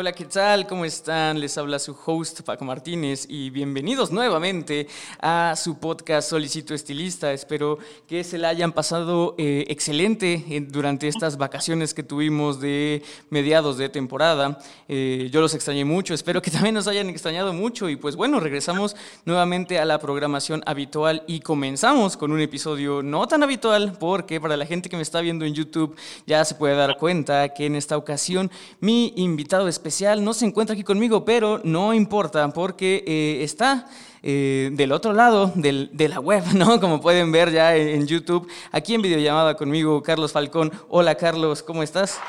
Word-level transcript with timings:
Hola, 0.00 0.12
¿qué 0.12 0.26
tal? 0.26 0.68
¿Cómo 0.68 0.84
están? 0.84 1.40
Les 1.40 1.58
habla 1.58 1.80
su 1.80 1.92
host 2.06 2.42
Paco 2.42 2.64
Martínez 2.64 3.26
y 3.28 3.50
bienvenidos 3.50 4.12
nuevamente 4.12 4.86
a 5.20 5.54
su 5.56 5.80
podcast 5.80 6.30
Solicito 6.30 6.72
Estilista. 6.72 7.32
Espero 7.32 7.78
que 8.06 8.22
se 8.22 8.38
la 8.38 8.50
hayan 8.50 8.70
pasado 8.70 9.34
eh, 9.38 9.64
excelente 9.66 10.44
eh, 10.50 10.60
durante 10.60 11.08
estas 11.08 11.36
vacaciones 11.36 11.94
que 11.94 12.04
tuvimos 12.04 12.60
de 12.60 13.02
mediados 13.28 13.76
de 13.76 13.88
temporada. 13.88 14.60
Eh, 14.86 15.30
yo 15.32 15.40
los 15.40 15.52
extrañé 15.54 15.84
mucho, 15.84 16.14
espero 16.14 16.40
que 16.42 16.52
también 16.52 16.76
nos 16.76 16.86
hayan 16.86 17.10
extrañado 17.10 17.52
mucho 17.52 17.88
y 17.88 17.96
pues 17.96 18.14
bueno, 18.14 18.38
regresamos 18.38 18.94
nuevamente 19.24 19.80
a 19.80 19.84
la 19.84 19.98
programación 19.98 20.62
habitual 20.64 21.24
y 21.26 21.40
comenzamos 21.40 22.16
con 22.16 22.30
un 22.30 22.40
episodio 22.40 23.02
no 23.02 23.26
tan 23.26 23.42
habitual 23.42 23.96
porque 23.98 24.40
para 24.40 24.56
la 24.56 24.64
gente 24.64 24.88
que 24.88 24.94
me 24.96 25.02
está 25.02 25.20
viendo 25.20 25.44
en 25.44 25.54
YouTube 25.54 25.96
ya 26.24 26.44
se 26.44 26.54
puede 26.54 26.76
dar 26.76 26.98
cuenta 26.98 27.48
que 27.48 27.66
en 27.66 27.74
esta 27.74 27.96
ocasión 27.96 28.48
mi 28.78 29.12
invitado 29.16 29.66
especial 29.66 29.87
no 30.20 30.34
se 30.34 30.46
encuentra 30.46 30.74
aquí 30.74 30.84
conmigo, 30.84 31.24
pero 31.24 31.60
no 31.64 31.94
importa 31.94 32.48
porque 32.48 33.04
eh, 33.06 33.42
está 33.42 33.86
eh, 34.22 34.70
del 34.72 34.92
otro 34.92 35.12
lado 35.12 35.52
de 35.54 36.08
la 36.08 36.20
web, 36.20 36.42
¿no? 36.54 36.80
Como 36.80 37.00
pueden 37.00 37.32
ver 37.32 37.50
ya 37.50 37.74
en, 37.74 38.06
YouTube, 38.06 38.48
aquí 38.72 38.94
en 38.94 39.02
videollamada 39.02 39.54
conmigo, 39.54 40.02
Carlos 40.02 40.32
Falcón. 40.32 40.72
Hola 40.88 41.14
Carlos, 41.14 41.62
¿cómo 41.62 41.82
estás? 41.82 42.20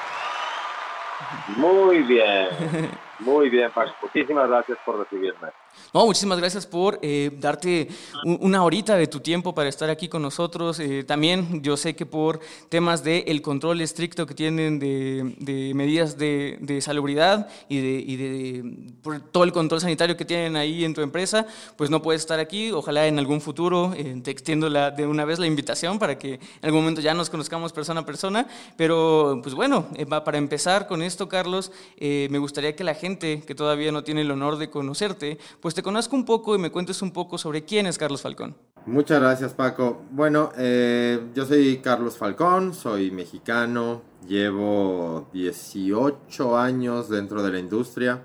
Muy 1.57 1.99
bien, 2.03 2.47
muy 3.19 3.49
bien, 3.49 3.69
Muchísimas 4.01 4.47
gracias 4.47 4.77
por 4.85 4.99
recibirme. 4.99 5.49
No, 5.91 6.05
muchísimas 6.05 6.37
gracias 6.37 6.67
por 6.67 6.99
eh, 7.01 7.31
darte 7.39 7.87
una 8.23 8.63
horita 8.63 8.95
de 8.95 9.07
tu 9.07 9.21
tiempo 9.21 9.55
para 9.55 9.69
estar 9.69 9.89
aquí 9.89 10.07
con 10.07 10.21
nosotros. 10.21 10.79
Eh, 10.79 11.03
también 11.03 11.63
yo 11.63 11.77
sé 11.77 11.95
que 11.95 12.05
por 12.05 12.39
temas 12.69 13.03
del 13.03 13.23
el 13.25 13.41
control 13.41 13.81
estricto 13.81 14.27
que 14.27 14.35
tienen 14.35 14.77
de, 14.77 15.71
medidas 15.73 16.15
de, 16.15 16.59
de, 16.61 16.79
salubridad 16.81 17.47
y, 17.69 17.79
de, 17.79 18.03
y 18.05 18.15
de 18.17 18.93
por 19.01 19.19
todo 19.19 19.43
el 19.43 19.51
control 19.51 19.81
sanitario 19.81 20.15
que 20.15 20.25
tienen 20.25 20.55
ahí 20.57 20.85
en 20.85 20.93
tu 20.93 21.01
empresa, 21.01 21.47
pues 21.75 21.89
no 21.89 22.03
puedes 22.03 22.21
estar 22.21 22.39
aquí. 22.39 22.71
Ojalá 22.71 23.07
en 23.07 23.17
algún 23.17 23.41
futuro 23.41 23.93
eh, 23.97 24.21
te 24.23 24.29
extiendo 24.29 24.69
la, 24.69 24.91
de 24.91 25.07
una 25.07 25.25
vez 25.25 25.39
la 25.39 25.47
invitación 25.47 25.97
para 25.97 26.19
que 26.19 26.33
en 26.33 26.41
algún 26.61 26.81
momento 26.81 27.01
ya 27.01 27.15
nos 27.15 27.31
conozcamos 27.31 27.73
persona 27.73 28.01
a 28.01 28.05
persona. 28.05 28.47
Pero 28.77 29.39
pues 29.41 29.55
bueno, 29.55 29.87
para 30.07 30.37
empezar 30.37 30.87
con 30.87 31.01
esto, 31.01 31.27
Carlos, 31.27 31.71
me 31.99 32.37
gustaría 32.37 32.75
que 32.75 32.83
la 32.83 32.93
gente 32.93 33.41
que 33.41 33.55
todavía 33.55 33.91
no 33.91 34.03
tiene 34.03 34.21
el 34.21 34.29
honor 34.29 34.57
de 34.57 34.69
conocerte, 34.69 35.39
pues 35.59 35.68
te 35.73 35.83
conozco 35.83 36.15
un 36.15 36.25
poco 36.25 36.55
y 36.55 36.59
me 36.59 36.71
cuentes 36.71 37.01
un 37.01 37.11
poco 37.11 37.37
sobre 37.37 37.65
quién 37.65 37.85
es 37.85 37.97
Carlos 37.97 38.21
Falcón. 38.21 38.55
Muchas 38.85 39.19
gracias 39.19 39.53
Paco. 39.53 40.03
Bueno, 40.11 40.51
eh, 40.57 41.19
yo 41.35 41.45
soy 41.45 41.77
Carlos 41.77 42.17
Falcón, 42.17 42.73
soy 42.73 43.11
mexicano, 43.11 44.01
llevo 44.27 45.29
18 45.33 46.57
años 46.57 47.09
dentro 47.09 47.43
de 47.43 47.51
la 47.51 47.59
industria. 47.59 48.23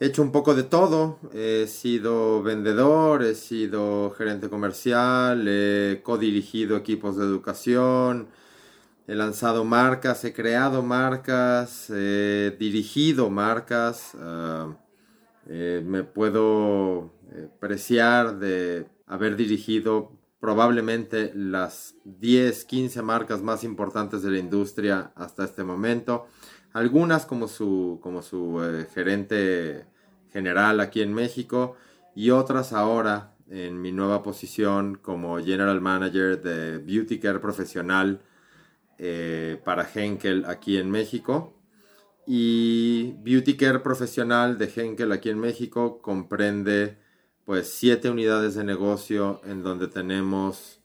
He 0.00 0.06
hecho 0.06 0.22
un 0.22 0.32
poco 0.32 0.54
de 0.54 0.62
todo, 0.62 1.18
he 1.32 1.66
sido 1.66 2.42
vendedor, 2.42 3.22
he 3.22 3.34
sido 3.34 4.10
gerente 4.10 4.50
comercial, 4.50 5.46
he 5.48 6.02
codirigido 6.02 6.76
equipos 6.76 7.16
de 7.16 7.24
educación, 7.24 8.28
he 9.06 9.14
lanzado 9.14 9.64
marcas, 9.64 10.24
he 10.24 10.32
creado 10.32 10.82
marcas, 10.82 11.88
he 11.90 12.54
dirigido 12.58 13.30
marcas. 13.30 14.12
Ah, 14.20 14.76
eh, 15.48 15.82
me 15.84 16.02
puedo 16.02 17.12
eh, 17.32 17.48
preciar 17.60 18.38
de 18.38 18.86
haber 19.06 19.36
dirigido 19.36 20.12
probablemente 20.40 21.32
las 21.34 21.94
10, 22.04 22.64
15 22.64 23.02
marcas 23.02 23.42
más 23.42 23.62
importantes 23.62 24.22
de 24.22 24.32
la 24.32 24.38
industria 24.38 25.12
hasta 25.14 25.44
este 25.44 25.62
momento. 25.62 26.26
Algunas 26.72 27.26
como 27.26 27.48
su, 27.48 28.00
como 28.02 28.22
su 28.22 28.62
eh, 28.62 28.86
gerente 28.92 29.86
general 30.32 30.80
aquí 30.80 31.00
en 31.00 31.14
México 31.14 31.76
y 32.14 32.30
otras 32.30 32.72
ahora 32.72 33.34
en 33.48 33.80
mi 33.80 33.92
nueva 33.92 34.22
posición 34.22 34.96
como 34.96 35.38
General 35.38 35.80
Manager 35.80 36.42
de 36.42 36.78
Beauty 36.78 37.20
Care 37.20 37.38
Profesional 37.38 38.20
para 39.64 39.86
Henkel 39.94 40.46
aquí 40.46 40.78
en 40.78 40.90
México 40.90 41.55
y 42.26 43.14
Beauty 43.22 43.56
Care 43.56 43.78
Profesional 43.78 44.58
de 44.58 44.70
Henkel 44.74 45.12
aquí 45.12 45.30
en 45.30 45.38
México 45.38 46.00
comprende 46.02 46.98
pues 47.44 47.72
siete 47.72 48.10
unidades 48.10 48.56
de 48.56 48.64
negocio 48.64 49.40
en 49.44 49.62
donde 49.62 49.86
tenemos 49.86 50.80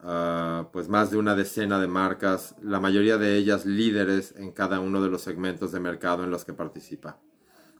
ah, 0.00 0.68
pues 0.72 0.88
más 0.88 1.10
de 1.10 1.16
una 1.16 1.34
decena 1.34 1.80
de 1.80 1.86
marcas, 1.86 2.54
la 2.62 2.80
mayoría 2.80 3.16
de 3.16 3.36
ellas 3.36 3.64
líderes 3.64 4.34
en 4.36 4.52
cada 4.52 4.80
uno 4.80 5.02
de 5.02 5.08
los 5.08 5.22
segmentos 5.22 5.72
de 5.72 5.80
mercado 5.80 6.24
en 6.24 6.30
los 6.30 6.44
que 6.44 6.52
participa. 6.52 7.18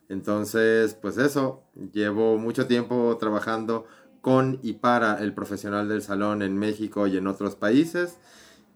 Entonces, 0.09 0.95
pues 0.95 1.19
eso, 1.19 1.65
llevo 1.93 2.39
mucho 2.39 2.67
tiempo 2.67 3.17
trabajando 3.21 3.87
con 4.23 4.59
y 4.63 4.75
para 4.75 5.23
el 5.23 5.35
profesional 5.35 5.89
del 5.89 6.01
salón 6.01 6.41
en 6.43 6.57
México 6.57 7.07
y 7.07 7.19
en 7.19 7.27
otros 7.27 7.57
países 7.57 8.19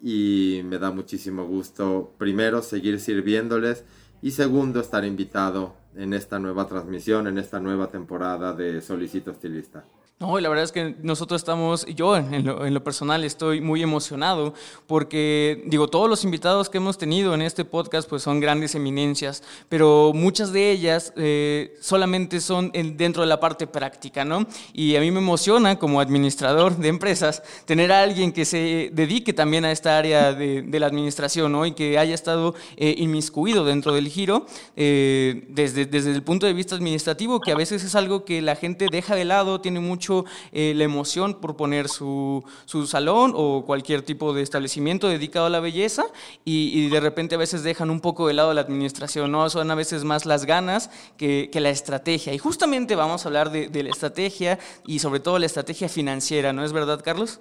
y 0.03 0.61
me 0.65 0.79
da 0.79 0.91
muchísimo 0.91 1.47
gusto 1.47 2.15
primero 2.19 2.63
seguir 2.63 3.01
sirviéndoles 3.01 3.85
y 4.22 4.31
segundo, 4.31 4.81
estar 4.81 5.04
invitado 5.04 5.75
en 5.94 6.12
esta 6.12 6.38
nueva 6.38 6.66
transmisión, 6.66 7.27
en 7.27 7.38
esta 7.38 7.60
nueva 7.60 7.88
temporada 7.88 8.53
de 8.53 8.81
Solicito 8.81 9.31
Estilista. 9.31 9.84
No, 10.19 10.41
la 10.41 10.49
verdad 10.49 10.65
es 10.65 10.72
que 10.72 10.94
nosotros 11.03 11.43
estamos, 11.43 11.84
yo 11.94 12.16
en 12.16 12.47
lo, 12.47 12.82
personal 12.82 13.22
estoy 13.22 13.60
muy 13.60 13.82
emocionado 13.82 14.54
porque, 14.87 15.62
digo, 15.66 15.88
todos 15.88 16.09
los 16.09 16.25
invitados 16.25 16.71
que 16.71 16.78
hemos 16.78 16.97
tenido 16.97 17.34
en 17.34 17.43
este 17.43 17.66
podcast 17.66 18.09
pues 18.09 18.22
son 18.22 18.41
grandes 18.41 18.75
eminencias, 18.75 19.43
pero 19.69 20.12
muchas 20.15 20.54
de 20.54 20.71
ellas 20.71 21.12
eh, 21.16 21.77
solamente 21.82 22.41
son 22.41 22.72
dentro 22.72 23.25
de 23.25 23.28
la 23.28 23.41
parte 23.41 23.66
práctica, 23.66 24.25
¿no? 24.25 24.47
Y 24.72 24.97
a 24.97 25.00
mí 25.00 25.10
me 25.10 25.19
emociona 25.19 25.78
como 25.78 26.00
administrador 26.00 26.78
de 26.78 26.88
empresas 26.88 27.43
tener 27.66 27.93
a 27.93 28.00
alguien 28.00 28.33
que 28.33 28.47
se 28.47 28.88
dedique 28.94 29.34
también 29.34 29.66
a 29.66 29.71
esta 29.71 29.98
área 29.98 30.33
de, 30.33 30.65
la 30.81 30.87
administración, 30.87 31.53
¿no? 31.53 31.66
Y 31.66 31.72
que 31.72 31.98
haya 31.98 32.15
estado 32.15 32.54
eh, 32.78 32.94
inmiscuido 32.97 33.66
dentro 33.66 33.93
del 33.93 34.09
giro 34.09 34.47
eh, 34.77 35.44
desde, 35.48 35.84
desde 35.84 36.12
el 36.12 36.22
punto 36.22 36.47
de 36.47 36.54
vista 36.54 36.75
administrativo, 36.75 37.38
que 37.38 37.53
a 37.53 37.56
veces 37.56 37.84
es 37.84 37.94
algo 37.94 38.25
que 38.25 38.41
la 38.41 38.56
gente 38.56 38.87
deja 38.91 39.15
de 39.15 39.27
lado, 39.27 39.60
tiene 39.60 39.81
mucho 39.81 40.06
eh, 40.53 40.72
la 40.75 40.84
emoción 40.84 41.41
por 41.41 41.56
poner 41.56 41.89
su, 41.89 42.44
su, 42.65 42.87
salón 42.87 43.33
o 43.34 43.65
cualquier 43.67 44.03
tipo 44.03 44.33
de 44.33 44.43
establecimiento 44.43 45.09
dedicado 45.09 45.47
a 45.47 45.50
la 45.50 45.61
belleza 45.61 46.05
y, 46.44 46.89
de 46.89 47.00
repente 47.00 47.34
a 47.34 47.39
veces 47.39 47.62
dejan 47.62 47.91
un 47.91 48.00
poco 48.00 48.28
de 48.28 48.34
lado 48.34 48.55
la 48.55 48.61
administración, 48.61 49.33
¿no? 49.33 49.49
Son 49.50 49.71
a 49.71 49.75
veces 49.75 50.05
más 50.05 50.27
las 50.27 50.45
ganas 50.47 50.91
que, 51.16 51.50
la 51.56 51.71
estrategia. 51.71 52.34
Y 52.34 52.39
justamente 52.39 52.95
vamos 52.97 53.25
a 53.25 53.28
hablar 53.28 53.50
de, 53.50 53.83
la 53.83 53.91
estrategia 53.91 54.59
y 54.87 54.99
sobre 54.99 55.21
todo 55.21 55.39
la 55.39 55.47
estrategia 55.47 55.89
financiera, 55.89 56.53
¿no 56.53 56.65
es 56.65 56.72
verdad, 56.72 57.00
Carlos? 57.03 57.41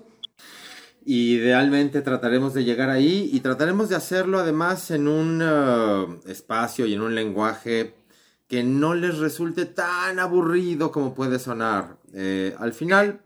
Idealmente 1.05 2.01
trataremos 2.01 2.53
de 2.53 2.63
llegar 2.63 2.89
ahí 2.89 3.29
y 3.31 3.41
trataremos 3.41 3.89
de 3.89 3.95
hacerlo 3.95 4.39
además 4.39 4.89
en 4.89 5.07
un 5.07 5.41
uh, 5.41 6.19
espacio 6.27 6.87
y 6.87 6.95
en 6.95 7.01
un 7.01 7.13
lenguaje 7.13 7.93
que 8.47 8.63
no 8.63 8.93
les 8.93 9.17
resulte 9.17 9.65
tan 9.65 10.19
aburrido 10.19 10.91
como 10.91 11.13
puede 11.13 11.39
sonar. 11.39 11.97
Eh, 12.17 12.55
al 12.59 12.71
final, 12.71 13.19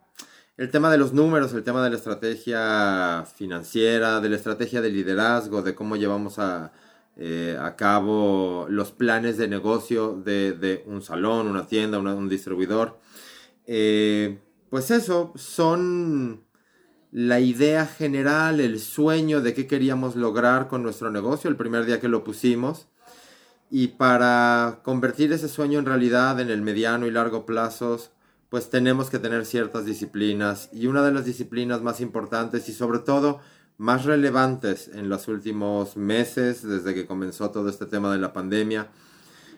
el 0.57 0.71
tema 0.71 0.91
de 0.91 0.97
los 0.97 1.13
números, 1.13 1.53
el 1.53 1.63
tema 1.63 1.83
de 1.83 1.91
la 1.91 1.97
estrategia 1.97 3.23
financiera, 3.35 4.19
de 4.19 4.29
la 4.29 4.35
estrategia 4.35 4.81
de 4.81 4.89
liderazgo, 4.89 5.61
de 5.61 5.75
cómo 5.75 5.95
llevamos 5.95 6.39
a, 6.39 6.71
eh, 7.15 7.55
cabo 7.77 8.65
los 8.69 8.91
planes 8.91 9.37
de 9.37 9.47
negocio 9.47 10.13
de, 10.13 10.83
un 10.87 11.03
salón, 11.03 11.47
una 11.47 11.67
tienda, 11.67 11.99
un 11.99 12.29
distribuidor, 12.29 12.99
eh, 13.67 14.39
pues 14.71 14.89
eso, 14.89 15.33
son 15.35 16.43
la 17.11 17.39
idea 17.39 17.85
general, 17.85 18.59
el 18.59 18.79
sueño 18.79 19.41
de 19.41 19.53
qué 19.53 19.67
queríamos 19.67 20.15
lograr 20.15 20.67
con 20.67 20.81
nuestro 20.81 21.11
negocio 21.11 21.49
el 21.49 21.57
primer 21.57 21.85
día 21.85 21.99
que 21.99 22.07
lo 22.07 22.23
pusimos. 22.23 22.87
Y 23.71 23.89
para 23.89 24.79
convertir 24.83 25.31
ese 25.31 25.47
sueño 25.47 25.77
en 25.79 25.85
realidad 25.85 26.39
en 26.39 26.49
el 26.49 26.61
mediano 26.63 27.05
y 27.05 27.11
largo 27.11 27.45
plazos, 27.45 28.11
pues 28.49 28.69
tenemos 28.69 29.09
que 29.09 29.19
tener 29.19 29.45
ciertas 29.45 29.85
disciplinas 29.85 30.69
y 30.71 30.87
una 30.87 31.03
de 31.03 31.11
las 31.11 31.25
disciplinas 31.25 31.81
más 31.81 32.01
importantes 32.01 32.67
y 32.67 32.73
sobre 32.73 32.99
todo 32.99 33.39
más 33.77 34.05
relevantes 34.05 34.89
en 34.93 35.07
los 35.07 35.27
últimos 35.27 35.95
meses 35.95 36.67
desde 36.67 36.93
que 36.93 37.05
comenzó 37.05 37.51
todo 37.51 37.69
este 37.69 37.85
tema 37.85 38.11
de 38.11 38.17
la 38.17 38.33
pandemia, 38.33 38.87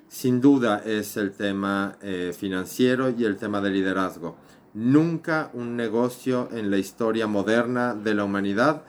sin 0.08 0.42
duda 0.42 0.84
es 0.86 1.18
el 1.18 1.32
tema 1.32 1.98
eh, 2.02 2.36
financiero 2.38 3.10
y 3.10 3.24
el 3.24 3.38
tema 3.38 3.62
de 3.62 3.72
liderazgo. 3.72 4.38
Nunca 4.74 5.50
un 5.54 5.76
negocio 5.76 6.50
en 6.52 6.70
la 6.70 6.78
historia 6.78 7.28
moderna 7.28 7.96
de 7.96 8.14
la 8.14 8.26
humanidad 8.26 8.84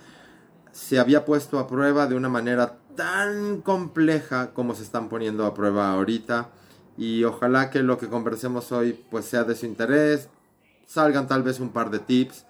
se 0.72 0.98
había 0.98 1.24
puesto 1.24 1.58
a 1.58 1.66
prueba 1.66 2.06
de 2.06 2.14
una 2.14 2.28
manera 2.28 2.78
tan 2.96 3.62
compleja 3.62 4.52
como 4.52 4.74
se 4.74 4.82
están 4.82 5.08
poniendo 5.08 5.46
a 5.46 5.54
prueba 5.54 5.92
ahorita 5.92 6.50
y 6.96 7.24
ojalá 7.24 7.70
que 7.70 7.82
lo 7.82 7.98
que 7.98 8.08
conversemos 8.08 8.72
hoy 8.72 8.98
pues 9.10 9.24
sea 9.24 9.44
de 9.44 9.54
su 9.54 9.66
interés, 9.66 10.28
salgan 10.86 11.26
tal 11.26 11.42
vez 11.42 11.60
un 11.60 11.70
par 11.70 11.90
de 11.90 11.98
tips 11.98 12.44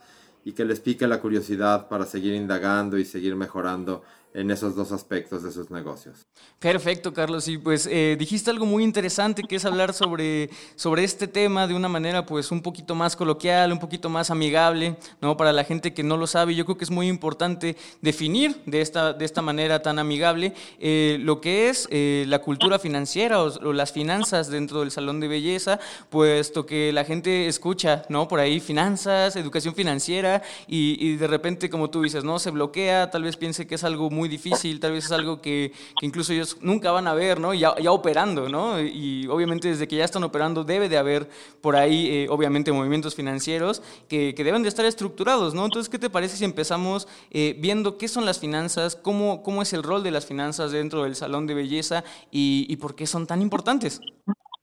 y 0.45 0.53
que 0.53 0.65
les 0.65 0.81
pique 0.81 1.07
la 1.07 1.21
curiosidad 1.21 1.89
para 1.89 2.07
seguir 2.07 2.35
indagando 2.35 2.99
y 2.99 3.05
seguir 3.05 3.37
mejorando 3.37 4.03
en 4.35 4.51
esos 4.51 4.75
dos 4.75 4.93
aspectos 4.93 5.43
de 5.43 5.53
sus 5.53 5.71
negocios. 5.71 6.27
Perfecto, 6.59 7.13
Carlos. 7.13 7.49
Y 7.49 7.59
pues 7.59 7.87
eh, 7.91 8.17
dijiste 8.19 8.51
algo 8.51 8.67
muy 8.67 8.85
interesante 8.85 9.43
que 9.43 9.57
es 9.57 9.65
hablar 9.65 9.93
sobre, 9.93 10.51
sobre 10.75 11.05
este 11.05 11.29
tema 11.29 11.67
de 11.67 11.75
una 11.75 11.89
manera 11.89 12.25
pues 12.25 12.51
un 12.51 12.63
poquito 12.63 12.95
más 12.95 13.17
coloquial, 13.17 13.73
un 13.73 13.79
poquito 13.79 14.09
más 14.09 14.31
amigable, 14.31 14.97
¿no? 15.21 15.37
Para 15.37 15.53
la 15.53 15.65
gente 15.65 15.93
que 15.93 16.03
no 16.03 16.17
lo 16.17 16.27
sabe, 16.27 16.55
yo 16.55 16.65
creo 16.65 16.79
que 16.79 16.85
es 16.85 16.91
muy 16.91 17.09
importante 17.09 17.77
definir 18.01 18.63
de 18.65 18.81
esta, 18.81 19.13
de 19.13 19.25
esta 19.25 19.43
manera 19.43 19.83
tan 19.83 19.99
amigable 19.99 20.55
eh, 20.79 21.19
lo 21.21 21.41
que 21.41 21.69
es 21.69 21.89
eh, 21.91 22.25
la 22.29 22.41
cultura 22.41 22.79
financiera 22.79 23.43
o, 23.43 23.73
las 23.73 23.93
finanzas 23.93 24.49
dentro 24.49 24.81
del 24.81 24.91
salón 24.91 25.21
de 25.21 25.29
belleza, 25.29 25.79
puesto 26.11 26.67
que 26.67 26.93
la 26.93 27.05
gente 27.05 27.49
escucha, 27.49 28.05
¿no? 28.09 28.29
Por 28.29 28.41
ahí 28.41 28.61
finanzas, 28.61 29.37
educación 29.37 29.75
financiera 29.75 30.43
y, 30.67 30.97
y 31.05 31.17
de 31.17 31.27
repente, 31.27 31.69
como 31.71 31.91
tú 31.91 32.03
dices, 32.03 32.25
¿no? 32.25 32.39
Se 32.39 32.51
bloquea, 32.51 33.11
tal 33.11 33.25
vez 33.25 33.37
piense 33.37 33.67
que 33.67 33.75
es 33.75 33.85
algo 33.85 34.11
muy 34.11 34.22
muy 34.23 34.29
difícil, 34.29 34.79
tal 34.79 34.93
vez 34.93 35.07
es 35.07 35.11
algo 35.11 35.43
que, 35.43 35.73
incluso 36.01 36.33
ellos 36.33 36.57
nunca 36.61 36.93
van 36.93 37.09
a 37.09 37.15
ver, 37.15 37.41
¿no? 37.41 37.55
Ya, 37.55 37.75
ya, 37.81 37.91
operando, 37.91 38.49
¿no? 38.49 38.81
Y 38.81 39.27
obviamente 39.27 39.67
desde 39.67 39.89
que 39.89 39.97
ya 39.97 40.05
están 40.05 40.23
operando 40.23 40.63
debe 40.63 40.89
de 40.89 40.97
haber 40.97 41.29
por 41.61 41.75
ahí, 41.75 42.07
eh, 42.07 42.27
obviamente, 42.31 42.71
movimientos 42.71 43.17
financieros 43.17 43.83
que, 44.09 44.33
que, 44.37 44.45
deben 44.45 44.63
de 44.63 44.69
estar 44.69 44.87
estructurados, 44.87 45.55
¿no? 45.55 45.65
Entonces, 45.65 45.89
¿qué 45.91 45.99
te 45.99 46.09
parece 46.09 46.37
si 46.37 46.45
empezamos 46.45 47.09
eh, 47.33 47.57
viendo 47.59 47.99
qué 47.99 48.07
son 48.07 48.25
las 48.25 48.39
finanzas, 48.39 48.95
cómo, 48.95 49.43
cómo 49.43 49.61
es 49.61 49.73
el 49.73 49.83
rol 49.83 50.05
de 50.05 50.13
las 50.13 50.25
finanzas 50.25 50.71
dentro 50.71 51.03
del 51.03 51.17
salón 51.17 51.49
de 51.49 51.55
belleza 51.55 52.05
y, 52.31 52.67
y 52.69 52.77
por 52.77 52.95
qué 52.95 53.09
son 53.09 53.27
tan 53.27 53.43
importantes? 53.43 54.01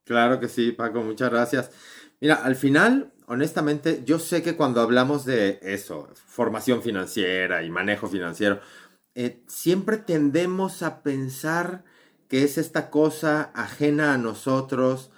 Claro 0.05 0.39
que 0.39 0.47
sí, 0.47 0.71
Paco, 0.71 1.01
muchas 1.01 1.29
gracias. 1.29 1.71
Mira, 2.21 2.35
al 2.35 2.55
final, 2.55 3.11
honestamente, 3.27 4.01
yo 4.05 4.19
sé 4.19 4.41
que 4.41 4.55
cuando 4.55 4.81
hablamos 4.81 5.23
de 5.23 5.59
eso, 5.61 6.09
formación 6.27 6.81
financiera 6.81 7.63
y 7.63 7.69
manejo 7.69 8.07
financiero, 8.07 8.59
eh, 9.15 9.43
siempre 9.47 9.97
tendemos 9.97 10.83
a 10.83 11.01
pensar 11.01 11.83
que 12.27 12.43
es 12.43 12.57
esta 12.57 12.89
cosa 12.89 13.51
ajena 13.53 14.13
a 14.13 14.17
nosotros, 14.17 15.11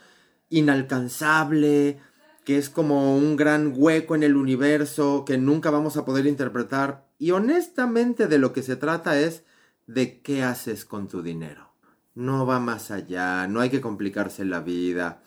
inalcanzable, 0.49 1.99
que 2.45 2.57
es 2.57 2.69
como 2.69 3.15
un 3.15 3.35
gran 3.35 3.73
hueco 3.75 4.15
en 4.15 4.23
el 4.23 4.35
universo 4.35 5.25
que 5.25 5.37
nunca 5.37 5.69
vamos 5.69 5.97
a 5.97 6.05
poder 6.05 6.25
interpretar. 6.25 7.05
Y 7.19 7.31
honestamente 7.31 8.27
de 8.27 8.37
lo 8.39 8.53
que 8.53 8.63
se 8.63 8.75
trata 8.75 9.19
es 9.19 9.43
de 9.87 10.21
qué 10.21 10.43
haces 10.43 10.85
con 10.85 11.07
tu 11.07 11.21
dinero. 11.21 11.73
No 12.15 12.45
va 12.45 12.59
más 12.59 12.91
allá, 12.91 13.47
no 13.47 13.59
hay 13.59 13.69
que 13.69 13.81
complicarse 13.81 14.45
la 14.45 14.61
vida. 14.61 15.21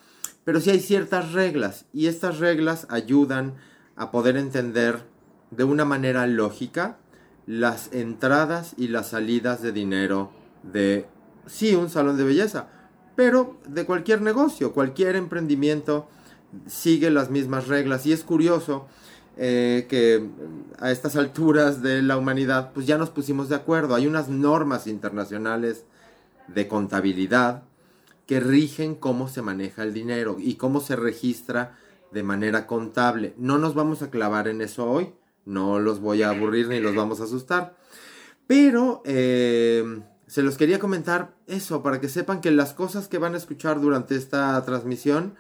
Pero 0.45 0.61
sí 0.61 0.71
hay 0.71 0.81
ciertas 0.81 1.33
reglas 1.33 1.87
y 1.93 2.07
estas 2.07 2.39
reglas 2.39 2.87
ayudan 2.91 3.55
a 3.97 4.11
poder 4.11 4.37
entender 4.37 5.05
de 5.51 5.65
una 5.65 5.85
manera 5.85 6.27
lógica 6.27 6.99
las 7.47 7.93
entradas 7.93 8.75
y 8.77 8.89
las 8.89 9.09
salidas 9.09 9.63
de 9.63 9.73
dinero 9.73 10.31
de, 10.63 11.07
sí, 11.47 11.75
un 11.75 11.91
salón 11.91 12.17
de 12.17 12.25
belleza, 12.25 12.69
pero 13.17 13.59
de 13.69 13.85
cualquier 13.85 14.23
negocio, 14.23 14.73
cualquier 14.73 15.17
emprendimiento 15.17 16.09
sigue 16.67 17.11
las 17.11 17.31
mismas 17.31 17.69
reglas. 17.69 18.07
Y 18.07 18.13
es 18.13 18.25
curioso 18.25 18.87
eh, 19.37 19.87
que 19.89 20.27
a 20.79 20.91
estas 20.91 21.17
alturas 21.17 21.83
de 21.83 22.03
la 22.03 22.17
humanidad, 22.17 22.73
pues 22.73 22.87
ya 22.87 22.99
nos 22.99 23.11
pusimos 23.11 23.49
de 23.49 23.57
acuerdo. 23.57 23.95
Hay 23.95 24.07
unas 24.07 24.29
normas 24.29 24.87
internacionales 24.87 25.85
de 26.49 26.69
contabilidad 26.69 27.63
que 28.27 28.41
rigen 28.41 28.95
cómo 28.95 29.29
se 29.29 29.43
maneja 29.43 29.83
el 29.83 29.93
dinero 29.93 30.37
y 30.39 30.55
cómo 30.55 30.81
se 30.81 30.97
registra 30.97 31.77
de 32.11 32.23
manera 32.23 32.67
contable. 32.67 33.35
No 33.37 33.59
nos 33.59 33.75
vamos 33.75 34.03
a 34.03 34.11
clavar 34.11 34.49
en 34.49 34.63
eso 34.63 34.91
hoy 34.91 35.13
no 35.47 35.81
los 35.81 36.01
voy 36.01 36.23
a 36.23 36.31
aburrir 36.31 36.69
ni 36.69 36.81
los 36.81 36.95
vamos 36.95 37.21
a 37.21 37.25
asustar. 37.25 37.77
Pero 38.47 39.03
eh, 39.05 40.03
se 40.27 40.43
los 40.43 40.57
quería 40.57 40.79
comentar 40.79 41.35
eso, 41.47 41.83
para 41.83 42.01
que 42.01 42.09
sepan 42.09 42.41
que 42.41 42.51
las 42.51 42.73
cosas 42.73 43.09
que 43.09 43.19
van 43.19 43.35
a 43.35 43.39
escuchar 43.39 43.81
durante 43.81 44.17
esta 44.17 44.63
transmisión, 44.65 45.35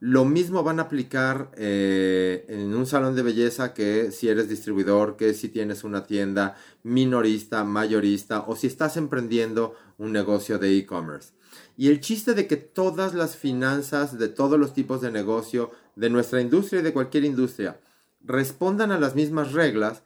lo 0.00 0.24
mismo 0.24 0.62
van 0.62 0.80
a 0.80 0.82
aplicar 0.82 1.50
eh, 1.56 2.44
en 2.48 2.74
un 2.74 2.86
salón 2.86 3.16
de 3.16 3.22
belleza 3.22 3.72
que 3.72 4.10
si 4.10 4.28
eres 4.28 4.48
distribuidor, 4.48 5.16
que 5.16 5.32
si 5.34 5.48
tienes 5.48 5.82
una 5.82 6.04
tienda 6.04 6.56
minorista, 6.82 7.64
mayorista 7.64 8.44
o 8.46 8.54
si 8.54 8.66
estás 8.66 8.96
emprendiendo 8.96 9.74
un 9.96 10.12
negocio 10.12 10.58
de 10.58 10.76
e-commerce. 10.76 11.32
Y 11.76 11.88
el 11.88 12.00
chiste 12.00 12.34
de 12.34 12.46
que 12.46 12.56
todas 12.56 13.14
las 13.14 13.36
finanzas 13.36 14.18
de 14.18 14.28
todos 14.28 14.58
los 14.58 14.74
tipos 14.74 15.00
de 15.00 15.10
negocio, 15.10 15.70
de 15.96 16.10
nuestra 16.10 16.40
industria 16.40 16.80
y 16.80 16.82
de 16.82 16.92
cualquier 16.92 17.24
industria, 17.24 17.80
respondan 18.24 18.90
a 18.90 18.98
las 18.98 19.14
mismas 19.14 19.52
reglas 19.52 20.02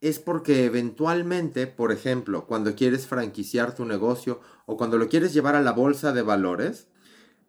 es 0.00 0.18
porque 0.18 0.64
eventualmente, 0.64 1.66
por 1.66 1.92
ejemplo, 1.92 2.46
cuando 2.46 2.74
quieres 2.74 3.06
franquiciar 3.06 3.74
tu 3.74 3.84
negocio 3.84 4.40
o 4.66 4.76
cuando 4.76 4.98
lo 4.98 5.08
quieres 5.08 5.34
llevar 5.34 5.54
a 5.54 5.62
la 5.62 5.72
bolsa 5.72 6.12
de 6.12 6.22
valores, 6.22 6.88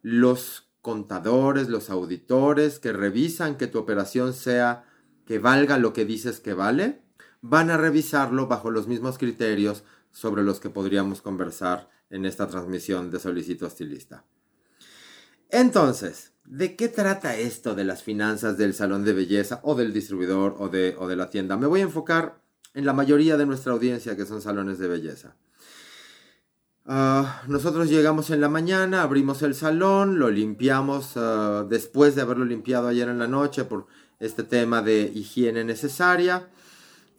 los 0.02 0.70
contadores, 0.82 1.68
los 1.68 1.88
auditores 1.90 2.78
que 2.78 2.92
revisan 2.92 3.56
que 3.56 3.68
tu 3.68 3.78
operación 3.78 4.34
sea 4.34 4.84
que 5.24 5.38
valga 5.38 5.78
lo 5.78 5.92
que 5.92 6.04
dices 6.04 6.40
que 6.40 6.52
vale, 6.52 7.02
van 7.40 7.70
a 7.70 7.76
revisarlo 7.76 8.48
bajo 8.48 8.70
los 8.70 8.86
mismos 8.86 9.16
criterios 9.16 9.84
sobre 10.10 10.42
los 10.42 10.60
que 10.60 10.70
podríamos 10.70 11.22
conversar 11.22 11.88
en 12.10 12.26
esta 12.26 12.46
transmisión 12.48 13.10
de 13.10 13.18
Solicito 13.18 13.66
Estilista. 13.66 14.24
Entonces, 15.48 16.31
¿De 16.44 16.76
qué 16.76 16.88
trata 16.88 17.36
esto 17.36 17.74
de 17.74 17.84
las 17.84 18.02
finanzas 18.02 18.58
del 18.58 18.74
salón 18.74 19.04
de 19.04 19.12
belleza 19.12 19.60
o 19.62 19.74
del 19.74 19.92
distribuidor 19.92 20.56
o 20.58 20.68
de, 20.68 20.96
o 20.98 21.08
de 21.08 21.16
la 21.16 21.30
tienda? 21.30 21.56
Me 21.56 21.66
voy 21.66 21.80
a 21.80 21.84
enfocar 21.84 22.42
en 22.74 22.84
la 22.84 22.92
mayoría 22.92 23.36
de 23.36 23.46
nuestra 23.46 23.72
audiencia 23.72 24.16
que 24.16 24.26
son 24.26 24.42
salones 24.42 24.78
de 24.78 24.88
belleza. 24.88 25.36
Ah, 26.84 27.42
nosotros 27.46 27.88
llegamos 27.88 28.30
en 28.30 28.40
la 28.40 28.48
mañana, 28.48 29.02
abrimos 29.02 29.42
el 29.42 29.54
salón, 29.54 30.18
lo 30.18 30.30
limpiamos 30.30 31.12
ah, 31.16 31.64
después 31.68 32.16
de 32.16 32.22
haberlo 32.22 32.44
limpiado 32.44 32.88
ayer 32.88 33.08
en 33.08 33.20
la 33.20 33.28
noche 33.28 33.64
por 33.64 33.86
este 34.18 34.42
tema 34.42 34.82
de 34.82 35.12
higiene 35.14 35.64
necesaria. 35.64 36.48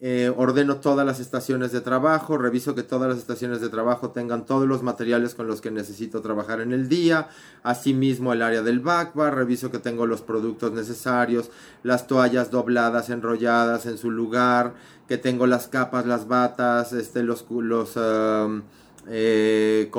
Eh, 0.06 0.30
ordeno 0.36 0.80
todas 0.80 1.06
las 1.06 1.18
estaciones 1.18 1.72
de 1.72 1.80
trabajo, 1.80 2.36
reviso 2.36 2.74
que 2.74 2.82
todas 2.82 3.08
las 3.08 3.16
estaciones 3.16 3.62
de 3.62 3.70
trabajo 3.70 4.10
tengan 4.10 4.44
todos 4.44 4.68
los 4.68 4.82
materiales 4.82 5.34
con 5.34 5.46
los 5.46 5.62
que 5.62 5.70
necesito 5.70 6.20
trabajar 6.20 6.60
en 6.60 6.74
el 6.74 6.90
día, 6.90 7.30
asimismo 7.62 8.34
el 8.34 8.42
área 8.42 8.60
del 8.60 8.80
backbar, 8.80 9.34
reviso 9.34 9.70
que 9.70 9.78
tengo 9.78 10.04
los 10.04 10.20
productos 10.20 10.72
necesarios, 10.72 11.50
las 11.82 12.06
toallas 12.06 12.50
dobladas, 12.50 13.08
enrolladas 13.08 13.86
en 13.86 13.96
su 13.96 14.10
lugar, 14.10 14.74
que 15.08 15.16
tengo 15.16 15.46
las 15.46 15.68
capas, 15.68 16.04
las 16.04 16.28
batas, 16.28 16.92
este, 16.92 17.22
los, 17.22 17.46
los 17.48 17.96
um, 17.96 18.60
eh, 19.08 19.90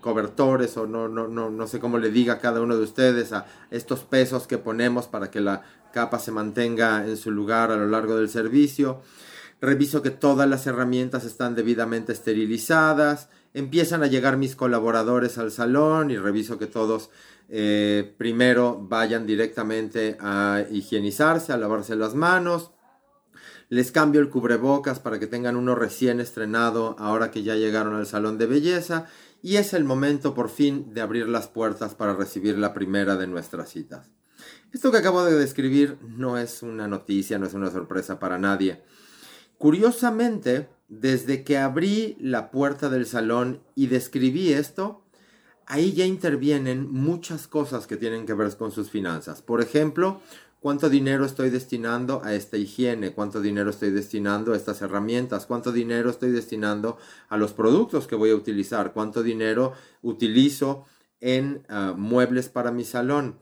cobertores 0.00 0.76
o 0.76 0.86
no, 0.86 1.08
no, 1.08 1.26
no, 1.26 1.50
no 1.50 1.66
sé 1.66 1.80
cómo 1.80 1.98
le 1.98 2.12
diga 2.12 2.34
a 2.34 2.38
cada 2.38 2.60
uno 2.60 2.76
de 2.76 2.84
ustedes 2.84 3.32
a 3.32 3.46
estos 3.72 4.04
pesos 4.04 4.46
que 4.46 4.58
ponemos 4.58 5.08
para 5.08 5.28
que 5.28 5.40
la 5.40 5.62
capa 5.92 6.20
se 6.20 6.30
mantenga 6.30 7.04
en 7.04 7.16
su 7.16 7.32
lugar 7.32 7.72
a 7.72 7.76
lo 7.76 7.88
largo 7.88 8.14
del 8.14 8.28
servicio 8.28 9.00
reviso 9.60 10.02
que 10.02 10.10
todas 10.10 10.48
las 10.48 10.66
herramientas 10.66 11.24
están 11.24 11.54
debidamente 11.54 12.12
esterilizadas, 12.12 13.28
empiezan 13.52 14.02
a 14.02 14.06
llegar 14.06 14.36
mis 14.36 14.56
colaboradores 14.56 15.38
al 15.38 15.50
salón 15.50 16.10
y 16.10 16.16
reviso 16.16 16.58
que 16.58 16.66
todos 16.66 17.10
eh, 17.48 18.14
primero 18.16 18.78
vayan 18.80 19.26
directamente 19.26 20.16
a 20.20 20.64
higienizarse, 20.70 21.52
a 21.52 21.56
lavarse 21.56 21.96
las 21.96 22.14
manos. 22.14 22.70
Les 23.68 23.92
cambio 23.92 24.20
el 24.20 24.30
cubrebocas 24.30 24.98
para 24.98 25.18
que 25.20 25.26
tengan 25.26 25.56
uno 25.56 25.74
recién 25.74 26.20
estrenado 26.20 26.96
ahora 26.98 27.30
que 27.30 27.42
ya 27.42 27.54
llegaron 27.54 27.94
al 27.94 28.06
salón 28.06 28.36
de 28.38 28.46
belleza 28.46 29.06
y 29.42 29.56
es 29.56 29.74
el 29.74 29.84
momento 29.84 30.34
por 30.34 30.48
fin 30.48 30.92
de 30.92 31.00
abrir 31.00 31.28
las 31.28 31.48
puertas 31.48 31.94
para 31.94 32.14
recibir 32.14 32.58
la 32.58 32.74
primera 32.74 33.16
de 33.16 33.26
nuestras 33.26 33.70
citas. 33.70 34.10
Esto 34.72 34.90
que 34.90 34.98
acabo 34.98 35.24
de 35.24 35.36
describir 35.36 35.98
no 36.02 36.38
es 36.38 36.62
una 36.62 36.88
noticia, 36.88 37.38
no 37.38 37.46
es 37.46 37.54
una 37.54 37.70
sorpresa 37.70 38.18
para 38.18 38.38
nadie. 38.38 38.82
Curiosamente, 39.60 40.70
desde 40.88 41.44
que 41.44 41.58
abrí 41.58 42.16
la 42.18 42.50
puerta 42.50 42.88
del 42.88 43.04
salón 43.04 43.60
y 43.74 43.88
describí 43.88 44.54
esto, 44.54 45.02
ahí 45.66 45.92
ya 45.92 46.06
intervienen 46.06 46.90
muchas 46.90 47.46
cosas 47.46 47.86
que 47.86 47.98
tienen 47.98 48.24
que 48.24 48.32
ver 48.32 48.56
con 48.56 48.72
sus 48.72 48.88
finanzas. 48.88 49.42
Por 49.42 49.60
ejemplo, 49.60 50.22
cuánto 50.60 50.88
dinero 50.88 51.26
estoy 51.26 51.50
destinando 51.50 52.22
a 52.24 52.32
esta 52.32 52.56
higiene, 52.56 53.12
cuánto 53.12 53.42
dinero 53.42 53.68
estoy 53.68 53.90
destinando 53.90 54.54
a 54.54 54.56
estas 54.56 54.80
herramientas, 54.80 55.44
cuánto 55.44 55.72
dinero 55.72 56.08
estoy 56.08 56.30
destinando 56.30 56.96
a 57.28 57.36
los 57.36 57.52
productos 57.52 58.06
que 58.06 58.16
voy 58.16 58.30
a 58.30 58.36
utilizar, 58.36 58.94
cuánto 58.94 59.22
dinero 59.22 59.74
utilizo 60.00 60.86
en 61.20 61.66
ah, 61.68 61.92
muebles 61.94 62.48
para 62.48 62.70
mi 62.70 62.84
salón. 62.84 63.38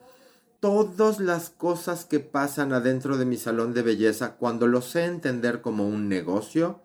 Todas 0.60 1.20
las 1.20 1.50
cosas 1.50 2.04
que 2.04 2.18
pasan 2.18 2.72
adentro 2.72 3.16
de 3.16 3.24
mi 3.24 3.36
salón 3.36 3.74
de 3.74 3.82
belleza, 3.82 4.36
cuando 4.36 4.66
lo 4.66 4.80
sé 4.82 5.04
entender 5.04 5.60
como 5.60 5.86
un 5.86 6.08
negocio, 6.08 6.80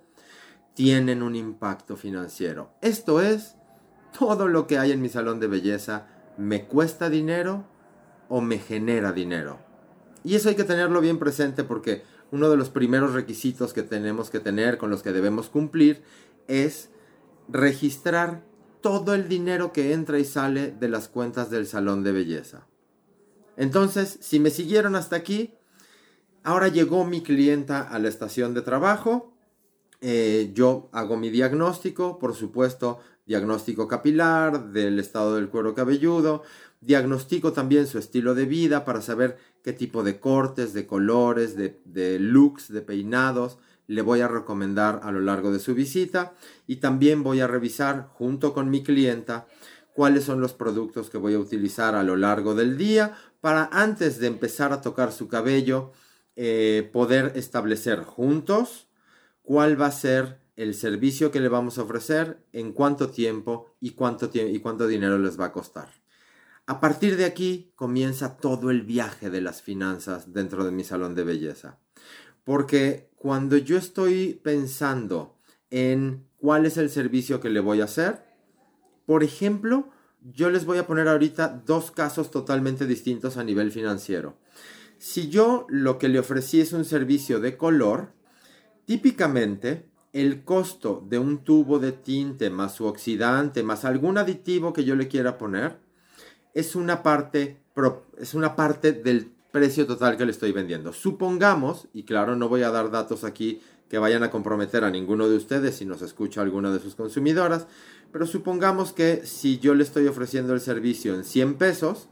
tienen 0.75 1.23
un 1.23 1.35
impacto 1.35 1.95
financiero. 1.95 2.71
Esto 2.81 3.19
es, 3.19 3.55
todo 4.17 4.47
lo 4.47 4.67
que 4.67 4.77
hay 4.77 4.91
en 4.91 5.01
mi 5.01 5.09
salón 5.09 5.39
de 5.39 5.47
belleza 5.47 6.07
me 6.37 6.65
cuesta 6.65 7.09
dinero 7.09 7.65
o 8.29 8.41
me 8.41 8.59
genera 8.59 9.11
dinero. 9.11 9.59
Y 10.23 10.35
eso 10.35 10.49
hay 10.49 10.55
que 10.55 10.63
tenerlo 10.63 11.01
bien 11.01 11.17
presente 11.17 11.63
porque 11.63 12.03
uno 12.31 12.49
de 12.49 12.57
los 12.57 12.69
primeros 12.69 13.13
requisitos 13.13 13.73
que 13.73 13.83
tenemos 13.83 14.29
que 14.29 14.39
tener, 14.39 14.77
con 14.77 14.89
los 14.89 15.03
que 15.03 15.11
debemos 15.11 15.49
cumplir, 15.49 16.03
es 16.47 16.89
registrar 17.47 18.43
todo 18.81 19.13
el 19.13 19.27
dinero 19.27 19.73
que 19.73 19.93
entra 19.93 20.19
y 20.19 20.25
sale 20.25 20.71
de 20.71 20.89
las 20.89 21.07
cuentas 21.07 21.49
del 21.49 21.67
salón 21.67 22.03
de 22.03 22.11
belleza. 22.11 22.67
Entonces, 23.57 24.17
si 24.21 24.39
me 24.39 24.49
siguieron 24.49 24.95
hasta 24.95 25.15
aquí, 25.15 25.53
ahora 26.43 26.67
llegó 26.67 27.05
mi 27.05 27.21
clienta 27.21 27.81
a 27.81 27.99
la 27.99 28.09
estación 28.09 28.53
de 28.53 28.61
trabajo, 28.61 29.33
eh, 30.01 30.51
yo 30.53 30.89
hago 30.91 31.15
mi 31.17 31.29
diagnóstico, 31.29 32.19
por 32.19 32.35
supuesto, 32.35 32.99
diagnóstico 33.25 33.87
capilar, 33.87 34.71
del 34.71 34.99
estado 34.99 35.35
del 35.35 35.49
cuero 35.49 35.73
cabelludo, 35.73 36.43
diagnostico 36.81 37.53
también 37.53 37.87
su 37.87 37.97
estilo 37.97 38.35
de 38.35 38.45
vida 38.45 38.83
para 38.83 39.01
saber 39.01 39.37
qué 39.63 39.71
tipo 39.71 40.03
de 40.03 40.19
cortes, 40.19 40.73
de 40.73 40.85
colores, 40.85 41.55
de, 41.55 41.79
de 41.85 42.19
looks, 42.19 42.67
de 42.67 42.81
peinados 42.81 43.59
le 43.87 44.01
voy 44.01 44.21
a 44.21 44.27
recomendar 44.27 45.01
a 45.03 45.11
lo 45.11 45.19
largo 45.19 45.51
de 45.51 45.59
su 45.59 45.75
visita. 45.75 46.33
Y 46.67 46.77
también 46.77 47.23
voy 47.23 47.41
a 47.41 47.47
revisar 47.47 48.07
junto 48.13 48.53
con 48.53 48.69
mi 48.69 48.83
clienta 48.83 49.47
cuáles 49.93 50.23
son 50.23 50.41
los 50.41 50.53
productos 50.53 51.09
que 51.09 51.17
voy 51.17 51.35
a 51.35 51.39
utilizar 51.39 51.95
a 51.95 52.03
lo 52.03 52.15
largo 52.15 52.55
del 52.55 52.77
día 52.77 53.15
para 53.43 53.69
antes 53.73 54.19
de 54.19 54.27
empezar 54.27 54.71
a 54.71 54.79
tocar 54.79 55.11
su 55.11 55.27
cabello 55.27 55.91
eh, 56.37 56.89
poder 56.93 57.33
establecer 57.35 58.05
juntos 58.05 58.87
cuál 59.41 59.79
va 59.79 59.87
a 59.87 59.91
ser 59.91 60.39
el 60.55 60.73
servicio 60.73 61.29
que 61.29 61.41
le 61.41 61.49
vamos 61.49 61.77
a 61.77 61.83
ofrecer, 61.83 62.41
en 62.53 62.71
cuánto 62.71 63.09
tiempo 63.09 63.75
y 63.81 63.89
cuánto, 63.95 64.29
y 64.33 64.57
cuánto 64.61 64.87
dinero 64.87 65.17
les 65.17 65.37
va 65.37 65.47
a 65.47 65.51
costar. 65.51 65.89
A 66.67 66.79
partir 66.79 67.17
de 67.17 67.25
aquí 67.25 67.73
comienza 67.75 68.37
todo 68.37 68.71
el 68.71 68.83
viaje 68.83 69.29
de 69.29 69.41
las 69.41 69.61
finanzas 69.61 70.31
dentro 70.31 70.63
de 70.63 70.71
mi 70.71 70.85
salón 70.85 71.13
de 71.13 71.25
belleza. 71.25 71.81
Porque 72.45 73.09
cuando 73.17 73.57
yo 73.57 73.77
estoy 73.77 74.39
pensando 74.41 75.37
en 75.69 76.29
cuál 76.37 76.65
es 76.65 76.77
el 76.77 76.89
servicio 76.89 77.41
que 77.41 77.49
le 77.49 77.59
voy 77.59 77.81
a 77.81 77.85
hacer, 77.91 78.23
por 79.05 79.21
ejemplo, 79.21 79.89
yo 80.31 80.49
les 80.49 80.65
voy 80.65 80.77
a 80.77 80.87
poner 80.87 81.07
ahorita 81.07 81.63
dos 81.65 81.91
casos 81.91 82.31
totalmente 82.31 82.85
distintos 82.85 83.37
a 83.37 83.43
nivel 83.43 83.71
financiero. 83.71 84.37
Si 84.97 85.29
yo 85.29 85.65
lo 85.69 85.97
que 85.97 86.07
le 86.07 86.19
ofrecí 86.19 86.61
es 86.61 86.71
un 86.71 86.85
servicio 86.85 87.39
de 87.39 87.57
color, 87.57 88.13
típicamente 88.85 89.85
el 90.13 90.43
costo 90.43 91.03
de 91.09 91.17
un 91.17 91.43
tubo 91.43 91.79
de 91.79 91.91
tinte 91.91 92.49
más 92.51 92.75
su 92.75 92.85
oxidante 92.85 93.63
más 93.63 93.83
algún 93.83 94.19
aditivo 94.19 94.71
que 94.71 94.83
yo 94.83 94.95
le 94.95 95.07
quiera 95.07 95.39
poner 95.39 95.79
es 96.53 96.75
una 96.75 97.01
parte, 97.01 97.59
es 98.19 98.35
una 98.35 98.55
parte 98.55 98.93
del 98.93 99.31
precio 99.51 99.85
total 99.85 100.17
que 100.17 100.25
le 100.25 100.31
estoy 100.31 100.51
vendiendo. 100.51 100.93
Supongamos, 100.93 101.87
y 101.93 102.03
claro, 102.03 102.35
no 102.35 102.47
voy 102.47 102.63
a 102.63 102.71
dar 102.71 102.91
datos 102.91 103.23
aquí 103.23 103.61
que 103.93 103.99
vayan 103.99 104.23
a 104.23 104.31
comprometer 104.31 104.83
a 104.83 104.89
ninguno 104.89 105.29
de 105.29 105.37
ustedes 105.37 105.75
si 105.75 105.85
nos 105.85 106.01
escucha 106.01 106.41
alguna 106.41 106.71
de 106.71 106.79
sus 106.79 106.95
consumidoras, 106.95 107.67
pero 108.11 108.25
supongamos 108.25 108.91
que 108.91 109.23
si 109.23 109.59
yo 109.59 109.75
le 109.75 109.83
estoy 109.83 110.07
ofreciendo 110.07 110.55
el 110.55 110.61
servicio 110.61 111.13
en 111.13 111.23
100 111.23 111.53
pesos, 111.59 112.07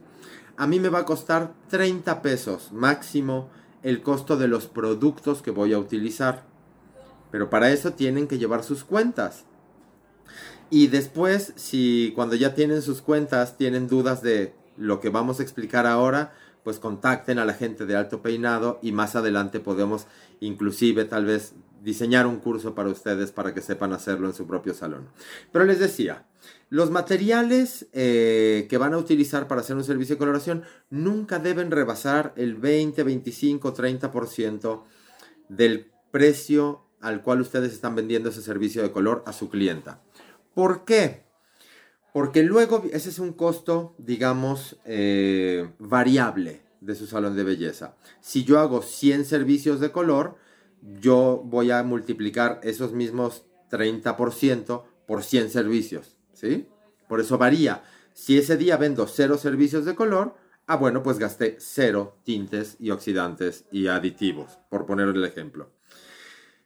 a 0.56 0.68
mí 0.68 0.78
me 0.78 0.90
va 0.90 1.00
a 1.00 1.04
costar 1.04 1.54
30 1.70 2.22
pesos 2.22 2.70
máximo 2.70 3.50
el 3.82 4.00
costo 4.00 4.36
de 4.36 4.46
los 4.46 4.66
productos 4.66 5.42
que 5.42 5.50
voy 5.50 5.72
a 5.72 5.80
utilizar. 5.80 6.44
Pero 7.32 7.50
para 7.50 7.72
eso 7.72 7.94
tienen 7.94 8.28
que 8.28 8.38
llevar 8.38 8.62
sus 8.62 8.84
cuentas. 8.84 9.42
Y 10.70 10.86
después, 10.86 11.52
si 11.56 12.12
cuando 12.14 12.36
ya 12.36 12.54
tienen 12.54 12.82
sus 12.82 13.02
cuentas 13.02 13.56
tienen 13.56 13.88
dudas 13.88 14.22
de 14.22 14.54
lo 14.76 15.00
que 15.00 15.08
vamos 15.08 15.40
a 15.40 15.42
explicar 15.42 15.88
ahora, 15.88 16.32
pues 16.62 16.78
contacten 16.78 17.40
a 17.40 17.44
la 17.44 17.54
gente 17.54 17.86
de 17.86 17.96
Alto 17.96 18.22
Peinado 18.22 18.78
y 18.82 18.92
más 18.92 19.16
adelante 19.16 19.58
podemos 19.58 20.06
inclusive 20.38 21.04
tal 21.06 21.24
vez 21.24 21.54
diseñar 21.82 22.26
un 22.26 22.38
curso 22.38 22.74
para 22.74 22.88
ustedes 22.88 23.32
para 23.32 23.52
que 23.52 23.60
sepan 23.60 23.92
hacerlo 23.92 24.28
en 24.28 24.34
su 24.34 24.46
propio 24.46 24.72
salón. 24.72 25.08
Pero 25.50 25.64
les 25.64 25.80
decía, 25.80 26.26
los 26.70 26.90
materiales 26.90 27.88
eh, 27.92 28.66
que 28.70 28.78
van 28.78 28.94
a 28.94 28.98
utilizar 28.98 29.48
para 29.48 29.60
hacer 29.60 29.76
un 29.76 29.84
servicio 29.84 30.14
de 30.14 30.20
coloración 30.20 30.62
nunca 30.90 31.38
deben 31.38 31.70
rebasar 31.70 32.32
el 32.36 32.54
20, 32.54 33.02
25, 33.02 33.74
30% 33.74 34.82
del 35.48 35.90
precio 36.10 36.84
al 37.00 37.22
cual 37.22 37.40
ustedes 37.40 37.72
están 37.72 37.96
vendiendo 37.96 38.28
ese 38.28 38.42
servicio 38.42 38.82
de 38.82 38.92
color 38.92 39.24
a 39.26 39.32
su 39.32 39.50
clienta. 39.50 40.00
¿Por 40.54 40.84
qué? 40.84 41.24
Porque 42.12 42.42
luego 42.42 42.84
ese 42.92 43.08
es 43.08 43.18
un 43.18 43.32
costo, 43.32 43.94
digamos, 43.98 44.76
eh, 44.84 45.68
variable 45.78 46.60
de 46.80 46.94
su 46.94 47.06
salón 47.06 47.34
de 47.36 47.42
belleza. 47.42 47.96
Si 48.20 48.44
yo 48.44 48.60
hago 48.60 48.82
100 48.82 49.24
servicios 49.24 49.80
de 49.80 49.90
color, 49.90 50.36
yo 50.82 51.42
voy 51.44 51.70
a 51.70 51.82
multiplicar 51.82 52.60
esos 52.62 52.92
mismos 52.92 53.44
30% 53.70 54.84
por 55.06 55.22
100 55.22 55.50
servicios, 55.50 56.16
¿sí? 56.32 56.68
Por 57.08 57.20
eso 57.20 57.38
varía. 57.38 57.82
Si 58.12 58.36
ese 58.36 58.56
día 58.56 58.76
vendo 58.76 59.06
0 59.06 59.38
servicios 59.38 59.84
de 59.84 59.94
color, 59.94 60.34
ah, 60.66 60.76
bueno, 60.76 61.02
pues 61.02 61.18
gasté 61.18 61.56
0 61.58 62.18
tintes 62.24 62.76
y 62.78 62.90
oxidantes 62.90 63.64
y 63.70 63.86
aditivos, 63.86 64.58
por 64.68 64.86
poner 64.86 65.08
el 65.08 65.24
ejemplo. 65.24 65.70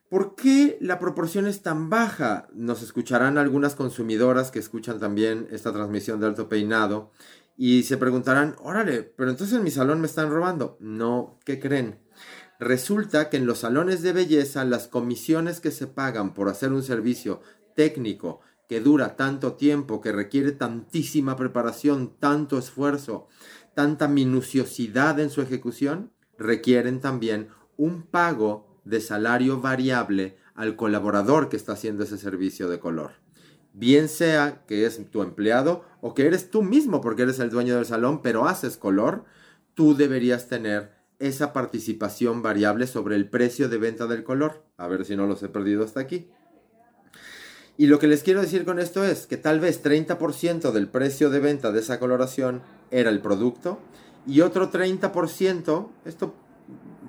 ¿Por 0.08 0.36
qué 0.36 0.78
la 0.80 1.00
proporción 1.00 1.46
es 1.46 1.62
tan 1.62 1.90
baja? 1.90 2.48
Nos 2.52 2.82
escucharán 2.82 3.38
algunas 3.38 3.74
consumidoras 3.74 4.52
que 4.52 4.60
escuchan 4.60 5.00
también 5.00 5.48
esta 5.50 5.72
transmisión 5.72 6.20
de 6.20 6.26
alto 6.26 6.48
peinado 6.48 7.10
y 7.56 7.82
se 7.82 7.96
preguntarán, 7.96 8.54
órale, 8.60 9.02
pero 9.02 9.30
entonces 9.30 9.56
en 9.56 9.64
mi 9.64 9.70
salón 9.70 10.00
me 10.00 10.06
están 10.06 10.30
robando. 10.30 10.76
No, 10.78 11.40
¿qué 11.44 11.58
creen? 11.58 11.98
Resulta 12.58 13.28
que 13.28 13.36
en 13.36 13.46
los 13.46 13.58
salones 13.58 14.02
de 14.02 14.12
belleza 14.12 14.64
las 14.64 14.88
comisiones 14.88 15.60
que 15.60 15.70
se 15.70 15.86
pagan 15.86 16.32
por 16.32 16.48
hacer 16.48 16.72
un 16.72 16.82
servicio 16.82 17.40
técnico 17.74 18.40
que 18.68 18.80
dura 18.80 19.16
tanto 19.16 19.54
tiempo, 19.54 20.00
que 20.00 20.12
requiere 20.12 20.52
tantísima 20.52 21.36
preparación, 21.36 22.16
tanto 22.18 22.58
esfuerzo, 22.58 23.28
tanta 23.74 24.08
minuciosidad 24.08 25.20
en 25.20 25.30
su 25.30 25.42
ejecución, 25.42 26.12
requieren 26.38 27.00
también 27.00 27.48
un 27.76 28.02
pago 28.02 28.80
de 28.84 29.00
salario 29.00 29.60
variable 29.60 30.38
al 30.54 30.76
colaborador 30.76 31.48
que 31.48 31.56
está 31.56 31.72
haciendo 31.72 32.04
ese 32.04 32.18
servicio 32.18 32.68
de 32.68 32.80
color. 32.80 33.12
Bien 33.72 34.08
sea 34.08 34.64
que 34.66 34.86
es 34.86 35.10
tu 35.10 35.22
empleado 35.22 35.84
o 36.00 36.14
que 36.14 36.26
eres 36.26 36.50
tú 36.50 36.62
mismo 36.62 37.02
porque 37.02 37.22
eres 37.22 37.38
el 37.40 37.50
dueño 37.50 37.76
del 37.76 37.84
salón, 37.84 38.22
pero 38.22 38.46
haces 38.46 38.78
color, 38.78 39.24
tú 39.74 39.94
deberías 39.94 40.48
tener 40.48 40.95
esa 41.18 41.52
participación 41.52 42.42
variable 42.42 42.86
sobre 42.86 43.16
el 43.16 43.28
precio 43.28 43.68
de 43.68 43.78
venta 43.78 44.06
del 44.06 44.24
color. 44.24 44.64
A 44.76 44.86
ver 44.86 45.04
si 45.04 45.16
no 45.16 45.26
los 45.26 45.42
he 45.42 45.48
perdido 45.48 45.84
hasta 45.84 46.00
aquí. 46.00 46.28
Y 47.78 47.86
lo 47.86 47.98
que 47.98 48.06
les 48.06 48.22
quiero 48.22 48.40
decir 48.40 48.64
con 48.64 48.78
esto 48.78 49.04
es 49.04 49.26
que 49.26 49.36
tal 49.36 49.60
vez 49.60 49.82
30% 49.82 50.72
del 50.72 50.88
precio 50.88 51.28
de 51.28 51.40
venta 51.40 51.72
de 51.72 51.80
esa 51.80 51.98
coloración 51.98 52.62
era 52.90 53.10
el 53.10 53.20
producto 53.20 53.78
y 54.26 54.40
otro 54.40 54.70
30%, 54.70 55.88
esto 56.04 56.34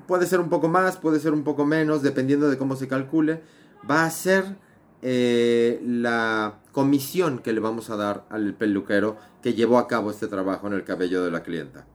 puede 0.08 0.26
ser 0.26 0.40
un 0.40 0.50
poco 0.50 0.68
más, 0.68 0.98
puede 0.98 1.20
ser 1.20 1.34
un 1.34 1.44
poco 1.44 1.66
menos, 1.66 2.02
dependiendo 2.02 2.50
de 2.50 2.58
cómo 2.58 2.76
se 2.76 2.88
calcule, 2.88 3.42
va 3.90 4.06
a 4.06 4.10
ser 4.10 4.58
eh, 5.02 5.82
la 5.86 6.60
comisión 6.72 7.40
que 7.40 7.54
le 7.54 7.60
vamos 7.60 7.90
a 7.90 7.96
dar 7.96 8.26
al 8.30 8.54
peluquero 8.54 9.18
que 9.42 9.54
llevó 9.54 9.78
a 9.80 9.88
cabo 9.88 10.12
este 10.12 10.28
trabajo 10.28 10.68
en 10.68 10.74
el 10.74 10.84
cabello 10.84 11.24
de 11.24 11.32
la 11.32 11.44
clienta. 11.44 11.88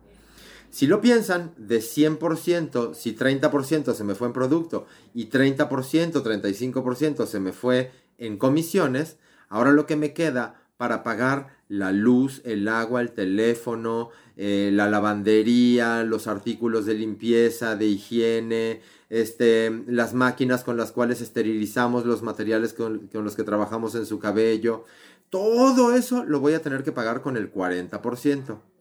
Si 0.73 0.87
lo 0.87 1.03
piensan, 1.03 1.53
de 1.59 1.81
100%, 1.81 2.95
si 2.95 3.15
30% 3.15 3.93
se 3.93 4.05
me 4.05 4.15
fue 4.15 4.29
en 4.29 4.33
producto 4.33 4.87
y 5.13 5.29
30%, 5.29 5.69
35% 5.69 7.27
se 7.27 7.41
me 7.41 7.53
fue 7.53 7.93
en 8.17 8.39
comisiones, 8.39 9.19
ahora 9.51 9.73
lo 9.73 9.85
que 9.85 9.97
me 9.97 10.15
queda 10.15 10.63
para 10.79 11.03
pagar 11.03 11.59
la 11.69 11.93
luz, 11.93 12.41
el 12.47 12.67
agua, 12.69 13.03
el 13.03 13.13
teléfono, 13.13 14.09
eh, 14.39 14.71
la 14.73 14.89
lavandería, 14.89 16.05
los 16.05 16.27
artículos 16.27 16.87
de 16.87 16.95
limpieza, 16.95 17.77
de 17.77 17.89
higiene, 17.89 18.81
este, 19.11 19.85
las 19.87 20.15
máquinas 20.15 20.65
con 20.65 20.79
las 20.79 20.91
cuales 20.91 21.21
esterilizamos 21.21 22.07
los 22.07 22.23
materiales 22.23 22.73
con, 22.73 23.09
con 23.09 23.25
los 23.25 23.37
que 23.37 23.45
trabajamos 23.45 23.95
en 23.95 24.07
su 24.07 24.19
cabello. 24.19 24.87
Todo 25.29 25.93
eso 25.93 26.25
lo 26.25 26.41
voy 26.41 26.55
a 26.55 26.63
tener 26.63 26.83
que 26.83 26.93
pagar 26.93 27.21
con 27.21 27.37
el 27.37 27.53
40%. 27.53 28.72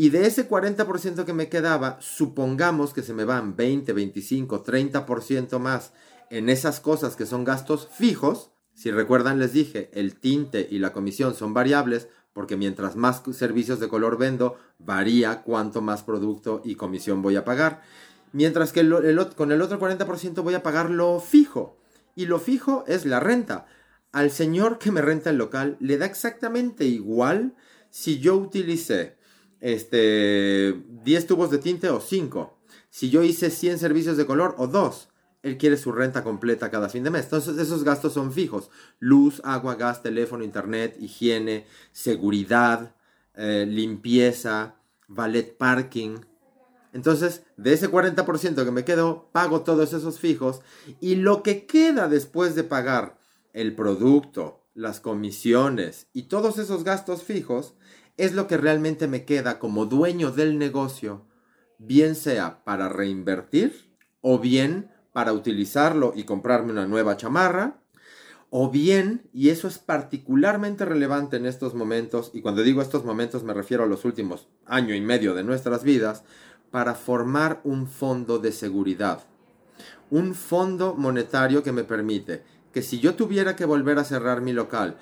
Y 0.00 0.10
de 0.10 0.28
ese 0.28 0.48
40% 0.48 1.24
que 1.24 1.32
me 1.32 1.48
quedaba, 1.48 1.96
supongamos 2.00 2.94
que 2.94 3.02
se 3.02 3.12
me 3.12 3.24
van 3.24 3.56
20, 3.56 3.92
25, 3.92 4.62
30% 4.62 5.58
más 5.58 5.92
en 6.30 6.48
esas 6.48 6.78
cosas 6.78 7.16
que 7.16 7.26
son 7.26 7.42
gastos 7.42 7.88
fijos. 7.90 8.52
Si 8.74 8.92
recuerdan, 8.92 9.40
les 9.40 9.52
dije, 9.54 9.90
el 9.92 10.14
tinte 10.14 10.68
y 10.70 10.78
la 10.78 10.92
comisión 10.92 11.34
son 11.34 11.52
variables 11.52 12.06
porque 12.32 12.56
mientras 12.56 12.94
más 12.94 13.22
servicios 13.32 13.80
de 13.80 13.88
color 13.88 14.18
vendo, 14.18 14.56
varía 14.78 15.42
cuánto 15.42 15.80
más 15.80 16.04
producto 16.04 16.62
y 16.64 16.76
comisión 16.76 17.20
voy 17.20 17.34
a 17.34 17.44
pagar. 17.44 17.82
Mientras 18.32 18.72
que 18.72 18.88
con 19.34 19.50
el 19.50 19.62
otro 19.62 19.80
40% 19.80 20.44
voy 20.44 20.54
a 20.54 20.62
pagar 20.62 20.90
lo 20.90 21.18
fijo. 21.18 21.76
Y 22.14 22.26
lo 22.26 22.38
fijo 22.38 22.84
es 22.86 23.04
la 23.04 23.18
renta. 23.18 23.66
Al 24.12 24.30
señor 24.30 24.78
que 24.78 24.92
me 24.92 25.02
renta 25.02 25.30
el 25.30 25.38
local 25.38 25.76
le 25.80 25.98
da 25.98 26.06
exactamente 26.06 26.84
igual 26.84 27.56
si 27.90 28.20
yo 28.20 28.36
utilicé 28.36 29.17
este, 29.60 30.74
10 31.04 31.26
tubos 31.26 31.50
de 31.50 31.58
tinte 31.58 31.88
o 31.88 32.00
5. 32.00 32.58
Si 32.90 33.10
yo 33.10 33.22
hice 33.22 33.50
100 33.50 33.78
servicios 33.78 34.16
de 34.16 34.26
color 34.26 34.54
o 34.58 34.66
2. 34.66 35.08
Él 35.42 35.56
quiere 35.56 35.76
su 35.76 35.92
renta 35.92 36.24
completa 36.24 36.70
cada 36.70 36.88
fin 36.88 37.04
de 37.04 37.10
mes. 37.10 37.24
Entonces 37.24 37.58
esos 37.58 37.84
gastos 37.84 38.12
son 38.12 38.32
fijos. 38.32 38.70
Luz, 38.98 39.40
agua, 39.44 39.76
gas, 39.76 40.02
teléfono, 40.02 40.42
internet, 40.42 40.96
higiene, 41.00 41.66
seguridad, 41.92 42.94
eh, 43.34 43.64
limpieza, 43.66 44.74
valet 45.06 45.56
parking. 45.56 46.18
Entonces, 46.92 47.44
de 47.56 47.72
ese 47.72 47.88
40% 47.88 48.64
que 48.64 48.70
me 48.70 48.84
quedo, 48.84 49.28
pago 49.30 49.60
todos 49.60 49.92
esos 49.92 50.18
fijos 50.18 50.60
y 51.00 51.16
lo 51.16 51.42
que 51.42 51.66
queda 51.66 52.08
después 52.08 52.54
de 52.54 52.64
pagar 52.64 53.18
el 53.52 53.74
producto, 53.74 54.64
las 54.74 55.00
comisiones 55.00 56.08
y 56.12 56.24
todos 56.24 56.58
esos 56.58 56.84
gastos 56.84 57.22
fijos 57.22 57.74
es 58.18 58.34
lo 58.34 58.46
que 58.46 58.58
realmente 58.58 59.06
me 59.06 59.24
queda 59.24 59.58
como 59.58 59.86
dueño 59.86 60.30
del 60.30 60.58
negocio, 60.58 61.24
bien 61.78 62.14
sea 62.14 62.64
para 62.64 62.88
reinvertir 62.88 63.94
o 64.20 64.38
bien 64.38 64.90
para 65.12 65.32
utilizarlo 65.32 66.12
y 66.14 66.24
comprarme 66.24 66.72
una 66.72 66.86
nueva 66.86 67.16
chamarra, 67.16 67.80
o 68.50 68.70
bien, 68.70 69.28
y 69.32 69.50
eso 69.50 69.68
es 69.68 69.78
particularmente 69.78 70.84
relevante 70.84 71.36
en 71.36 71.46
estos 71.46 71.74
momentos, 71.74 72.30
y 72.32 72.40
cuando 72.40 72.62
digo 72.62 72.82
estos 72.82 73.04
momentos 73.04 73.44
me 73.44 73.54
refiero 73.54 73.84
a 73.84 73.86
los 73.86 74.04
últimos 74.04 74.48
año 74.66 74.94
y 74.94 75.00
medio 75.00 75.34
de 75.34 75.44
nuestras 75.44 75.84
vidas, 75.84 76.24
para 76.70 76.94
formar 76.94 77.60
un 77.64 77.86
fondo 77.86 78.38
de 78.38 78.52
seguridad. 78.52 79.20
Un 80.10 80.34
fondo 80.34 80.94
monetario 80.94 81.62
que 81.62 81.72
me 81.72 81.84
permite 81.84 82.42
que 82.72 82.82
si 82.82 83.00
yo 83.00 83.14
tuviera 83.14 83.56
que 83.56 83.64
volver 83.64 83.98
a 83.98 84.04
cerrar 84.04 84.40
mi 84.40 84.52
local, 84.52 84.98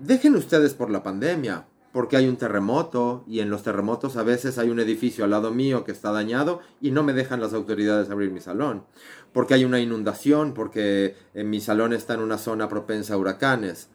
dejen 0.00 0.34
ustedes 0.34 0.74
por 0.74 0.90
la 0.90 1.02
pandemia, 1.02 1.66
porque 1.98 2.16
hay 2.16 2.28
un 2.28 2.36
terremoto 2.36 3.24
y 3.26 3.40
en 3.40 3.50
los 3.50 3.64
terremotos 3.64 4.16
a 4.16 4.22
veces 4.22 4.56
hay 4.58 4.70
un 4.70 4.78
edificio 4.78 5.24
al 5.24 5.30
lado 5.30 5.50
mío 5.50 5.82
que 5.82 5.90
está 5.90 6.12
dañado 6.12 6.60
y 6.80 6.92
no 6.92 7.02
me 7.02 7.12
dejan 7.12 7.40
las 7.40 7.54
autoridades 7.54 8.08
abrir 8.08 8.30
mi 8.30 8.40
salón, 8.40 8.84
porque 9.32 9.54
hay 9.54 9.64
una 9.64 9.80
inundación, 9.80 10.54
porque 10.54 11.16
en 11.34 11.50
mi 11.50 11.60
salón 11.60 11.92
está 11.92 12.14
en 12.14 12.20
una 12.20 12.38
zona 12.38 12.68
propensa 12.68 13.14
a 13.14 13.16
huracanes, 13.16 13.88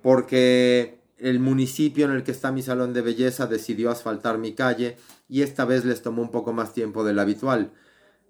porque 0.00 1.02
el 1.18 1.38
municipio 1.38 2.06
en 2.06 2.12
el 2.12 2.22
que 2.22 2.30
está 2.30 2.50
mi 2.50 2.62
salón 2.62 2.94
de 2.94 3.02
belleza 3.02 3.46
decidió 3.46 3.90
asfaltar 3.90 4.38
mi 4.38 4.54
calle 4.54 4.96
y 5.28 5.42
esta 5.42 5.66
vez 5.66 5.84
les 5.84 6.00
tomó 6.00 6.22
un 6.22 6.30
poco 6.30 6.54
más 6.54 6.72
tiempo 6.72 7.04
del 7.04 7.18
habitual. 7.18 7.72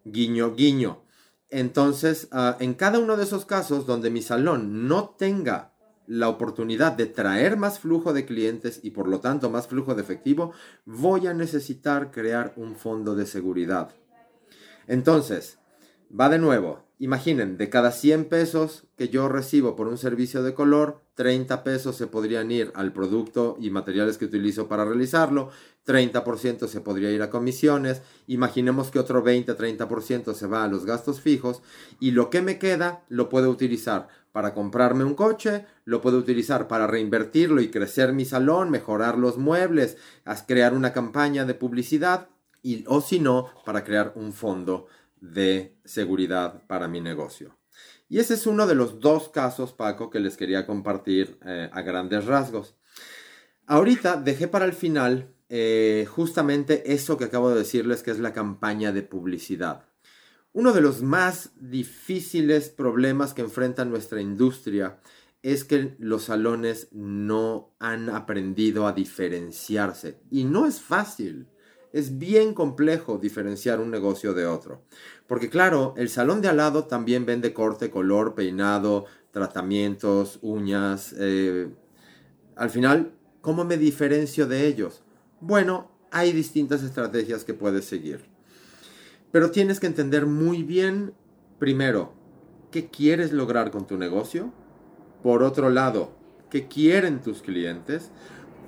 Guiño, 0.04 0.56
guiño. 0.56 1.04
Entonces, 1.50 2.26
ah, 2.32 2.56
en 2.58 2.74
cada 2.74 2.98
uno 2.98 3.16
de 3.16 3.22
esos 3.22 3.44
casos 3.44 3.86
donde 3.86 4.10
mi 4.10 4.22
salón 4.22 4.88
no 4.88 5.10
tenga 5.10 5.69
la 6.10 6.28
oportunidad 6.28 6.90
de 6.90 7.06
traer 7.06 7.56
más 7.56 7.78
flujo 7.78 8.12
de 8.12 8.26
clientes 8.26 8.80
y 8.82 8.90
por 8.90 9.06
lo 9.06 9.20
tanto 9.20 9.48
más 9.48 9.68
flujo 9.68 9.94
de 9.94 10.02
efectivo, 10.02 10.52
voy 10.84 11.28
a 11.28 11.34
necesitar 11.34 12.10
crear 12.10 12.52
un 12.56 12.74
fondo 12.74 13.14
de 13.14 13.26
seguridad. 13.26 13.94
Entonces, 14.88 15.58
va 16.10 16.28
de 16.28 16.40
nuevo. 16.40 16.82
Imaginen, 16.98 17.56
de 17.56 17.70
cada 17.70 17.92
100 17.92 18.24
pesos 18.24 18.88
que 18.96 19.08
yo 19.08 19.28
recibo 19.28 19.76
por 19.76 19.86
un 19.86 19.98
servicio 19.98 20.42
de 20.42 20.52
color, 20.52 21.00
30 21.14 21.62
pesos 21.62 21.96
se 21.96 22.08
podrían 22.08 22.50
ir 22.50 22.72
al 22.74 22.92
producto 22.92 23.56
y 23.60 23.70
materiales 23.70 24.18
que 24.18 24.24
utilizo 24.24 24.66
para 24.66 24.84
realizarlo, 24.84 25.50
30% 25.86 26.66
se 26.66 26.80
podría 26.80 27.12
ir 27.12 27.22
a 27.22 27.30
comisiones, 27.30 28.02
imaginemos 28.26 28.90
que 28.90 28.98
otro 28.98 29.24
20-30% 29.24 30.34
se 30.34 30.46
va 30.48 30.64
a 30.64 30.68
los 30.68 30.84
gastos 30.84 31.20
fijos 31.20 31.62
y 32.00 32.10
lo 32.10 32.30
que 32.30 32.42
me 32.42 32.58
queda 32.58 33.04
lo 33.08 33.28
puedo 33.28 33.48
utilizar 33.48 34.08
para 34.32 34.54
comprarme 34.54 35.04
un 35.04 35.14
coche, 35.14 35.66
lo 35.84 36.00
puedo 36.00 36.18
utilizar 36.18 36.68
para 36.68 36.86
reinvertirlo 36.86 37.60
y 37.60 37.70
crecer 37.70 38.12
mi 38.12 38.24
salón, 38.24 38.70
mejorar 38.70 39.18
los 39.18 39.38
muebles, 39.38 39.96
crear 40.46 40.74
una 40.74 40.92
campaña 40.92 41.44
de 41.44 41.54
publicidad 41.54 42.28
y, 42.62 42.84
o 42.86 43.00
si 43.00 43.18
no, 43.18 43.50
para 43.64 43.84
crear 43.84 44.12
un 44.14 44.32
fondo 44.32 44.86
de 45.20 45.76
seguridad 45.84 46.62
para 46.66 46.88
mi 46.88 47.00
negocio. 47.00 47.58
Y 48.08 48.18
ese 48.18 48.34
es 48.34 48.46
uno 48.46 48.66
de 48.66 48.74
los 48.74 49.00
dos 49.00 49.28
casos, 49.28 49.72
Paco, 49.72 50.10
que 50.10 50.20
les 50.20 50.36
quería 50.36 50.66
compartir 50.66 51.38
eh, 51.44 51.70
a 51.72 51.82
grandes 51.82 52.24
rasgos. 52.26 52.74
Ahorita 53.66 54.16
dejé 54.16 54.48
para 54.48 54.64
el 54.64 54.72
final 54.72 55.32
eh, 55.48 56.06
justamente 56.08 56.92
eso 56.92 57.16
que 57.16 57.24
acabo 57.24 57.50
de 57.50 57.58
decirles, 57.58 58.02
que 58.02 58.10
es 58.10 58.18
la 58.18 58.32
campaña 58.32 58.92
de 58.92 59.02
publicidad. 59.02 59.89
Uno 60.52 60.72
de 60.72 60.80
los 60.80 61.00
más 61.00 61.50
difíciles 61.60 62.70
problemas 62.70 63.34
que 63.34 63.42
enfrenta 63.42 63.84
nuestra 63.84 64.20
industria 64.20 64.98
es 65.42 65.64
que 65.64 65.94
los 66.00 66.24
salones 66.24 66.88
no 66.90 67.74
han 67.78 68.10
aprendido 68.10 68.88
a 68.88 68.92
diferenciarse. 68.92 70.18
Y 70.28 70.44
no 70.44 70.66
es 70.66 70.80
fácil. 70.80 71.46
Es 71.92 72.18
bien 72.18 72.52
complejo 72.52 73.18
diferenciar 73.18 73.80
un 73.80 73.92
negocio 73.92 74.34
de 74.34 74.46
otro. 74.46 74.82
Porque 75.28 75.48
claro, 75.48 75.94
el 75.96 76.08
salón 76.08 76.40
de 76.42 76.48
al 76.48 76.56
lado 76.56 76.84
también 76.84 77.26
vende 77.26 77.54
corte, 77.54 77.90
color, 77.90 78.34
peinado, 78.34 79.06
tratamientos, 79.30 80.40
uñas. 80.42 81.14
Eh, 81.16 81.68
al 82.56 82.70
final, 82.70 83.12
¿cómo 83.40 83.64
me 83.64 83.76
diferencio 83.76 84.48
de 84.48 84.66
ellos? 84.66 85.02
Bueno, 85.40 85.92
hay 86.10 86.32
distintas 86.32 86.82
estrategias 86.82 87.44
que 87.44 87.54
puedes 87.54 87.84
seguir. 87.84 88.29
Pero 89.32 89.50
tienes 89.50 89.78
que 89.78 89.86
entender 89.86 90.26
muy 90.26 90.62
bien, 90.62 91.14
primero, 91.58 92.12
qué 92.70 92.88
quieres 92.88 93.32
lograr 93.32 93.70
con 93.70 93.86
tu 93.86 93.96
negocio. 93.96 94.52
Por 95.22 95.42
otro 95.42 95.70
lado, 95.70 96.12
qué 96.50 96.66
quieren 96.66 97.20
tus 97.20 97.42
clientes. 97.42 98.10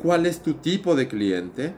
¿Cuál 0.01 0.27
es 0.27 0.43
tu 0.43 0.55
tipo 0.55 0.95
de 0.95 1.09
cliente? 1.09 1.75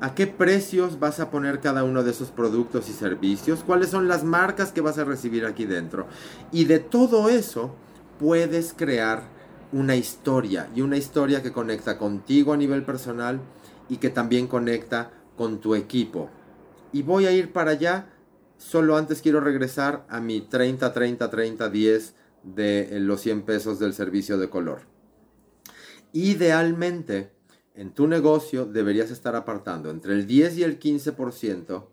¿A 0.00 0.14
qué 0.14 0.26
precios 0.26 0.98
vas 0.98 1.20
a 1.20 1.30
poner 1.30 1.60
cada 1.60 1.84
uno 1.84 2.02
de 2.02 2.10
esos 2.10 2.30
productos 2.30 2.88
y 2.88 2.92
servicios? 2.92 3.62
¿Cuáles 3.64 3.90
son 3.90 4.08
las 4.08 4.24
marcas 4.24 4.72
que 4.72 4.80
vas 4.80 4.98
a 4.98 5.04
recibir 5.04 5.44
aquí 5.44 5.64
dentro? 5.64 6.06
Y 6.50 6.64
de 6.64 6.80
todo 6.80 7.28
eso 7.28 7.74
puedes 8.18 8.72
crear 8.72 9.22
una 9.72 9.96
historia 9.96 10.68
y 10.74 10.80
una 10.80 10.96
historia 10.96 11.42
que 11.42 11.52
conecta 11.52 11.98
contigo 11.98 12.52
a 12.52 12.56
nivel 12.56 12.84
personal 12.84 13.40
y 13.88 13.96
que 13.96 14.10
también 14.10 14.46
conecta 14.46 15.10
con 15.36 15.60
tu 15.60 15.74
equipo. 15.74 16.30
Y 16.92 17.02
voy 17.02 17.26
a 17.26 17.32
ir 17.32 17.52
para 17.52 17.70
allá 17.72 18.11
Solo 18.62 18.96
antes 18.96 19.20
quiero 19.20 19.40
regresar 19.40 20.06
a 20.08 20.20
mi 20.20 20.40
30, 20.40 20.92
30, 20.92 21.28
30, 21.28 21.68
10 21.68 22.14
de 22.44 23.00
los 23.00 23.20
100 23.20 23.42
pesos 23.42 23.80
del 23.80 23.92
servicio 23.92 24.38
de 24.38 24.48
color. 24.48 24.82
Idealmente, 26.12 27.32
en 27.74 27.92
tu 27.92 28.06
negocio 28.06 28.64
deberías 28.64 29.10
estar 29.10 29.34
apartando 29.34 29.90
entre 29.90 30.14
el 30.14 30.28
10 30.28 30.58
y 30.58 30.62
el 30.62 30.78
15% 30.78 31.88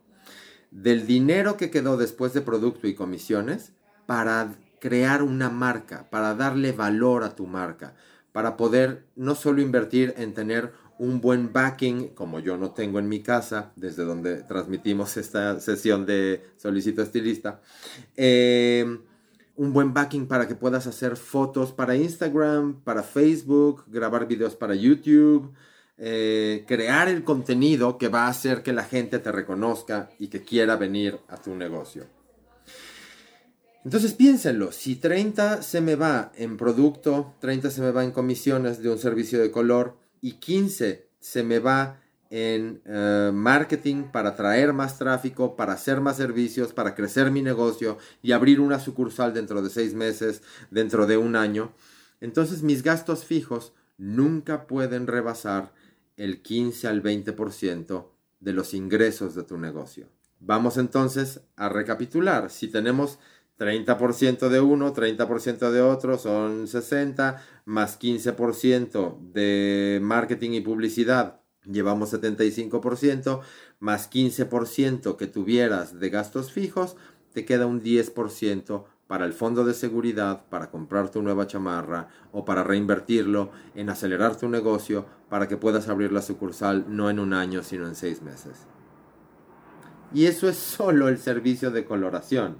del 0.69 1.07
dinero 1.07 1.57
que 1.57 1.71
quedó 1.71 1.97
después 1.97 2.33
de 2.33 2.41
producto 2.41 2.87
y 2.87 2.93
comisiones 2.93 3.73
para 4.05 4.55
crear 4.79 5.23
una 5.23 5.49
marca, 5.49 6.07
para 6.11 6.35
darle 6.35 6.71
valor 6.71 7.23
a 7.23 7.35
tu 7.35 7.47
marca, 7.47 7.95
para 8.31 8.57
poder 8.57 9.07
no 9.15 9.33
solo 9.33 9.61
invertir 9.61 10.13
en 10.17 10.35
tener 10.35 10.71
un 10.99 11.21
buen 11.21 11.51
backing, 11.51 12.09
como 12.09 12.39
yo 12.39 12.57
no 12.57 12.71
tengo 12.71 12.99
en 12.99 13.07
mi 13.07 13.21
casa, 13.21 13.71
desde 13.75 14.03
donde 14.03 14.43
transmitimos 14.43 15.17
esta 15.17 15.59
sesión 15.59 16.05
de 16.05 16.45
Solicito 16.57 17.01
Estilista, 17.01 17.61
eh, 18.17 18.99
un 19.55 19.73
buen 19.73 19.93
backing 19.93 20.27
para 20.27 20.47
que 20.47 20.55
puedas 20.55 20.87
hacer 20.87 21.15
fotos 21.15 21.71
para 21.71 21.95
Instagram, 21.95 22.81
para 22.81 23.01
Facebook, 23.01 23.85
grabar 23.87 24.27
videos 24.27 24.55
para 24.55 24.75
YouTube, 24.75 25.53
eh, 25.97 26.65
crear 26.67 27.07
el 27.07 27.23
contenido 27.23 27.97
que 27.97 28.09
va 28.09 28.25
a 28.25 28.29
hacer 28.29 28.61
que 28.61 28.73
la 28.73 28.83
gente 28.83 29.19
te 29.19 29.31
reconozca 29.31 30.09
y 30.19 30.27
que 30.27 30.43
quiera 30.43 30.75
venir 30.75 31.17
a 31.29 31.37
tu 31.37 31.55
negocio. 31.55 32.07
Entonces 33.85 34.13
piénsenlo, 34.13 34.73
si 34.73 34.97
30 34.97 35.61
se 35.61 35.79
me 35.79 35.95
va 35.95 36.33
en 36.35 36.57
producto, 36.57 37.35
30 37.39 37.71
se 37.71 37.81
me 37.81 37.91
va 37.91 38.03
en 38.03 38.11
comisiones 38.11 38.83
de 38.83 38.89
un 38.89 38.99
servicio 38.99 39.39
de 39.39 39.51
color, 39.51 39.95
y 40.21 40.33
15 40.33 41.09
se 41.19 41.43
me 41.43 41.59
va 41.59 41.99
en 42.29 42.81
eh, 42.85 43.31
marketing 43.33 44.03
para 44.03 44.35
traer 44.35 44.71
más 44.73 44.99
tráfico, 44.99 45.55
para 45.55 45.73
hacer 45.73 45.99
más 45.99 46.17
servicios, 46.17 46.73
para 46.73 46.93
crecer 46.93 47.31
mi 47.31 47.41
negocio 47.41 47.97
y 48.21 48.33
abrir 48.33 48.59
una 48.59 48.79
sucursal 48.79 49.33
dentro 49.33 49.61
de 49.61 49.69
seis 49.69 49.95
meses, 49.95 50.43
dentro 50.69 51.07
de 51.07 51.17
un 51.17 51.35
año. 51.35 51.73
Entonces 52.21 52.61
mis 52.61 52.83
gastos 52.83 53.25
fijos 53.25 53.73
nunca 53.97 54.67
pueden 54.67 55.07
rebasar 55.07 55.73
el 56.17 56.41
15 56.41 56.87
al 56.87 57.01
20% 57.01 58.05
de 58.39 58.53
los 58.53 58.73
ingresos 58.73 59.35
de 59.35 59.43
tu 59.43 59.57
negocio. 59.57 60.07
Vamos 60.39 60.77
entonces 60.77 61.41
a 61.55 61.67
recapitular. 61.67 62.49
Si 62.49 62.67
tenemos 62.67 63.19
30% 63.59 64.47
de 64.47 64.61
uno, 64.61 64.93
30% 64.93 65.69
de 65.69 65.81
otro, 65.81 66.17
son 66.17 66.67
60, 66.67 67.43
más 67.65 67.99
15% 67.99 69.19
de 69.33 69.99
marketing 70.01 70.51
y 70.51 70.61
publicidad, 70.61 71.41
llevamos 71.65 72.13
75%, 72.13 73.41
más 73.79 74.09
15% 74.09 75.17
que 75.17 75.27
tuvieras 75.27 75.99
de 75.99 76.09
gastos 76.09 76.53
fijos, 76.53 76.95
te 77.33 77.43
queda 77.43 77.65
un 77.65 77.83
10% 77.83 78.85
para 79.07 79.25
el 79.25 79.33
fondo 79.33 79.65
de 79.65 79.73
seguridad, 79.73 80.45
para 80.49 80.69
comprar 80.71 81.09
tu 81.09 81.21
nueva 81.21 81.47
chamarra 81.47 82.07
o 82.31 82.45
para 82.45 82.63
reinvertirlo 82.63 83.51
en 83.75 83.89
acelerar 83.89 84.37
tu 84.37 84.47
negocio 84.47 85.05
para 85.29 85.47
que 85.47 85.57
puedas 85.57 85.89
abrir 85.89 86.11
la 86.11 86.21
sucursal 86.21 86.85
no 86.87 87.09
en 87.09 87.19
un 87.19 87.33
año, 87.33 87.63
sino 87.63 87.87
en 87.87 87.95
seis 87.95 88.21
meses. 88.21 88.67
Y 90.13 90.25
eso 90.25 90.47
es 90.47 90.57
solo 90.57 91.07
el 91.07 91.17
servicio 91.17 91.71
de 91.71 91.85
coloración. 91.85 92.57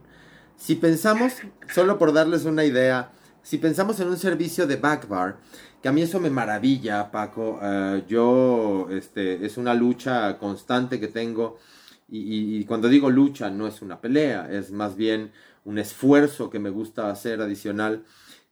Si 0.59 0.75
pensamos, 0.75 1.35
solo 1.73 1.97
por 1.97 2.11
darles 2.11 2.43
una 2.43 2.65
idea, 2.65 3.13
si 3.41 3.57
pensamos 3.57 3.97
en 4.01 4.09
un 4.09 4.17
servicio 4.17 4.67
de 4.67 4.75
backbar, 4.75 5.37
que 5.81 5.87
a 5.87 5.93
mí 5.93 6.01
eso 6.01 6.19
me 6.19 6.29
maravilla, 6.29 7.09
Paco, 7.11 7.59
eh, 7.63 8.03
yo, 8.09 8.87
este, 8.91 9.45
es 9.45 9.57
una 9.57 9.73
lucha 9.73 10.37
constante 10.37 10.99
que 10.99 11.07
tengo, 11.07 11.57
y, 12.09 12.65
cuando 12.65 12.89
digo 12.89 13.09
lucha 13.09 13.49
no 13.49 13.67
es 13.67 13.81
una 13.81 14.01
pelea, 14.01 14.51
es 14.51 14.71
más 14.71 14.97
bien 14.97 15.31
un 15.63 15.77
esfuerzo 15.77 16.49
que 16.49 16.59
me 16.59 16.71
gusta 16.71 17.09
hacer 17.09 17.39
adicional. 17.39 18.03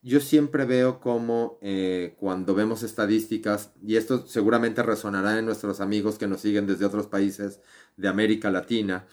Yo 0.02 0.22
siempre 0.22 0.64
veo 0.64 1.02
como 1.02 1.58
eh, 1.62 2.16
cuando 2.20 2.56
vemos 2.56 2.84
estadísticas, 2.84 3.74
y 3.86 3.98
esto 3.98 4.26
seguramente 4.28 4.82
resonará 4.82 5.38
en 5.38 5.46
nuestros 5.46 5.82
amigos 5.82 6.18
que 6.18 6.28
nos 6.28 6.40
siguen 6.40 6.68
desde 6.68 6.86
otros 6.86 7.08
países 7.08 7.60
de 7.98 8.08
América 8.08 8.50
Latina, 8.50 9.06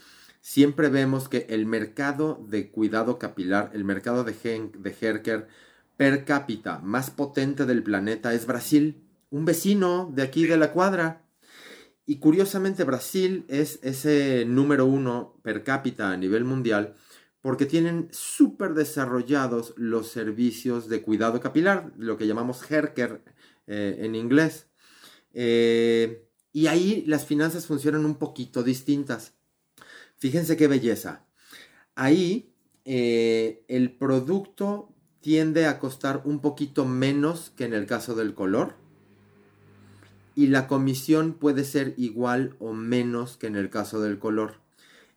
siempre 0.44 0.90
vemos 0.90 1.30
que 1.30 1.46
el 1.48 1.64
mercado 1.64 2.44
de 2.46 2.70
cuidado 2.70 3.18
capilar, 3.18 3.70
el 3.72 3.83
mercado 3.83 4.24
de, 4.24 4.35
de 4.35 4.96
Herker 5.00 5.48
per 5.96 6.26
cápita 6.26 6.80
más 6.80 7.09
potente 7.09 7.64
del 7.64 7.83
planeta 7.83 8.35
es 8.35 8.44
Brasil, 8.44 9.02
un 9.30 9.46
vecino 9.46 10.12
de 10.14 10.20
aquí 10.20 10.44
de 10.44 10.59
la 10.59 10.72
cuadra. 10.72 11.24
Y 12.04 12.18
curiosamente 12.18 12.85
Brasil 12.85 13.46
es 13.48 13.78
ese 13.83 14.44
número 14.44 14.85
uno 14.85 15.40
per 15.42 15.64
cápita 15.64 16.11
a 16.11 16.16
nivel 16.18 16.44
mundial 16.44 16.94
porque 17.40 17.64
tienen 17.64 18.09
súper 18.12 18.74
desarrollados 18.74 19.72
los 19.78 20.09
servicios 20.09 20.90
de 20.90 21.00
cuidado 21.00 21.40
capilar, 21.40 21.94
lo 21.96 22.18
que 22.18 22.26
llamamos 22.26 22.70
Herker 22.70 23.22
eh, 23.66 23.96
en 24.00 24.14
inglés. 24.14 24.66
Eh, 25.33 26.28
y 26.52 26.66
ahí 26.66 27.02
las 27.07 27.24
finanzas 27.24 27.66
funcionan 27.66 28.04
un 28.04 28.16
poquito 28.16 28.62
distintas. 28.62 29.34
Fíjense 30.16 30.57
qué 30.57 30.68
belleza. 30.68 31.27
Ahí 31.94 32.55
eh, 32.85 33.64
el 33.68 33.92
producto 33.96 34.92
tiende 35.20 35.66
a 35.66 35.79
costar 35.79 36.22
un 36.24 36.40
poquito 36.40 36.85
menos 36.85 37.53
que 37.57 37.64
en 37.64 37.74
el 37.74 37.87
caso 37.87 38.14
del 38.14 38.35
color 38.35 38.74
y 40.35 40.48
la 40.48 40.66
comisión 40.66 41.35
puede 41.35 41.64
ser 41.64 41.94
igual 41.96 42.57
o 42.59 42.72
menos 42.72 43.37
que 43.37 43.46
en 43.46 43.57
el 43.57 43.70
caso 43.70 44.00
del 44.00 44.18
color. 44.18 44.61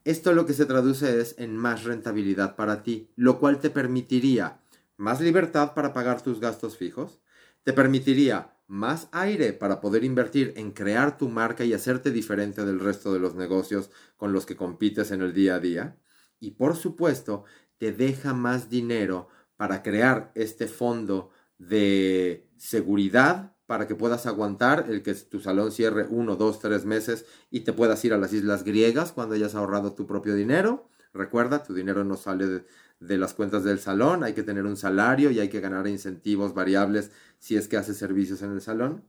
Esto 0.05 0.33
lo 0.33 0.45
que 0.45 0.53
se 0.53 0.65
traduce 0.65 1.19
es 1.19 1.35
en 1.37 1.57
más 1.57 1.83
rentabilidad 1.83 2.55
para 2.55 2.83
ti, 2.83 3.09
lo 3.15 3.39
cual 3.39 3.59
te 3.59 3.69
permitiría 3.69 4.61
más 4.95 5.19
libertad 5.21 5.73
para 5.73 5.93
pagar 5.93 6.21
tus 6.21 6.39
gastos 6.39 6.77
fijos, 6.77 7.19
te 7.63 7.73
permitiría 7.73 8.56
más 8.67 9.07
aire 9.11 9.53
para 9.53 9.79
poder 9.79 10.03
invertir 10.03 10.53
en 10.57 10.71
crear 10.71 11.17
tu 11.17 11.29
marca 11.29 11.63
y 11.63 11.73
hacerte 11.73 12.11
diferente 12.11 12.65
del 12.65 12.79
resto 12.79 13.13
de 13.13 13.19
los 13.19 13.35
negocios 13.35 13.89
con 14.17 14.33
los 14.33 14.45
que 14.45 14.57
compites 14.57 15.11
en 15.11 15.21
el 15.21 15.33
día 15.33 15.55
a 15.55 15.59
día. 15.59 15.97
Y 16.39 16.51
por 16.51 16.75
supuesto, 16.75 17.45
te 17.77 17.91
deja 17.91 18.33
más 18.33 18.69
dinero 18.69 19.29
para 19.55 19.81
crear 19.83 20.31
este 20.35 20.67
fondo 20.67 21.31
de 21.57 22.49
seguridad 22.57 23.55
para 23.65 23.87
que 23.87 23.95
puedas 23.95 24.25
aguantar 24.25 24.85
el 24.89 25.03
que 25.03 25.13
tu 25.13 25.39
salón 25.41 25.71
cierre 25.71 26.07
uno, 26.09 26.35
dos, 26.35 26.59
tres 26.59 26.85
meses 26.85 27.25
y 27.51 27.61
te 27.61 27.73
puedas 27.73 28.03
ir 28.05 28.13
a 28.13 28.17
las 28.17 28.31
islas 28.33 28.63
griegas 28.63 29.11
cuando 29.11 29.35
hayas 29.35 29.55
ahorrado 29.55 29.93
tu 29.93 30.07
propio 30.07 30.35
dinero. 30.35 30.89
Recuerda, 31.13 31.63
tu 31.63 31.73
dinero 31.73 32.03
no 32.03 32.15
sale 32.15 32.47
de, 32.47 32.65
de 32.99 33.17
las 33.17 33.33
cuentas 33.33 33.63
del 33.63 33.79
salón, 33.79 34.23
hay 34.23 34.33
que 34.33 34.43
tener 34.43 34.65
un 34.65 34.77
salario 34.77 35.31
y 35.31 35.39
hay 35.39 35.49
que 35.49 35.61
ganar 35.61 35.87
incentivos 35.87 36.53
variables 36.53 37.11
si 37.39 37.55
es 37.55 37.67
que 37.67 37.77
hace 37.77 37.93
servicios 37.93 38.41
en 38.41 38.51
el 38.51 38.61
salón. 38.61 39.03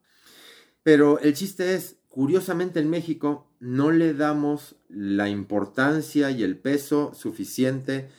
Pero 0.82 1.18
el 1.20 1.34
chiste 1.34 1.74
es, 1.74 1.96
curiosamente 2.08 2.80
en 2.80 2.90
México 2.90 3.50
no 3.60 3.90
le 3.90 4.14
damos 4.14 4.76
la 4.88 5.28
importancia 5.28 6.30
y 6.30 6.42
el 6.42 6.58
peso 6.58 7.12
suficiente 7.14 8.10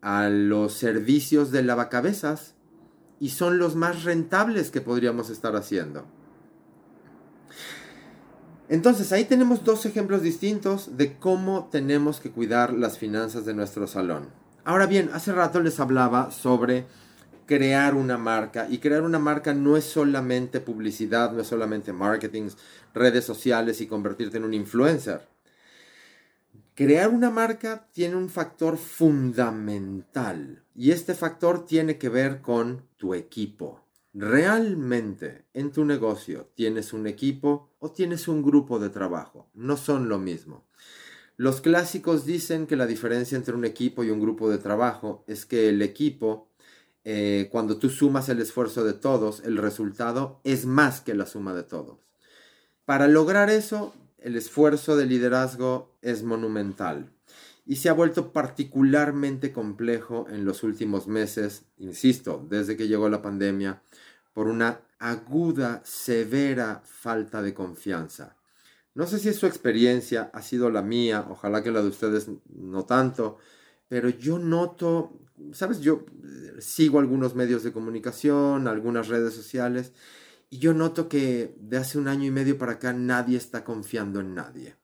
a 0.00 0.28
los 0.28 0.74
servicios 0.74 1.50
de 1.50 1.62
lavacabezas 1.62 2.54
y 3.18 3.30
son 3.30 3.58
los 3.58 3.74
más 3.74 4.04
rentables 4.04 4.70
que 4.70 4.80
podríamos 4.80 5.30
estar 5.30 5.56
haciendo. 5.56 6.06
Entonces 8.68 9.12
ahí 9.12 9.24
tenemos 9.24 9.64
dos 9.64 9.86
ejemplos 9.86 10.22
distintos 10.22 10.96
de 10.96 11.16
cómo 11.18 11.68
tenemos 11.70 12.20
que 12.20 12.30
cuidar 12.30 12.72
las 12.72 12.98
finanzas 12.98 13.44
de 13.44 13.54
nuestro 13.54 13.86
salón. 13.86 14.45
Ahora 14.66 14.86
bien, 14.86 15.10
hace 15.12 15.30
rato 15.30 15.60
les 15.60 15.78
hablaba 15.78 16.32
sobre 16.32 16.86
crear 17.46 17.94
una 17.94 18.18
marca 18.18 18.66
y 18.68 18.78
crear 18.78 19.02
una 19.02 19.20
marca 19.20 19.54
no 19.54 19.76
es 19.76 19.84
solamente 19.84 20.58
publicidad, 20.58 21.30
no 21.30 21.42
es 21.42 21.46
solamente 21.46 21.92
marketing, 21.92 22.48
redes 22.92 23.24
sociales 23.24 23.80
y 23.80 23.86
convertirte 23.86 24.38
en 24.38 24.44
un 24.44 24.54
influencer. 24.54 25.28
Crear 26.74 27.10
una 27.10 27.30
marca 27.30 27.86
tiene 27.92 28.16
un 28.16 28.28
factor 28.28 28.76
fundamental 28.76 30.64
y 30.74 30.90
este 30.90 31.14
factor 31.14 31.64
tiene 31.64 31.96
que 31.96 32.08
ver 32.08 32.40
con 32.40 32.88
tu 32.96 33.14
equipo. 33.14 33.84
¿Realmente 34.14 35.44
en 35.54 35.70
tu 35.70 35.84
negocio 35.84 36.50
tienes 36.56 36.92
un 36.92 37.06
equipo 37.06 37.70
o 37.78 37.92
tienes 37.92 38.26
un 38.26 38.42
grupo 38.42 38.80
de 38.80 38.90
trabajo? 38.90 39.48
No 39.54 39.76
son 39.76 40.08
lo 40.08 40.18
mismo. 40.18 40.65
Los 41.38 41.60
clásicos 41.60 42.24
dicen 42.24 42.66
que 42.66 42.76
la 42.76 42.86
diferencia 42.86 43.36
entre 43.36 43.54
un 43.54 43.66
equipo 43.66 44.02
y 44.02 44.10
un 44.10 44.20
grupo 44.20 44.48
de 44.48 44.56
trabajo 44.56 45.22
es 45.26 45.44
que 45.44 45.68
el 45.68 45.82
equipo, 45.82 46.48
eh, 47.04 47.48
cuando 47.52 47.76
tú 47.76 47.90
sumas 47.90 48.30
el 48.30 48.40
esfuerzo 48.40 48.84
de 48.84 48.94
todos, 48.94 49.42
el 49.44 49.58
resultado 49.58 50.40
es 50.44 50.64
más 50.64 51.02
que 51.02 51.14
la 51.14 51.26
suma 51.26 51.52
de 51.52 51.62
todos. 51.62 51.98
Para 52.86 53.06
lograr 53.06 53.50
eso, 53.50 53.94
el 54.18 54.34
esfuerzo 54.36 54.96
de 54.96 55.04
liderazgo 55.04 55.98
es 56.00 56.22
monumental 56.22 57.12
y 57.66 57.76
se 57.76 57.90
ha 57.90 57.92
vuelto 57.92 58.32
particularmente 58.32 59.52
complejo 59.52 60.26
en 60.30 60.46
los 60.46 60.62
últimos 60.62 61.06
meses, 61.06 61.64
insisto, 61.76 62.46
desde 62.48 62.78
que 62.78 62.88
llegó 62.88 63.10
la 63.10 63.20
pandemia, 63.20 63.82
por 64.32 64.46
una 64.46 64.80
aguda, 64.98 65.82
severa 65.84 66.80
falta 66.84 67.42
de 67.42 67.52
confianza. 67.52 68.35
No 68.96 69.06
sé 69.06 69.18
si 69.18 69.28
es 69.28 69.36
su 69.36 69.46
experiencia, 69.46 70.30
ha 70.32 70.40
sido 70.40 70.70
la 70.70 70.80
mía, 70.80 71.26
ojalá 71.28 71.62
que 71.62 71.70
la 71.70 71.82
de 71.82 71.88
ustedes 71.88 72.30
no 72.48 72.86
tanto, 72.86 73.36
pero 73.88 74.08
yo 74.08 74.38
noto, 74.38 75.20
sabes, 75.52 75.80
yo 75.80 76.06
sigo 76.60 76.98
algunos 76.98 77.34
medios 77.34 77.62
de 77.62 77.72
comunicación, 77.72 78.66
algunas 78.66 79.08
redes 79.08 79.34
sociales, 79.34 79.92
y 80.48 80.60
yo 80.60 80.72
noto 80.72 81.10
que 81.10 81.54
de 81.60 81.76
hace 81.76 81.98
un 81.98 82.08
año 82.08 82.24
y 82.24 82.30
medio 82.30 82.56
para 82.56 82.72
acá 82.72 82.94
nadie 82.94 83.36
está 83.36 83.64
confiando 83.64 84.20
en 84.20 84.34
nadie 84.34 84.76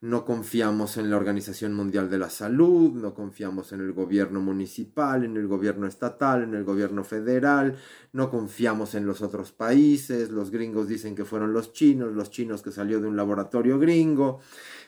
no 0.00 0.24
confiamos 0.24 0.96
en 0.96 1.10
la 1.10 1.16
Organización 1.16 1.74
Mundial 1.74 2.08
de 2.08 2.18
la 2.18 2.30
Salud, 2.30 2.92
no 2.92 3.14
confiamos 3.14 3.72
en 3.72 3.80
el 3.80 3.92
gobierno 3.92 4.40
municipal, 4.40 5.24
en 5.24 5.36
el 5.36 5.46
gobierno 5.46 5.86
estatal, 5.86 6.42
en 6.42 6.54
el 6.54 6.64
gobierno 6.64 7.04
federal, 7.04 7.76
no 8.12 8.30
confiamos 8.30 8.94
en 8.94 9.06
los 9.06 9.20
otros 9.20 9.52
países, 9.52 10.30
los 10.30 10.50
gringos 10.50 10.88
dicen 10.88 11.14
que 11.14 11.26
fueron 11.26 11.52
los 11.52 11.74
chinos, 11.74 12.14
los 12.14 12.30
chinos 12.30 12.62
que 12.62 12.72
salió 12.72 13.00
de 13.00 13.08
un 13.08 13.16
laboratorio 13.16 13.78
gringo, 13.78 14.40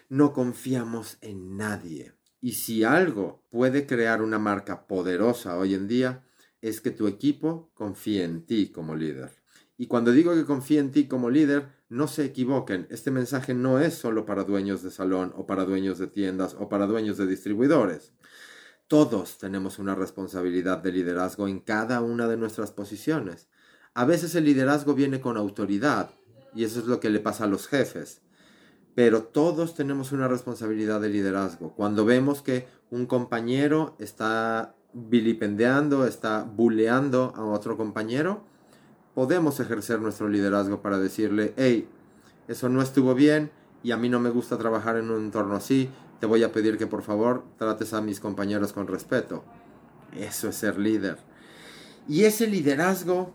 no 0.09 0.33
confiamos 0.33 1.18
en 1.20 1.59
nadie. 1.59 2.14
Y 2.40 2.53
si 2.53 2.83
algo 2.83 3.44
puede 3.51 3.87
crear 3.87 4.22
una 4.22 4.38
marca 4.38 4.87
poderosa 4.87 5.59
hoy 5.59 5.75
en 5.75 5.88
día, 5.88 6.25
es 6.62 6.81
que 6.81 6.90
tu 6.90 7.07
equipo 7.07 7.70
confíe 7.75 8.25
en 8.25 8.46
ti 8.46 8.72
como 8.72 8.96
líder. 8.96 9.41
Y 9.77 9.87
cuando 9.87 10.13
digo 10.13 10.35
que 10.35 10.45
confíe 10.45 10.79
en 10.79 10.91
ti 10.91 11.09
como 11.09 11.31
líder, 11.31 11.69
no 11.89 12.09
se 12.09 12.25
equivoquen, 12.25 12.87
este 12.91 13.11
mensaje 13.11 13.55
no 13.55 13.79
es 13.79 13.95
solo 13.95 14.25
para 14.27 14.45
dueños 14.45 14.83
de 14.83 14.91
salón 14.91 15.33
o 15.37 15.47
para 15.47 15.65
dueños 15.65 15.99
de 15.99 16.07
tiendas 16.07 16.57
o 16.59 16.69
para 16.69 16.87
dueños 16.87 17.17
de 17.17 17.27
distribuidores. 17.27 18.13
Todos 18.87 19.39
tenemos 19.39 19.79
una 19.79 19.95
responsabilidad 19.95 20.79
de 20.79 20.93
liderazgo 20.93 21.49
en 21.49 21.61
cada 21.61 22.01
una 22.03 22.29
de 22.29 22.37
nuestras 22.37 22.73
posiciones. 22.73 23.49
A 23.95 24.05
veces 24.05 24.35
el 24.35 24.45
liderazgo 24.45 24.95
viene 24.95 25.21
con 25.21 25.37
autoridad 25.37 26.11
y 26.55 26.65
eso 26.65 26.81
es 26.81 26.87
lo 26.87 27.01
que 27.01 27.11
le 27.11 27.21
pasa 27.21 27.45
a 27.45 27.49
los 27.49 27.69
jefes. 27.69 28.21
Pero 28.95 29.23
todos 29.23 29.75
tenemos 29.75 30.13
una 30.13 30.29
responsabilidad 30.29 31.01
de 31.01 31.09
liderazgo. 31.09 31.75
Cuando 31.75 32.05
vemos 32.05 32.43
que 32.43 32.69
un 32.91 33.07
compañero 33.07 33.97
está 33.99 34.75
vilipendiando, 34.93 36.07
está 36.07 36.45
buleando 36.45 37.33
a 37.35 37.45
otro 37.45 37.79
compañero, 37.79 38.45
podemos 39.14 39.61
ejercer 39.61 40.01
nuestro 40.01 40.29
liderazgo 40.29 40.83
para 40.83 40.98
decirle, 40.98 41.55
hey, 41.57 41.88
eso 42.48 42.68
no 42.68 42.83
estuvo 42.83 43.14
bien 43.14 43.51
y 43.83 43.90
a 43.90 43.96
mí 43.96 44.09
no 44.09 44.20
me 44.20 44.31
gusta 44.31 44.59
trabajar 44.59 44.96
en 44.96 45.11
un 45.11 45.25
entorno 45.25 45.55
así, 45.55 45.90
te 46.20 46.27
voy 46.27 46.44
a 46.44 46.53
pedir 46.53 46.79
que 46.79 46.87
por 46.87 47.03
favor 47.03 47.44
trates 47.59 47.92
a 47.94 48.01
mis 48.01 48.20
compañeros 48.20 48.72
con 48.72 48.87
respeto. 48.87 49.44
Eso 50.16 50.48
es 50.48 50.57
ser 50.57 50.79
líder. 50.79 51.18
Y 52.09 52.25
ese 52.25 52.46
liderazgo, 52.46 53.33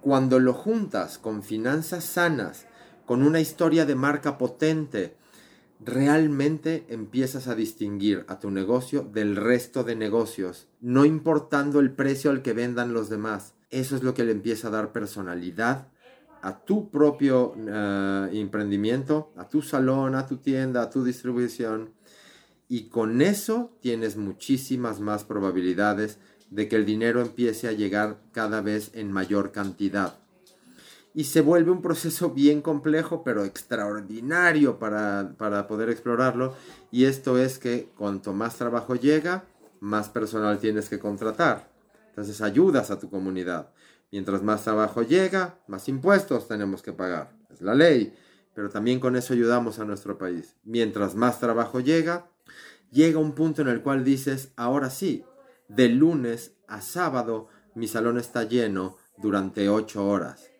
cuando 0.00 0.38
lo 0.38 0.54
juntas 0.54 1.18
con 1.18 1.42
finanzas 1.42 2.04
sanas, 2.04 2.66
con 3.04 3.22
una 3.22 3.40
historia 3.40 3.84
de 3.84 3.94
marca 3.94 4.38
potente, 4.38 5.16
realmente 5.78 6.86
empiezas 6.88 7.48
a 7.48 7.54
distinguir 7.54 8.24
a 8.28 8.38
tu 8.38 8.50
negocio 8.50 9.02
del 9.02 9.36
resto 9.36 9.84
de 9.84 9.94
negocios, 9.94 10.68
no 10.80 11.04
importando 11.04 11.80
el 11.80 11.92
precio 11.92 12.30
al 12.30 12.42
que 12.42 12.54
vendan 12.54 12.94
los 12.94 13.10
demás. 13.10 13.55
Eso 13.70 13.96
es 13.96 14.02
lo 14.02 14.14
que 14.14 14.24
le 14.24 14.32
empieza 14.32 14.68
a 14.68 14.70
dar 14.70 14.92
personalidad 14.92 15.88
a 16.42 16.64
tu 16.64 16.90
propio 16.90 17.54
eh, 17.56 18.30
emprendimiento, 18.34 19.32
a 19.36 19.48
tu 19.48 19.62
salón, 19.62 20.14
a 20.14 20.26
tu 20.26 20.36
tienda, 20.36 20.82
a 20.82 20.90
tu 20.90 21.02
distribución. 21.02 21.94
Y 22.68 22.88
con 22.88 23.22
eso 23.22 23.76
tienes 23.80 24.16
muchísimas 24.16 25.00
más 25.00 25.24
probabilidades 25.24 26.18
de 26.50 26.68
que 26.68 26.76
el 26.76 26.86
dinero 26.86 27.20
empiece 27.20 27.68
a 27.68 27.72
llegar 27.72 28.20
cada 28.32 28.60
vez 28.60 28.90
en 28.94 29.10
mayor 29.10 29.52
cantidad 29.52 30.18
y 31.16 31.24
se 31.24 31.40
vuelve 31.40 31.70
un 31.70 31.80
proceso 31.80 32.32
bien 32.32 32.60
complejo, 32.60 33.24
pero 33.24 33.46
extraordinario 33.46 34.78
para, 34.78 35.66
poder 35.66 35.88
explorarlo. 35.88 36.54
Y 36.90 37.06
esto 37.06 37.38
es 37.38 37.58
que 37.58 37.88
cuanto 37.96 38.34
más 38.34 38.56
trabajo 38.56 38.96
llega, 38.96 39.46
más 39.80 40.10
personal 40.10 40.58
tienes 40.58 40.90
que 40.90 40.98
contratar. 40.98 41.70
Entonces 42.16 42.40
ayudas 42.40 42.90
a 42.90 42.98
tu 42.98 43.10
comunidad. 43.10 43.72
Mientras 44.10 44.42
más 44.42 44.64
trabajo 44.64 45.02
llega, 45.02 45.60
más 45.68 45.86
impuestos 45.88 46.48
tenemos 46.48 46.80
que 46.80 46.94
pagar. 46.94 47.36
Es 47.50 47.60
la 47.60 47.74
ley. 47.74 48.16
Pero 48.54 48.70
también 48.70 49.00
con 49.00 49.16
eso 49.16 49.34
ayudamos 49.34 49.78
a 49.78 49.84
nuestro 49.84 50.16
país. 50.16 50.56
Mientras 50.64 51.14
más 51.14 51.40
trabajo 51.40 51.80
llega, 51.80 52.30
llega 52.90 53.18
un 53.18 53.34
punto 53.34 53.60
en 53.60 53.68
el 53.68 53.82
cual 53.82 54.02
dices, 54.02 54.52
ahora 54.56 54.88
sí, 54.88 55.26
de 55.68 55.90
lunes 55.90 56.52
a 56.66 56.80
sábado 56.80 57.48
mi 57.74 57.86
salón 57.86 58.16
está 58.16 58.44
lleno 58.44 58.96
durante 59.18 59.68
ocho 59.68 60.08
horas 60.08 60.50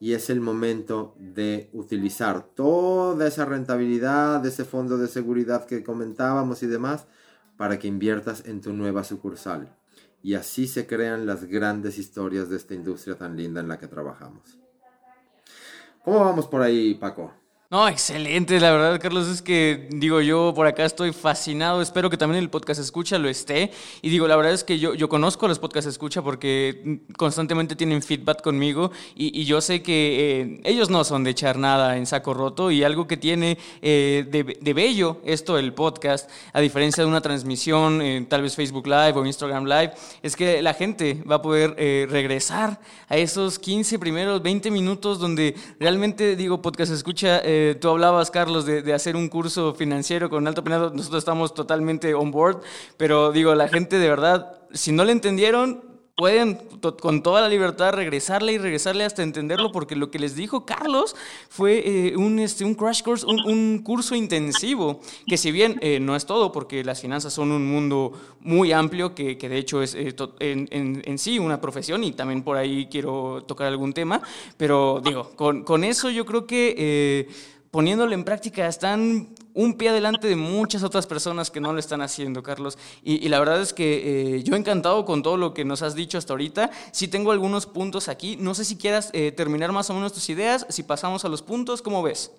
y 0.00 0.14
es 0.14 0.30
el 0.30 0.40
momento 0.40 1.14
de 1.18 1.68
utilizar 1.74 2.42
toda 2.42 3.26
esa 3.26 3.44
rentabilidad, 3.44 4.44
ese 4.44 4.64
fondo 4.64 4.96
de 4.96 5.08
seguridad 5.08 5.66
que 5.66 5.84
comentábamos 5.84 6.62
y 6.62 6.66
demás, 6.66 7.06
para 7.58 7.78
que 7.78 7.86
inviertas 7.86 8.46
en 8.46 8.62
tu 8.62 8.72
nueva 8.72 9.04
sucursal. 9.04 9.76
Y 10.22 10.34
así 10.34 10.66
se 10.66 10.86
crean 10.86 11.26
las 11.26 11.44
grandes 11.44 11.98
historias 11.98 12.50
de 12.50 12.56
esta 12.56 12.74
industria 12.74 13.16
tan 13.16 13.36
linda 13.36 13.60
en 13.60 13.68
la 13.68 13.78
que 13.78 13.86
trabajamos. 13.86 14.58
¿Cómo 16.04 16.20
vamos 16.20 16.46
por 16.46 16.62
ahí, 16.62 16.94
Paco? 16.94 17.32
No, 17.72 17.86
excelente, 17.86 18.58
la 18.58 18.72
verdad, 18.72 19.00
Carlos, 19.00 19.28
es 19.28 19.42
que 19.42 19.86
digo, 19.92 20.20
yo 20.20 20.52
por 20.56 20.66
acá 20.66 20.84
estoy 20.84 21.12
fascinado, 21.12 21.80
espero 21.80 22.10
que 22.10 22.16
también 22.16 22.42
el 22.42 22.50
podcast 22.50 22.80
escucha 22.80 23.16
lo 23.16 23.28
esté. 23.28 23.70
Y 24.02 24.10
digo, 24.10 24.26
la 24.26 24.34
verdad 24.34 24.52
es 24.52 24.64
que 24.64 24.80
yo, 24.80 24.94
yo 24.94 25.08
conozco 25.08 25.46
los 25.46 25.60
podcast 25.60 25.86
escucha 25.86 26.20
porque 26.20 27.02
constantemente 27.16 27.76
tienen 27.76 28.02
feedback 28.02 28.42
conmigo 28.42 28.90
y, 29.14 29.44
yo 29.44 29.60
sé 29.60 29.82
que 29.84 30.40
eh, 30.40 30.60
ellos 30.64 30.90
no 30.90 31.04
son 31.04 31.22
de 31.22 31.30
echar 31.30 31.58
nada 31.58 31.96
en 31.96 32.06
saco 32.06 32.34
roto 32.34 32.72
y 32.72 32.82
algo 32.82 33.06
que 33.06 33.16
tiene 33.16 33.56
eh, 33.82 34.26
de, 34.28 34.74
bello 34.74 35.20
esto, 35.24 35.56
el 35.56 35.72
podcast, 35.72 36.28
a 36.52 36.58
diferencia 36.58 37.04
de 37.04 37.08
una 37.08 37.20
transmisión, 37.20 38.02
eh, 38.02 38.26
tal 38.28 38.42
vez 38.42 38.56
Facebook 38.56 38.88
Live 38.88 39.12
o 39.12 39.24
Instagram 39.24 39.66
Live, 39.66 39.92
es 40.24 40.34
que 40.34 40.60
la 40.60 40.74
gente 40.74 41.22
va 41.22 41.36
a 41.36 41.42
poder 41.42 41.76
regresar 42.10 42.80
a 43.08 43.16
esos 43.16 43.60
15 43.60 44.00
primeros 44.00 44.42
20 44.42 44.72
minutos 44.72 45.20
donde 45.20 45.54
realmente, 45.78 46.34
digo, 46.34 46.60
podcast 46.60 46.90
escucha 46.90 47.40
eh, 47.60 47.74
tú 47.74 47.90
hablabas, 47.90 48.30
Carlos, 48.30 48.64
de, 48.64 48.94
hacer 48.94 49.16
un 49.16 49.28
curso 49.28 49.74
financiero 49.74 50.30
con 50.30 50.46
alto 50.46 50.64
penado. 50.64 50.90
Nosotros 50.90 51.20
estamos 51.20 51.52
totalmente 51.52 52.14
on 52.14 52.30
board, 52.30 52.62
pero 52.96 53.32
digo, 53.32 53.54
la 53.54 53.68
gente 53.68 53.98
de 53.98 54.08
verdad, 54.08 54.58
si 54.72 54.92
no 54.92 55.04
le 55.04 55.12
entendieron, 55.12 55.89
pueden 56.20 56.58
con 57.00 57.22
toda 57.22 57.40
la 57.40 57.48
libertad 57.48 57.94
regresarle 57.94 58.52
y 58.52 58.58
regresarle 58.58 59.04
hasta 59.04 59.22
entenderlo, 59.22 59.72
porque 59.72 59.96
lo 59.96 60.10
que 60.10 60.18
les 60.18 60.36
dijo 60.36 60.66
Carlos 60.66 61.16
fue 61.48 61.82
eh, 61.82 62.14
un, 62.14 62.38
este, 62.40 62.62
un 62.62 62.74
crash 62.74 63.02
course, 63.02 63.24
un, 63.24 63.78
curso 63.78 64.14
intensivo, 64.14 65.00
que 65.26 65.38
si 65.38 65.50
bien 65.50 65.78
eh, 65.80 65.98
no 65.98 66.14
es 66.14 66.26
todo, 66.26 66.52
porque 66.52 66.84
las 66.84 67.00
finanzas 67.00 67.32
son 67.32 67.52
un 67.52 67.66
mundo 67.66 68.12
muy 68.40 68.70
amplio, 68.70 69.14
que, 69.14 69.38
que 69.38 69.48
de 69.48 69.56
hecho 69.56 69.82
es 69.82 69.94
en, 69.94 70.68
en, 70.70 71.02
en, 71.06 71.18
sí 71.18 71.38
una 71.38 71.58
profesión 71.58 72.04
y 72.04 72.12
también 72.12 72.42
por 72.42 72.58
ahí 72.58 72.86
quiero 72.90 73.42
tocar 73.46 73.68
algún 73.68 73.94
tema, 73.94 74.20
pero 74.58 75.00
digo, 75.02 75.30
con, 75.36 75.64
con 75.64 75.84
eso 75.84 76.10
yo 76.10 76.26
creo 76.26 76.46
que 76.46 77.30
poniéndolo 77.70 78.14
en 78.14 78.24
práctica 78.24 78.66
están 78.66 79.28
un 79.54 79.74
pie 79.74 79.90
adelante 79.90 80.28
de 80.28 80.36
muchas 80.36 80.82
otras 80.82 81.06
personas 81.06 81.50
que 81.50 81.60
no 81.60 81.72
lo 81.72 81.78
están 81.78 82.02
haciendo, 82.02 82.42
Carlos. 82.42 82.78
Y, 83.02 83.28
la 83.28 83.38
verdad 83.38 83.60
es 83.60 83.72
que 83.72 84.36
eh, 84.36 84.42
yo 84.42 84.56
encantado 84.56 85.04
con 85.04 85.22
todo 85.22 85.36
lo 85.36 85.54
que 85.54 85.64
nos 85.64 85.82
has 85.82 85.94
dicho 85.94 86.18
hasta 86.18 86.32
ahorita. 86.32 86.70
Sí 86.92 87.08
tengo 87.08 87.32
algunos 87.32 87.66
puntos 87.66 88.08
aquí. 88.08 88.36
No 88.36 88.54
sé 88.54 88.64
si 88.64 88.76
quieras 88.76 89.10
eh, 89.12 89.32
terminar 89.32 89.72
más 89.72 89.90
o 89.90 89.94
menos 89.94 90.12
tus 90.12 90.28
ideas, 90.30 90.66
si 90.68 90.82
pasamos 90.82 91.24
a 91.24 91.28
los 91.28 91.42
puntos, 91.42 91.82
¿cómo 91.82 92.02
ves? 92.02 92.30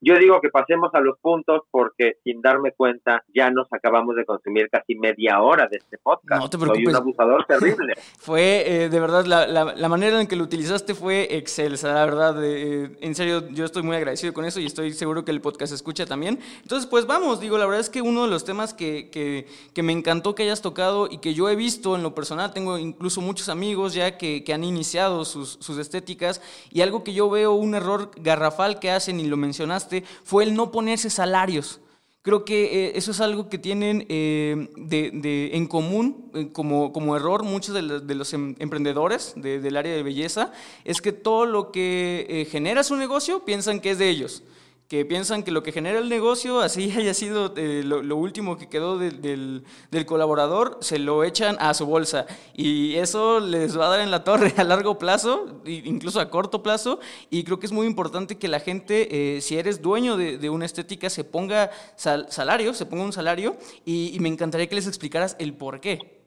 Yo 0.00 0.18
digo 0.18 0.40
que 0.42 0.50
pasemos 0.50 0.90
a 0.92 1.00
los 1.00 1.18
puntos 1.20 1.62
porque 1.70 2.16
sin 2.22 2.42
darme 2.42 2.72
cuenta 2.72 3.24
ya 3.34 3.50
nos 3.50 3.66
acabamos 3.72 4.14
de 4.14 4.26
consumir 4.26 4.68
casi 4.70 4.94
media 4.94 5.40
hora 5.40 5.68
de 5.70 5.78
este 5.78 5.96
podcast. 5.96 6.42
No 6.42 6.50
te 6.50 6.58
preocupes. 6.58 6.84
Soy 6.84 6.90
un 6.92 6.96
abusador 6.96 7.44
terrible. 7.48 7.94
fue, 8.18 8.64
eh, 8.66 8.88
de 8.90 9.00
verdad, 9.00 9.24
la, 9.24 9.46
la, 9.46 9.88
manera 9.88 10.20
en 10.20 10.26
que 10.26 10.36
lo 10.36 10.44
utilizaste 10.44 10.94
fue 10.94 11.36
excelsa, 11.36 11.94
la 11.94 12.04
verdad. 12.04 12.44
Eh, 12.44 12.94
en 13.00 13.14
serio, 13.14 13.48
yo 13.48 13.64
estoy 13.64 13.82
muy 13.82 13.96
agradecido 13.96 14.34
con 14.34 14.44
eso 14.44 14.60
y 14.60 14.66
estoy 14.66 14.92
seguro 14.92 15.24
que 15.24 15.30
el 15.30 15.40
podcast 15.40 15.72
escucha 15.72 16.04
también. 16.04 16.40
Entonces, 16.60 16.86
pues 16.86 17.06
vamos, 17.06 17.40
digo, 17.40 17.56
la 17.56 17.64
verdad 17.64 17.80
es 17.80 17.88
que 17.88 18.02
uno 18.02 18.24
de 18.24 18.30
los 18.30 18.44
temas 18.44 18.74
que, 18.74 19.08
que, 19.08 19.46
que 19.72 19.82
me 19.82 19.92
encantó 19.92 20.34
que 20.34 20.42
hayas 20.42 20.60
tocado 20.60 21.08
y 21.10 21.18
que 21.18 21.32
yo 21.32 21.48
he 21.48 21.56
visto 21.56 21.96
en 21.96 22.02
lo 22.02 22.14
personal, 22.14 22.52
tengo 22.52 22.76
incluso 22.76 23.22
muchos 23.22 23.48
amigos 23.48 23.94
ya 23.94 24.18
que, 24.18 24.44
que 24.44 24.52
han 24.52 24.62
iniciado 24.62 25.24
sus, 25.24 25.56
sus 25.60 25.78
estéticas 25.78 26.42
y 26.70 26.82
algo 26.82 27.02
que 27.02 27.14
yo 27.14 27.30
veo 27.30 27.54
un 27.54 27.74
error 27.74 28.10
garrafal 28.16 28.78
que 28.78 28.90
hacen 28.90 29.20
y 29.20 29.26
lo 29.26 29.38
mencionaste 29.38 29.85
fue 30.24 30.44
el 30.44 30.54
no 30.54 30.70
ponerse 30.70 31.10
salarios. 31.10 31.80
Creo 32.26 32.44
que 32.44 32.86
eh, 32.86 32.92
eso 32.96 33.12
es 33.12 33.20
algo 33.20 33.48
que 33.48 33.56
tienen 33.56 34.04
eh, 34.08 34.68
de, 34.76 35.50
en 35.52 35.66
común 35.68 36.28
eh, 36.34 36.48
como, 36.52 36.92
como, 36.92 37.14
error 37.14 37.44
muchos 37.44 37.72
de, 37.72 37.82
los, 37.82 38.32
em, 38.32 38.56
emprendedores 38.58 39.34
del 39.36 39.76
área 39.76 39.94
de 39.94 40.02
belleza, 40.02 40.50
es 40.84 41.00
que 41.00 41.12
todo 41.12 41.46
lo 41.46 41.70
que 41.70 42.48
genera 42.50 42.82
su 42.82 42.96
negocio 42.96 43.44
piensan 43.44 43.78
que 43.78 43.92
es 43.92 43.98
de 43.98 44.08
ellos 44.08 44.42
que 44.88 45.04
piensan 45.04 45.42
que 45.42 45.50
lo 45.50 45.62
que 45.62 45.72
genera 45.72 45.98
el 45.98 46.08
negocio, 46.08 46.60
así 46.60 46.92
haya 46.96 47.14
sido 47.14 47.52
eh, 47.56 47.82
lo, 47.84 48.16
último 48.16 48.56
que 48.56 48.68
quedó 48.68 48.98
del, 48.98 49.64
colaborador, 50.06 50.78
se 50.80 50.98
lo 50.98 51.24
echan 51.24 51.56
a 51.58 51.74
su 51.74 51.86
bolsa. 51.86 52.26
Y 52.54 52.94
eso 52.96 53.40
les 53.40 53.78
va 53.78 53.86
a 53.86 53.90
dar 53.90 54.00
en 54.00 54.10
la 54.10 54.24
torre 54.24 54.54
a 54.56 54.64
largo 54.64 54.98
plazo, 54.98 55.62
incluso 55.64 56.20
a 56.20 56.30
corto 56.30 56.62
plazo. 56.62 57.00
Y 57.30 57.44
creo 57.44 57.58
que 57.58 57.66
es 57.66 57.72
muy 57.72 57.86
importante 57.86 58.36
que 58.36 58.48
la 58.48 58.60
gente, 58.60 59.36
eh, 59.36 59.40
si 59.40 59.56
eres 59.56 59.82
dueño 59.82 60.16
de, 60.16 60.50
una 60.50 60.64
estética, 60.64 61.10
se 61.10 61.24
ponga 61.24 61.70
salario, 61.96 62.72
se 62.72 62.86
ponga 62.86 63.04
un 63.04 63.12
salario. 63.12 63.56
Y, 63.84 64.16
me 64.20 64.28
encantaría 64.28 64.66
que 64.66 64.74
les 64.74 64.86
explicaras 64.86 65.36
el 65.38 65.54
por 65.54 65.80
qué. 65.80 66.22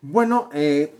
Bueno, 0.00 0.48
eh, 0.52 0.94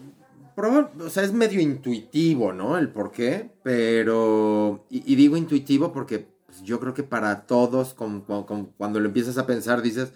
o 0.57 1.11
sea, 1.11 1.23
es 1.23 1.33
medio 1.33 1.61
intuitivo, 1.61 2.53
¿no? 2.53 2.77
El 2.77 2.89
por 2.89 3.13
qué, 3.13 3.51
pero... 3.63 4.85
y 4.91 5.15
digo 5.15 5.37
intuitivo 5.37 5.93
porque 5.93 6.34
yo 6.63 6.81
creo 6.81 6.95
que 6.95 7.03
para 7.03 7.47
todos, 7.47 7.95
cuando 7.95 9.01
lo 9.01 9.07
empiezas 9.07 9.39
a 9.39 9.47
pensar, 9.47 9.83
dices, 9.83 10.13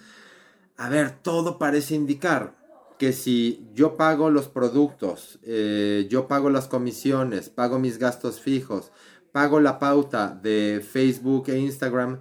a 0.76 0.88
ver, 0.88 1.10
todo 1.22 1.58
parece 1.58 1.94
indicar 1.94 2.56
que 2.98 3.12
si 3.12 3.66
yo 3.74 3.96
pago 3.96 4.30
los 4.30 4.48
productos, 4.48 5.38
eh, 5.42 6.06
yo 6.10 6.26
pago 6.28 6.50
las 6.50 6.66
comisiones, 6.66 7.48
pago 7.48 7.78
mis 7.78 7.98
gastos 7.98 8.40
fijos, 8.40 8.92
pago 9.32 9.60
la 9.60 9.78
pauta 9.78 10.38
de 10.42 10.84
Facebook 10.86 11.44
e 11.48 11.58
Instagram, 11.58 12.20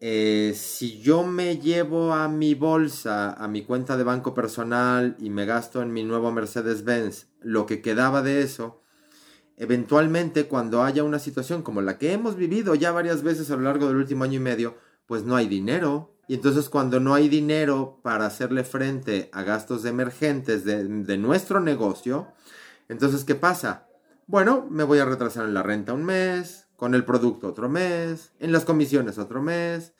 eh, 0.00 0.52
si 0.54 1.00
yo 1.00 1.24
me 1.24 1.56
llevo 1.58 2.12
a 2.12 2.28
mi 2.28 2.54
bolsa, 2.54 3.32
a 3.32 3.48
mi 3.48 3.62
cuenta 3.62 3.96
de 3.96 4.04
banco 4.04 4.32
personal 4.32 5.16
y 5.18 5.30
me 5.30 5.44
gasto 5.44 5.82
en 5.82 5.92
mi 5.92 6.04
nuevo 6.04 6.30
Mercedes-Benz 6.30 7.26
lo 7.40 7.66
que 7.66 7.80
quedaba 7.82 8.22
de 8.22 8.42
eso, 8.42 8.80
Eventualmente, 9.60 10.46
cuando 10.46 10.84
haya 10.84 11.02
una 11.02 11.18
situación 11.18 11.62
como 11.62 11.82
la 11.82 11.98
que 11.98 12.12
hemos 12.12 12.36
vivido 12.36 12.76
ya 12.76 12.92
varias 12.92 13.24
veces 13.24 13.50
a 13.50 13.56
lo 13.56 13.62
largo 13.62 13.88
del 13.88 13.96
último 13.96 14.22
año 14.22 14.34
y 14.34 14.38
medio, 14.38 14.76
pues 15.06 15.24
no 15.24 15.34
hay 15.34 15.48
dinero. 15.48 16.14
Y 16.28 16.34
entonces 16.34 16.68
cuando 16.68 17.00
no 17.00 17.12
hay 17.12 17.28
dinero 17.28 17.98
para 18.04 18.26
hacerle 18.26 18.62
frente 18.62 19.30
a 19.32 19.42
gastos 19.42 19.84
emergentes 19.84 20.64
de, 20.64 21.18
nuestro 21.18 21.58
negocio, 21.58 22.28
entonces 22.88 23.24
¿qué 23.24 23.34
pasa? 23.34 23.88
Bueno, 24.28 24.64
me 24.70 24.84
voy 24.84 25.00
a 25.00 25.04
retrasar 25.04 25.46
en 25.46 25.54
la 25.54 25.64
renta 25.64 25.92
un 25.92 26.04
mes, 26.04 26.68
con 26.76 26.94
el 26.94 27.04
producto 27.04 27.48
otro 27.48 27.68
mes, 27.68 28.30
en 28.38 28.52
las 28.52 28.64
comisiones 28.64 29.18
otro 29.18 29.42
mes. 29.42 29.92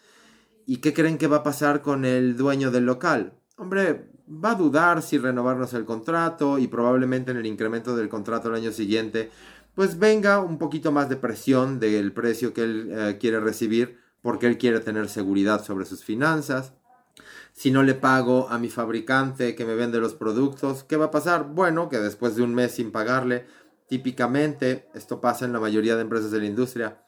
¿Y 0.66 0.76
qué 0.76 0.94
creen 0.94 1.18
que 1.18 1.26
va 1.26 1.38
a 1.38 1.42
pasar 1.42 1.82
con 1.82 2.04
el 2.04 2.36
dueño 2.36 2.70
del 2.70 2.86
local? 2.86 3.37
Hombre, 3.58 4.12
va 4.28 4.52
a 4.52 4.54
dudar 4.54 5.02
si 5.02 5.18
renovarnos 5.18 5.74
el 5.74 5.84
contrato 5.84 6.58
y 6.58 6.68
probablemente 6.68 7.32
en 7.32 7.38
el 7.38 7.46
incremento 7.46 7.96
del 7.96 8.08
contrato 8.08 8.48
el 8.48 8.54
año 8.54 8.70
siguiente, 8.70 9.30
pues 9.74 9.98
venga 9.98 10.38
un 10.38 10.58
poquito 10.58 10.92
más 10.92 11.08
de 11.08 11.16
presión 11.16 11.80
del 11.80 12.12
precio 12.12 12.54
que 12.54 12.62
él 12.62 12.88
eh, 12.92 13.18
quiere 13.20 13.40
recibir 13.40 13.98
porque 14.22 14.46
él 14.46 14.58
quiere 14.58 14.78
tener 14.78 15.08
seguridad 15.08 15.64
sobre 15.64 15.86
sus 15.86 16.04
finanzas. 16.04 16.72
Si 17.52 17.72
no 17.72 17.82
le 17.82 17.94
pago 17.94 18.48
a 18.48 18.58
mi 18.58 18.68
fabricante 18.68 19.56
que 19.56 19.64
me 19.64 19.74
vende 19.74 19.98
los 19.98 20.14
productos, 20.14 20.84
¿qué 20.84 20.96
va 20.96 21.06
a 21.06 21.10
pasar? 21.10 21.48
Bueno, 21.48 21.88
que 21.88 21.98
después 21.98 22.36
de 22.36 22.42
un 22.42 22.54
mes 22.54 22.72
sin 22.72 22.92
pagarle, 22.92 23.46
típicamente, 23.88 24.88
esto 24.94 25.20
pasa 25.20 25.46
en 25.46 25.52
la 25.52 25.58
mayoría 25.58 25.96
de 25.96 26.02
empresas 26.02 26.30
de 26.30 26.38
la 26.38 26.46
industria, 26.46 27.02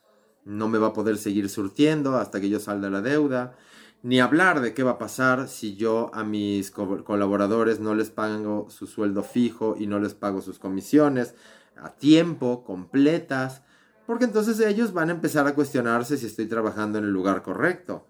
no 0.44 0.68
me 0.68 0.78
va 0.78 0.88
a 0.88 0.92
poder 0.92 1.16
seguir 1.16 1.48
surtiendo 1.48 2.16
hasta 2.16 2.40
que 2.40 2.48
yo 2.48 2.58
salga 2.58 2.90
la 2.90 3.02
deuda. 3.02 3.56
Ni 4.02 4.18
hablar 4.18 4.62
de 4.62 4.72
qué 4.72 4.82
va 4.82 4.92
a 4.92 4.98
pasar 4.98 5.48
si 5.48 5.76
yo 5.76 6.10
a 6.14 6.24
mis 6.24 6.70
colaboradores 6.70 7.80
no 7.80 7.94
les 7.94 8.10
pago 8.10 8.70
su 8.70 8.86
sueldo 8.86 9.22
fijo 9.22 9.76
y 9.78 9.86
no 9.86 9.98
les 9.98 10.14
pago 10.14 10.40
sus 10.40 10.58
comisiones 10.58 11.34
a 11.76 11.90
tiempo, 11.90 12.64
completas, 12.64 13.62
porque 14.06 14.24
entonces 14.24 14.58
ellos 14.60 14.92
van 14.92 15.10
a 15.10 15.12
empezar 15.12 15.46
a 15.46 15.54
cuestionarse 15.54 16.16
si 16.16 16.26
estoy 16.26 16.46
trabajando 16.46 16.98
en 16.98 17.04
el 17.04 17.10
lugar 17.10 17.42
correcto. 17.42 18.06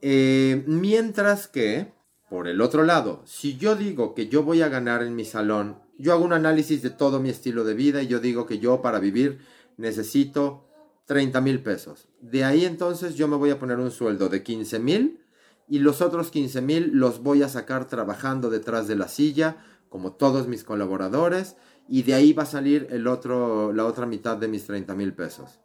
Eh, 0.00 0.64
mientras 0.66 1.48
que, 1.48 1.92
por 2.28 2.48
el 2.48 2.60
otro 2.60 2.84
lado, 2.84 3.22
si 3.26 3.56
yo 3.56 3.76
digo 3.76 4.14
que 4.14 4.28
yo 4.28 4.44
voy 4.44 4.62
a 4.62 4.68
ganar 4.68 5.02
en 5.02 5.16
mi 5.16 5.24
salón, 5.24 5.78
yo 5.98 6.12
hago 6.12 6.24
un 6.24 6.32
análisis 6.32 6.82
de 6.82 6.90
todo 6.90 7.20
mi 7.20 7.28
estilo 7.28 7.64
de 7.64 7.74
vida 7.74 8.02
y 8.02 8.06
yo 8.06 8.20
digo 8.20 8.46
que 8.46 8.58
yo 8.58 8.80
para 8.80 8.98
vivir 8.98 9.40
necesito 9.76 10.69
30 11.10 11.40
mil 11.40 11.60
pesos. 11.60 12.06
De 12.20 12.44
ahí 12.44 12.64
entonces 12.64 13.16
yo 13.16 13.26
me 13.26 13.34
voy 13.34 13.50
a 13.50 13.58
poner 13.58 13.80
un 13.80 13.90
sueldo 13.90 14.28
de 14.28 14.44
15 14.44 14.78
mil 14.78 15.20
y 15.66 15.80
los 15.80 16.02
otros 16.02 16.30
15 16.30 16.60
mil 16.60 16.92
los 16.92 17.20
voy 17.20 17.42
a 17.42 17.48
sacar 17.48 17.88
trabajando 17.88 18.48
detrás 18.48 18.86
de 18.86 18.94
la 18.94 19.08
silla, 19.08 19.56
como 19.88 20.12
todos 20.12 20.46
mis 20.46 20.62
colaboradores, 20.62 21.56
y 21.88 22.04
de 22.04 22.14
ahí 22.14 22.32
va 22.32 22.44
a 22.44 22.46
salir 22.46 22.86
el 22.90 23.08
otro, 23.08 23.72
la 23.72 23.86
otra 23.86 24.06
mitad 24.06 24.36
de 24.36 24.46
mis 24.46 24.66
30 24.66 24.94
mil 24.94 25.12
pesos. 25.12 25.58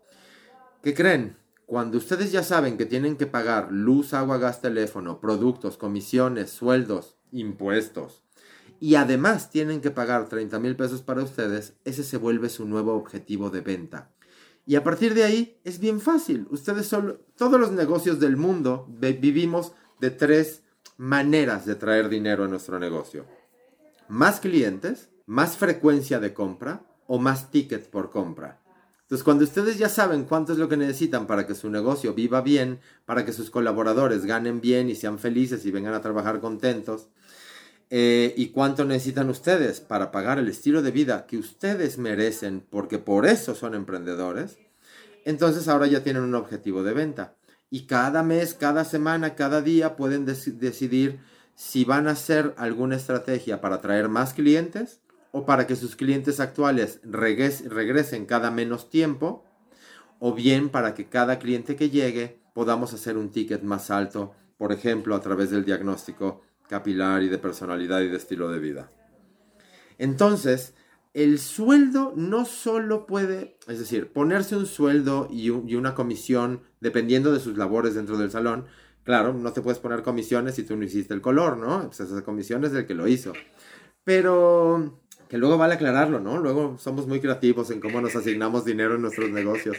¿Qué 0.82 0.96
creen? 0.96 1.38
Cuando 1.68 2.00
ustedes 2.00 2.32
ya 2.32 2.42
saben 2.42 2.76
que 2.76 2.88
tienen 2.88 3.16
que 3.16 3.28
pagar 3.28 3.72
luz, 3.72 4.16
agua, 4.16 4.40
gas, 4.40 4.62
teléfono, 4.62 5.20
productos, 5.20 5.78
comisiones, 5.78 6.50
sueldos, 6.50 7.18
impuestos, 7.32 8.24
y 8.80 8.96
además 8.96 9.52
tienen 9.52 9.82
que 9.82 9.92
pagar 9.92 10.28
30 10.28 10.58
mil 10.58 10.76
pesos 10.76 11.04
para 11.04 11.22
ustedes, 11.22 11.76
ese 11.86 12.04
se 12.04 12.18
vuelve 12.18 12.50
su 12.50 12.66
nuevo 12.66 12.96
objetivo 12.96 13.52
de 13.52 13.62
venta. 13.62 14.15
Y 14.66 14.76
a 14.76 14.84
partir 14.84 15.14
de 15.14 15.24
ahí 15.24 15.60
es 15.64 15.80
bien 15.80 16.02
fácil. 16.02 16.48
Ustedes 16.50 16.88
son, 16.88 17.20
todos 17.38 17.60
los 17.60 17.72
negocios 17.72 18.20
del 18.20 18.38
mundo 18.38 18.88
vivimos 18.90 19.74
de 20.00 20.12
tres 20.12 20.64
maneras 20.98 21.66
de 21.66 21.76
traer 21.76 22.10
dinero 22.10 22.46
a 22.46 22.48
nuestro 22.48 22.80
negocio. 22.80 23.26
Más 24.08 24.40
clientes, 24.40 25.10
más 25.26 25.58
frecuencia 25.58 26.20
de 26.20 26.34
compra 26.34 26.84
o 27.08 27.20
más 27.20 27.52
tickets 27.52 27.88
por 27.88 28.10
compra. 28.10 28.62
Entonces, 29.02 29.24
cuando 29.24 29.44
ustedes 29.44 29.78
ya 29.78 29.88
saben 29.88 30.24
cuánto 30.24 30.54
es 30.54 30.58
lo 30.58 30.68
que 30.68 30.78
necesitan 30.78 31.28
para 31.28 31.46
que 31.46 31.54
su 31.54 31.70
negocio 31.70 32.16
viva 32.16 32.42
bien, 32.42 32.80
para 33.06 33.24
que 33.24 33.34
sus 33.34 33.52
colaboradores 33.52 34.26
ganen 34.26 34.62
bien 34.62 34.90
y 34.90 34.96
sean 34.96 35.20
felices 35.20 35.64
y 35.66 35.72
vengan 35.72 35.94
a 35.94 36.02
trabajar 36.02 36.40
contentos, 36.40 37.10
eh, 37.90 38.34
y 38.36 38.48
cuánto 38.48 38.84
necesitan 38.86 39.30
ustedes 39.30 39.80
para 39.80 40.12
pagar 40.12 40.40
el 40.40 40.48
estilo 40.48 40.82
de 40.82 40.92
vida 40.92 41.26
que 41.28 41.38
ustedes 41.38 41.98
merecen, 41.98 42.66
porque 42.70 42.98
por 42.98 43.26
eso 43.26 43.54
son 43.54 43.76
emprendedores, 43.76 44.58
entonces 45.24 45.68
ahora 45.68 45.88
ya 45.88 46.04
tienen 46.04 46.24
un 46.24 46.36
objetivo 46.36 46.84
de 46.84 46.94
venta. 46.94 47.36
Y 47.70 47.88
cada 47.88 48.24
mes, 48.24 48.54
cada 48.54 48.86
semana, 48.86 49.36
cada 49.36 49.62
día 49.62 49.96
pueden 49.96 50.26
decidir 50.26 51.20
si 51.56 51.86
van 51.86 52.08
a 52.08 52.12
hacer 52.12 52.54
alguna 52.58 52.96
estrategia 52.96 53.62
para 53.62 53.76
atraer 53.76 54.10
más 54.10 54.34
clientes 54.34 55.02
o 55.32 55.46
para 55.46 55.68
que 55.68 55.76
sus 55.76 55.96
clientes 55.96 56.40
actuales 56.40 57.00
regresen 57.04 58.26
cada 58.26 58.52
menos 58.52 58.90
tiempo, 58.90 59.44
o 60.20 60.34
bien 60.34 60.70
para 60.70 60.94
que 60.94 61.10
cada 61.10 61.40
cliente 61.40 61.76
que 61.76 61.90
llegue 61.90 62.40
podamos 62.54 62.94
hacer 62.94 63.18
un 63.18 63.32
ticket 63.32 63.62
más 63.62 63.92
alto, 63.92 64.34
por 64.58 64.72
ejemplo, 64.72 65.14
a 65.14 65.20
través 65.20 65.50
del 65.50 65.66
diagnóstico 65.66 66.42
capilar 66.68 67.24
y 67.24 67.30
de 67.30 67.38
personalidad 67.38 68.02
y 68.02 68.08
de 68.08 68.18
estilo 68.18 68.50
de 68.50 68.60
vida. 68.60 68.92
Entonces, 69.98 70.74
el 71.14 71.40
sueldo 71.40 72.14
no 72.16 72.46
solo 72.46 73.06
puede, 73.06 73.58
es 73.68 73.80
decir, 73.80 74.12
ponerse 74.12 74.58
un 74.58 74.66
sueldo 74.66 75.30
y, 75.32 75.50
una 75.50 75.96
comisión 75.96 76.62
dependiendo 76.82 77.32
de 77.32 77.40
sus 77.40 77.58
labores 77.58 77.96
dentro 77.96 78.18
del 78.18 78.32
salón. 78.32 78.66
Claro, 79.04 79.34
no 79.34 79.54
te 79.54 79.62
puedes 79.62 79.80
poner 79.80 80.04
comisiones 80.04 80.56
si 80.56 80.64
tú 80.64 80.76
no 80.76 80.84
hiciste 80.84 81.14
el 81.14 81.22
color, 81.22 81.58
¿no? 81.58 81.84
Pues 81.88 82.02
esas 82.02 82.22
comisiones 82.24 82.74
del 82.74 82.86
que 82.86 82.96
lo 82.96 83.08
hizo. 83.08 83.32
Pero 84.04 85.00
que 85.30 85.38
luego 85.38 85.58
vale 85.58 85.76
aclararlo, 85.76 86.20
¿no? 86.20 86.38
Luego 86.38 86.78
somos 86.78 87.08
muy 87.08 87.22
creativos 87.22 87.72
en 87.72 87.80
cómo 87.80 88.02
nos 88.02 88.16
asignamos 88.16 88.66
dinero 88.66 88.96
en 88.96 89.02
nuestros 89.02 89.30
negocios. 89.30 89.78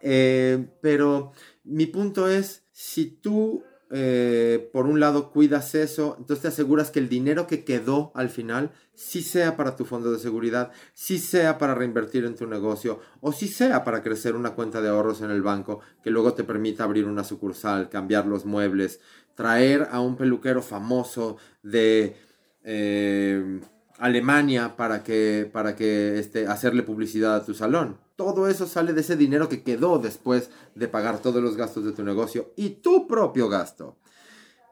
Eh, 0.00 0.66
pero 0.80 1.32
mi 1.64 1.84
punto 1.86 2.26
es, 2.26 2.64
si 2.72 3.06
tú 3.06 3.64
eh, 3.90 4.70
por 4.72 4.86
un 4.86 5.00
lado 5.00 5.32
cuidas 5.32 5.74
eso, 5.74 6.16
entonces 6.18 6.42
te 6.42 6.48
aseguras 6.48 6.90
que 6.90 7.00
el 7.00 7.08
dinero 7.08 7.46
que 7.46 7.64
quedó 7.64 8.12
al 8.14 8.28
final 8.28 8.70
sí 8.94 9.22
sea 9.22 9.56
para 9.56 9.74
tu 9.74 9.84
fondo 9.84 10.12
de 10.12 10.18
seguridad, 10.18 10.70
sí 10.94 11.18
sea 11.18 11.58
para 11.58 11.74
reinvertir 11.74 12.24
en 12.24 12.36
tu 12.36 12.46
negocio 12.46 13.00
o 13.20 13.32
sí 13.32 13.48
sea 13.48 13.82
para 13.82 14.02
crecer 14.02 14.36
una 14.36 14.54
cuenta 14.54 14.80
de 14.80 14.88
ahorros 14.88 15.22
en 15.22 15.30
el 15.30 15.42
banco 15.42 15.80
que 16.04 16.10
luego 16.10 16.34
te 16.34 16.44
permita 16.44 16.84
abrir 16.84 17.06
una 17.06 17.24
sucursal, 17.24 17.88
cambiar 17.88 18.26
los 18.26 18.44
muebles, 18.44 19.00
traer 19.34 19.88
a 19.90 20.00
un 20.00 20.16
peluquero 20.16 20.62
famoso 20.62 21.36
de... 21.62 22.16
Eh, 22.62 23.60
Alemania 24.00 24.76
para 24.76 25.02
que, 25.02 25.48
para 25.52 25.76
que 25.76 26.18
este, 26.18 26.46
hacerle 26.46 26.82
publicidad 26.82 27.36
a 27.36 27.44
tu 27.44 27.54
salón. 27.54 27.98
Todo 28.20 28.48
eso 28.48 28.66
sale 28.66 28.92
de 28.92 29.00
ese 29.00 29.16
dinero 29.16 29.48
que 29.48 29.62
quedó 29.62 29.98
después 29.98 30.50
de 30.74 30.88
pagar 30.88 31.22
todos 31.22 31.42
los 31.42 31.56
gastos 31.56 31.86
de 31.86 31.92
tu 31.92 32.04
negocio 32.04 32.52
y 32.54 32.68
tu 32.68 33.08
propio 33.08 33.48
gasto. 33.48 33.96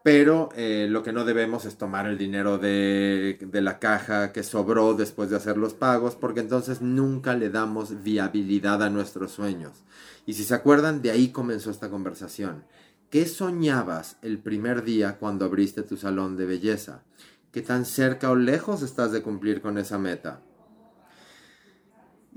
Pero 0.04 0.50
eh, 0.54 0.86
lo 0.90 1.02
que 1.02 1.14
no 1.14 1.24
debemos 1.24 1.64
es 1.64 1.78
tomar 1.78 2.06
el 2.06 2.18
dinero 2.18 2.58
de, 2.58 3.38
de, 3.40 3.60
la 3.62 3.78
caja 3.78 4.32
que 4.32 4.42
sobró 4.42 4.92
después 4.92 5.30
de 5.30 5.36
hacer 5.36 5.56
los 5.56 5.72
pagos, 5.72 6.14
porque 6.14 6.40
entonces 6.40 6.82
nunca 6.82 7.34
le 7.36 7.48
damos 7.48 8.02
viabilidad 8.02 8.82
a 8.82 8.90
nuestros 8.90 9.32
sueños. 9.32 9.82
Y 10.26 10.34
si 10.34 10.44
se 10.44 10.54
acuerdan, 10.54 11.00
de 11.00 11.10
ahí 11.10 11.28
comenzó 11.28 11.70
esta 11.70 11.88
conversación. 11.88 12.64
¿Qué 13.08 13.24
soñabas 13.24 14.18
el 14.20 14.40
primer 14.40 14.84
día 14.84 15.16
cuando 15.16 15.46
abriste 15.46 15.82
tu 15.82 15.96
salón 15.96 16.36
de 16.36 16.44
belleza? 16.44 17.02
¿Qué 17.50 17.62
tan 17.62 17.86
cerca 17.86 18.30
o 18.30 18.36
lejos 18.36 18.82
estás 18.82 19.10
de 19.10 19.22
cumplir 19.22 19.62
con 19.62 19.78
esa 19.78 19.96
meta? 19.96 20.42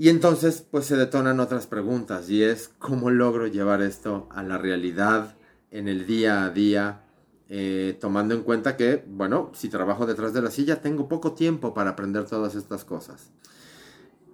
Y 0.01 0.09
entonces 0.09 0.65
pues 0.71 0.87
se 0.87 0.97
detonan 0.97 1.39
otras 1.39 1.67
preguntas 1.67 2.27
y 2.27 2.41
es 2.41 2.71
cómo 2.79 3.11
logro 3.11 3.45
llevar 3.45 3.83
esto 3.83 4.27
a 4.31 4.41
la 4.41 4.57
realidad 4.57 5.35
en 5.69 5.87
el 5.87 6.07
día 6.07 6.43
a 6.43 6.49
día, 6.49 7.03
eh, 7.49 7.95
tomando 8.01 8.33
en 8.33 8.41
cuenta 8.41 8.75
que, 8.75 9.05
bueno, 9.07 9.51
si 9.53 9.69
trabajo 9.69 10.07
detrás 10.07 10.33
de 10.33 10.41
la 10.41 10.49
silla 10.49 10.81
tengo 10.81 11.07
poco 11.07 11.33
tiempo 11.33 11.75
para 11.75 11.91
aprender 11.91 12.25
todas 12.25 12.55
estas 12.55 12.83
cosas. 12.83 13.29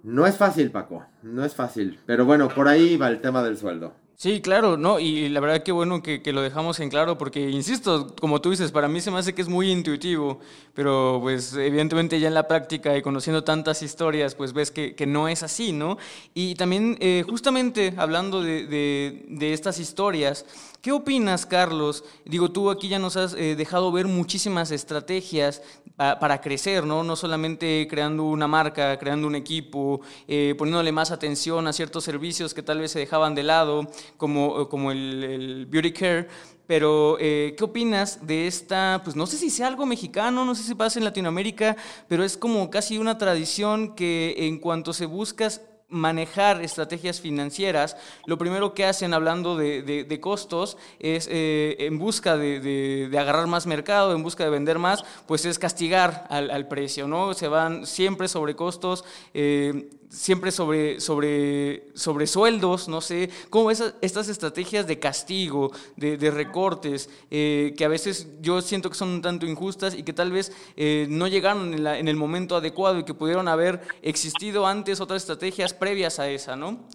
No 0.02 0.26
es 0.26 0.38
fácil, 0.38 0.70
Paco, 0.70 1.04
no 1.22 1.44
es 1.44 1.54
fácil, 1.54 2.00
pero 2.06 2.24
bueno, 2.24 2.48
por 2.48 2.66
ahí 2.66 2.96
va 2.96 3.10
el 3.10 3.20
tema 3.20 3.42
del 3.42 3.58
sueldo. 3.58 3.92
Sí, 4.20 4.40
claro, 4.40 4.76
no, 4.76 4.98
y 4.98 5.28
la 5.28 5.38
verdad 5.38 5.62
que 5.62 5.70
bueno 5.70 6.02
que, 6.02 6.20
lo 6.32 6.42
dejamos 6.42 6.80
en 6.80 6.90
claro, 6.90 7.16
porque 7.16 7.50
insisto, 7.50 8.16
como 8.20 8.40
tú 8.40 8.50
dices, 8.50 8.72
para 8.72 8.88
mí 8.88 9.00
se 9.00 9.12
me 9.12 9.18
hace 9.18 9.32
que 9.32 9.42
es 9.42 9.48
muy 9.48 9.70
intuitivo, 9.70 10.40
pero 10.74 11.20
pues 11.22 11.54
evidentemente 11.54 12.18
ya 12.18 12.26
en 12.26 12.34
la 12.34 12.48
práctica 12.48 12.96
y 12.96 13.02
conociendo 13.02 13.44
tantas 13.44 13.80
historias, 13.80 14.34
pues 14.34 14.52
ves 14.52 14.72
que, 14.72 14.96
no 15.06 15.28
es 15.28 15.44
así, 15.44 15.70
¿no? 15.70 15.98
Y 16.34 16.56
también 16.56 16.96
eh, 16.98 17.24
justamente 17.28 17.94
hablando 17.96 18.42
de, 18.42 18.66
de, 18.66 19.52
estas 19.52 19.78
historias, 19.78 20.46
¿qué 20.80 20.92
opinas, 20.92 21.46
Carlos? 21.46 22.04
Digo, 22.24 22.50
tú 22.50 22.70
aquí 22.70 22.88
ya 22.88 22.98
nos 22.98 23.16
has 23.16 23.34
eh, 23.34 23.56
dejado 23.56 23.92
ver 23.92 24.06
muchísimas 24.06 24.70
estrategias 24.70 25.62
para 25.96 26.40
crecer, 26.40 26.84
¿no? 26.84 27.02
No 27.02 27.16
solamente 27.16 27.88
creando 27.90 28.22
una 28.22 28.46
marca, 28.46 28.96
creando 28.98 29.26
un 29.26 29.34
equipo, 29.34 30.00
eh, 30.28 30.54
poniéndole 30.56 30.92
más 30.92 31.10
atención 31.10 31.66
a 31.66 31.72
ciertos 31.72 32.04
servicios 32.04 32.54
que 32.54 32.62
tal 32.62 32.78
vez 32.78 32.92
se 32.92 33.00
dejaban 33.00 33.34
de 33.34 33.42
lado 33.42 33.88
como, 34.16 34.68
como 34.68 34.92
el, 34.92 35.66
beauty 35.68 35.92
care. 35.92 36.28
Pero, 36.68 37.16
eh, 37.18 37.54
¿qué 37.58 37.64
opinas 37.64 38.26
de 38.26 38.46
esta? 38.46 39.00
Pues 39.02 39.16
no 39.16 39.26
sé 39.26 39.38
si 39.38 39.50
sea 39.50 39.66
algo 39.66 39.86
mexicano, 39.86 40.44
no 40.44 40.54
sé 40.54 40.62
si 40.62 40.74
pasa 40.74 41.00
en 41.00 41.04
Latinoamérica, 41.04 41.76
pero 42.06 42.22
es 42.22 42.36
como 42.36 42.70
casi 42.70 42.98
una 42.98 43.18
tradición 43.18 43.96
que 43.96 44.34
en 44.38 44.58
cuanto 44.58 44.92
se 44.92 45.06
buscas 45.06 45.62
manejar 45.88 46.62
estrategias 46.62 47.20
financieras, 47.20 47.96
lo 48.26 48.36
primero 48.36 48.74
que 48.74 48.84
hacen 48.84 49.14
hablando 49.14 49.56
de, 49.56 50.18
costos 50.20 50.76
es 50.98 51.28
eh, 51.30 51.76
en 51.80 51.98
busca 51.98 52.36
de, 52.36 53.08
agarrar 53.18 53.46
más 53.46 53.66
mercado, 53.66 54.14
en 54.14 54.22
busca 54.22 54.44
de 54.44 54.50
vender 54.50 54.78
más, 54.78 55.04
pues 55.26 55.44
es 55.44 55.58
castigar 55.58 56.26
al, 56.28 56.68
precio, 56.68 57.08
¿no? 57.08 57.32
Se 57.34 57.48
van 57.48 57.86
siempre 57.86 58.28
sobre 58.28 58.54
costos, 58.54 59.04
eh, 59.32 59.88
siempre 60.08 60.50
sobre, 60.50 61.00
sobre, 61.00 61.84
sobre 61.94 62.26
sueldos, 62.26 62.88
no 62.88 63.00
sé, 63.00 63.30
como 63.50 63.70
esas, 63.70 63.94
estas 64.00 64.28
estrategias 64.28 64.86
de 64.86 64.98
castigo, 64.98 65.72
de, 65.96 66.30
recortes, 66.30 67.10
eh, 67.30 67.74
que 67.76 67.84
a 67.84 67.88
veces 67.88 68.28
yo 68.40 68.60
siento 68.62 68.90
que 68.90 68.96
son 68.96 69.10
un 69.10 69.22
tanto 69.22 69.46
injustas 69.46 69.94
y 69.94 70.02
que 70.02 70.12
tal 70.12 70.32
vez 70.32 70.52
eh, 70.76 71.06
no 71.08 71.26
llegaron 71.26 71.74
en, 71.74 71.86
en, 71.86 72.08
el 72.08 72.16
momento 72.16 72.56
adecuado 72.56 72.98
y 72.98 73.04
que 73.04 73.14
pudieron 73.14 73.48
haber 73.48 73.80
existido 74.02 74.66
antes 74.66 75.00
otras 75.00 75.22
estrategias 75.22 75.74
previas 75.74 76.18
a 76.18 76.28
esa, 76.28 76.56
¿no? 76.56 76.86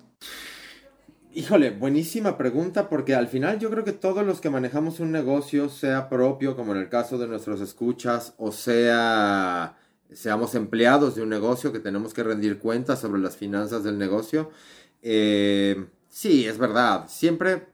Híjole, 1.36 1.72
buenísima 1.72 2.38
pregunta 2.38 2.89
porque 2.89 3.16
al 3.16 3.28
final 3.28 3.57
yo 3.57 3.72
creo 3.72 3.84
que 3.84 3.91
todos 3.91 4.24
los 4.24 4.39
que 4.39 4.51
manejamos 4.51 4.99
un 4.99 5.11
negocio, 5.11 5.68
sea 5.68 6.07
propio, 6.07 6.55
como 6.55 6.74
en 6.74 6.82
el 6.82 6.89
caso 6.89 7.18
de 7.18 7.28
nuestros 7.28 7.59
escuchas, 7.59 8.36
o 8.38 8.51
sea, 8.51 9.76
seamos 10.16 10.55
empleados 10.55 11.16
de 11.16 11.22
un 11.22 11.30
negocio 11.30 11.72
que 11.72 11.80
tenemos 11.80 12.14
que 12.14 12.24
rendir 12.24 12.59
cuentas 12.59 12.99
sobre 12.99 13.22
las 13.22 13.38
finanzas 13.38 13.84
del 13.84 13.97
negocio, 13.97 14.51
eh, 15.01 15.86
sí, 16.09 16.45
es 16.45 16.57
verdad, 16.57 17.05
siempre, 17.07 17.68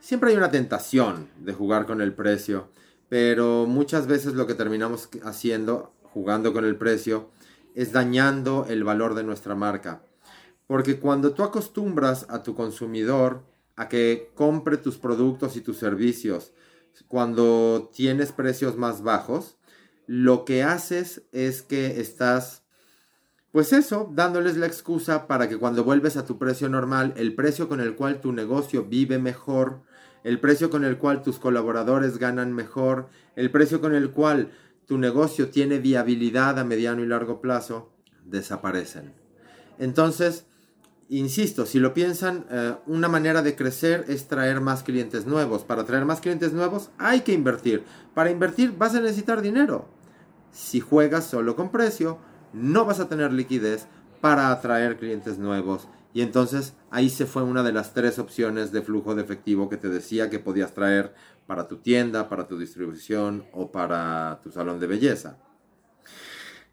siempre 0.00 0.30
hay 0.30 0.36
una 0.36 0.50
tentación 0.50 1.28
de 1.38 1.52
jugar 1.52 1.86
con 1.86 2.00
el 2.00 2.14
precio, 2.14 2.68
pero 3.08 3.66
muchas 3.66 4.06
veces 4.06 4.34
lo 4.34 4.46
que 4.46 4.54
terminamos 4.54 5.08
haciendo, 5.24 5.92
jugando 6.02 6.52
con 6.52 6.64
el 6.64 6.76
precio, 6.76 7.30
es 7.74 7.92
dañando 7.92 8.66
el 8.68 8.84
valor 8.84 9.14
de 9.14 9.24
nuestra 9.24 9.54
marca. 9.54 10.02
Porque 10.66 10.98
cuando 10.98 11.32
tú 11.32 11.42
acostumbras 11.42 12.26
a 12.28 12.42
tu 12.42 12.54
consumidor 12.54 13.44
a 13.76 13.88
que 13.88 14.30
compre 14.34 14.76
tus 14.76 14.98
productos 14.98 15.56
y 15.56 15.60
tus 15.60 15.78
servicios 15.78 16.52
cuando 17.06 17.90
tienes 17.94 18.32
precios 18.32 18.76
más 18.76 19.02
bajos, 19.02 19.57
lo 20.08 20.46
que 20.46 20.62
haces 20.62 21.22
es 21.32 21.60
que 21.60 22.00
estás, 22.00 22.62
pues 23.52 23.74
eso, 23.74 24.10
dándoles 24.10 24.56
la 24.56 24.66
excusa 24.66 25.26
para 25.26 25.50
que 25.50 25.58
cuando 25.58 25.84
vuelves 25.84 26.16
a 26.16 26.24
tu 26.24 26.38
precio 26.38 26.70
normal, 26.70 27.12
el 27.18 27.34
precio 27.34 27.68
con 27.68 27.80
el 27.80 27.94
cual 27.94 28.22
tu 28.22 28.32
negocio 28.32 28.84
vive 28.84 29.18
mejor, 29.18 29.82
el 30.24 30.40
precio 30.40 30.70
con 30.70 30.86
el 30.86 30.96
cual 30.96 31.22
tus 31.22 31.38
colaboradores 31.38 32.16
ganan 32.16 32.54
mejor, 32.54 33.10
el 33.36 33.50
precio 33.50 33.82
con 33.82 33.94
el 33.94 34.10
cual 34.10 34.50
tu 34.86 34.96
negocio 34.96 35.50
tiene 35.50 35.78
viabilidad 35.78 36.58
a 36.58 36.64
mediano 36.64 37.02
y 37.02 37.06
largo 37.06 37.42
plazo, 37.42 37.92
desaparecen. 38.24 39.12
Entonces, 39.78 40.46
Insisto, 41.10 41.64
si 41.64 41.78
lo 41.80 41.94
piensan, 41.94 42.44
eh, 42.50 42.74
una 42.86 43.08
manera 43.08 43.40
de 43.40 43.56
crecer 43.56 44.04
es 44.08 44.28
traer 44.28 44.60
más 44.60 44.82
clientes 44.82 45.24
nuevos. 45.24 45.64
Para 45.64 45.84
traer 45.84 46.04
más 46.04 46.20
clientes 46.20 46.52
nuevos 46.52 46.90
hay 46.98 47.22
que 47.22 47.32
invertir. 47.32 47.82
Para 48.12 48.30
invertir 48.30 48.74
vas 48.76 48.94
a 48.94 49.00
necesitar 49.00 49.40
dinero. 49.40 49.88
Si 50.50 50.80
juegas 50.80 51.26
solo 51.26 51.56
con 51.56 51.70
precio, 51.70 52.18
no 52.52 52.84
vas 52.84 53.00
a 53.00 53.08
tener 53.08 53.32
liquidez 53.32 53.86
para 54.20 54.50
atraer 54.50 54.98
clientes 54.98 55.38
nuevos. 55.38 55.88
Y 56.12 56.22
entonces 56.22 56.74
ahí 56.90 57.10
se 57.10 57.26
fue 57.26 57.42
una 57.42 57.62
de 57.62 57.72
las 57.72 57.94
tres 57.94 58.18
opciones 58.18 58.72
de 58.72 58.82
flujo 58.82 59.14
de 59.14 59.22
efectivo 59.22 59.68
que 59.68 59.76
te 59.76 59.88
decía 59.88 60.30
que 60.30 60.38
podías 60.38 60.74
traer 60.74 61.14
para 61.46 61.68
tu 61.68 61.76
tienda, 61.76 62.28
para 62.28 62.48
tu 62.48 62.58
distribución 62.58 63.46
o 63.52 63.70
para 63.70 64.40
tu 64.42 64.50
salón 64.50 64.80
de 64.80 64.86
belleza. 64.86 65.38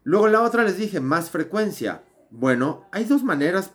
Luego 0.04 0.28
la 0.28 0.42
otra 0.42 0.64
les 0.64 0.78
dije, 0.78 1.00
más 1.00 1.30
frecuencia. 1.30 2.02
Bueno, 2.30 2.86
hay 2.92 3.04
dos 3.04 3.22
maneras 3.22 3.72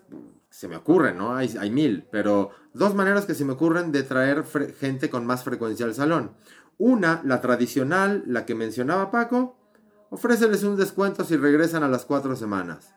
se 0.49 0.67
me 0.67 0.75
ocurren, 0.75 1.17
¿no? 1.17 1.35
Hay, 1.35 1.55
hay, 1.57 1.71
mil, 1.71 2.05
pero 2.11 2.51
dos 2.73 2.93
maneras 2.93 3.25
que 3.25 3.33
se 3.33 3.45
me 3.45 3.53
ocurren 3.53 3.93
de 3.93 4.03
traer 4.03 4.43
gente 4.77 5.09
con 5.09 5.25
más 5.25 5.45
frecuencia 5.45 5.85
al 5.85 5.95
salón. 5.95 6.31
Una, 6.77 7.21
la 7.23 7.39
tradicional, 7.39 8.23
la 8.27 8.45
que 8.45 8.53
mencionaba 8.53 9.11
Paco, 9.11 9.57
ofréceles 10.11 10.63
un 10.63 10.75
descuento 10.75 11.23
si 11.23 11.37
regresan 11.37 11.83
a 11.83 11.87
las 11.87 12.05
cuatro 12.05 12.35
semanas. 12.35 12.93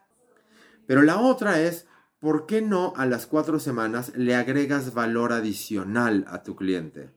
Pero 0.86 1.00
la 1.02 1.20
otra 1.20 1.60
es, 1.60 1.86
¿por 2.18 2.44
qué 2.44 2.60
no 2.60 2.92
a 2.96 3.06
las 3.06 3.26
cuatro 3.26 3.58
semanas 3.60 4.12
le 4.16 4.34
agregas 4.34 4.92
valor 4.92 5.32
adicional 5.32 6.26
a 6.28 6.42
tu 6.42 6.56
cliente? 6.56 7.10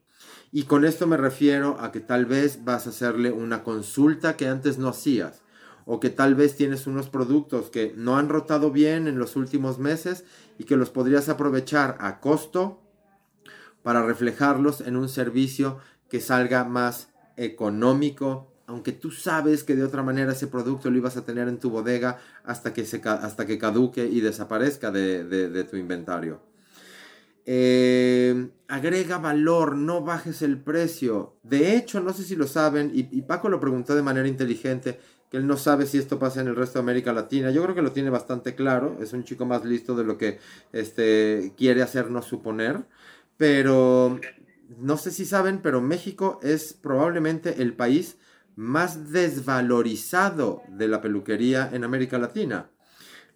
Y 0.52 0.62
con 0.62 0.84
esto 0.84 1.06
me 1.06 1.16
refiero 1.16 1.78
a 1.80 1.90
que 1.92 2.00
tal 2.00 2.26
vez 2.26 2.64
vas 2.64 2.86
a 2.86 2.90
hacerle 2.90 3.32
una 3.32 3.64
consulta 3.64 4.36
que 4.36 4.48
antes 4.48 4.78
no 4.78 4.88
hacías 4.88 5.42
o 5.84 6.00
que 6.00 6.10
tal 6.10 6.36
vez 6.36 6.56
tienes 6.56 6.86
unos 6.86 7.08
productos 7.08 7.68
que 7.68 7.92
no 7.96 8.16
han 8.16 8.28
rotado 8.28 8.70
bien 8.70 9.08
en 9.08 9.18
los 9.18 9.34
últimos 9.34 9.78
meses 9.78 10.24
y 10.58 10.64
que 10.64 10.76
los 10.76 10.90
podrías 10.90 11.28
aprovechar 11.28 11.96
a 12.00 12.20
costo 12.20 12.80
para 13.82 14.04
reflejarlos 14.04 14.80
en 14.80 14.96
un 14.96 15.08
servicio 15.08 15.78
que 16.08 16.20
salga 16.20 16.64
más 16.64 17.08
económico, 17.36 18.52
aunque 18.68 18.92
tú 18.92 19.10
sabes 19.10 19.64
que 19.64 19.74
de 19.74 19.82
otra 19.82 20.02
manera 20.02 20.32
ese 20.32 20.46
producto 20.46 20.90
lo 20.90 20.98
ibas 20.98 21.16
a 21.16 21.24
tener 21.24 21.48
en 21.48 21.58
tu 21.58 21.70
bodega 21.70 22.18
hasta 22.44 22.74
que, 22.74 22.84
se, 22.84 23.00
hasta 23.02 23.46
que 23.46 23.58
caduque 23.58 24.04
y 24.04 24.20
desaparezca 24.20 24.90
de, 24.90 25.66
tu 25.70 25.78
inventario. 25.78 26.42
Eh, 27.46 28.50
agrega 28.68 29.16
valor, 29.16 29.74
no 29.74 30.02
bajes 30.02 30.42
el 30.42 30.58
precio. 30.58 31.38
De 31.42 31.76
hecho, 31.76 32.00
no 32.00 32.12
sé 32.12 32.24
si 32.24 32.36
lo 32.36 32.46
saben, 32.46 32.92
y, 32.94 33.08
y 33.10 33.22
Paco 33.22 33.48
lo 33.48 33.58
preguntó 33.58 33.94
de 33.94 34.02
manera 34.02 34.28
inteligente, 34.28 35.00
que 35.30 35.38
él 35.38 35.46
no 35.46 35.56
sabe 35.56 35.86
si 35.86 35.96
esto 35.96 36.18
pasa 36.18 36.42
en 36.42 36.48
el 36.48 36.56
resto 36.56 36.78
de 36.78 36.82
América 36.82 37.14
Latina. 37.14 37.50
Yo 37.50 37.62
creo 37.62 37.74
que 37.74 37.80
lo 37.80 37.92
tiene 37.92 38.10
bastante 38.10 38.54
claro, 38.54 38.98
es 39.00 39.14
un 39.14 39.24
chico 39.24 39.46
más 39.46 39.64
listo 39.64 39.94
de 39.94 40.04
lo 40.04 40.18
que 40.18 40.40
este, 40.74 41.54
quiere 41.56 41.80
hacernos 41.80 42.26
suponer, 42.26 42.84
pero 43.38 44.20
no 44.78 44.98
sé 44.98 45.10
si 45.10 45.24
saben, 45.24 45.60
pero 45.62 45.80
México 45.80 46.38
es 46.42 46.74
probablemente 46.74 47.62
el 47.62 47.72
país 47.72 48.18
más 48.58 49.12
desvalorizado 49.12 50.62
de 50.66 50.88
la 50.88 51.00
peluquería 51.00 51.70
en 51.72 51.84
América 51.84 52.18
Latina. 52.18 52.70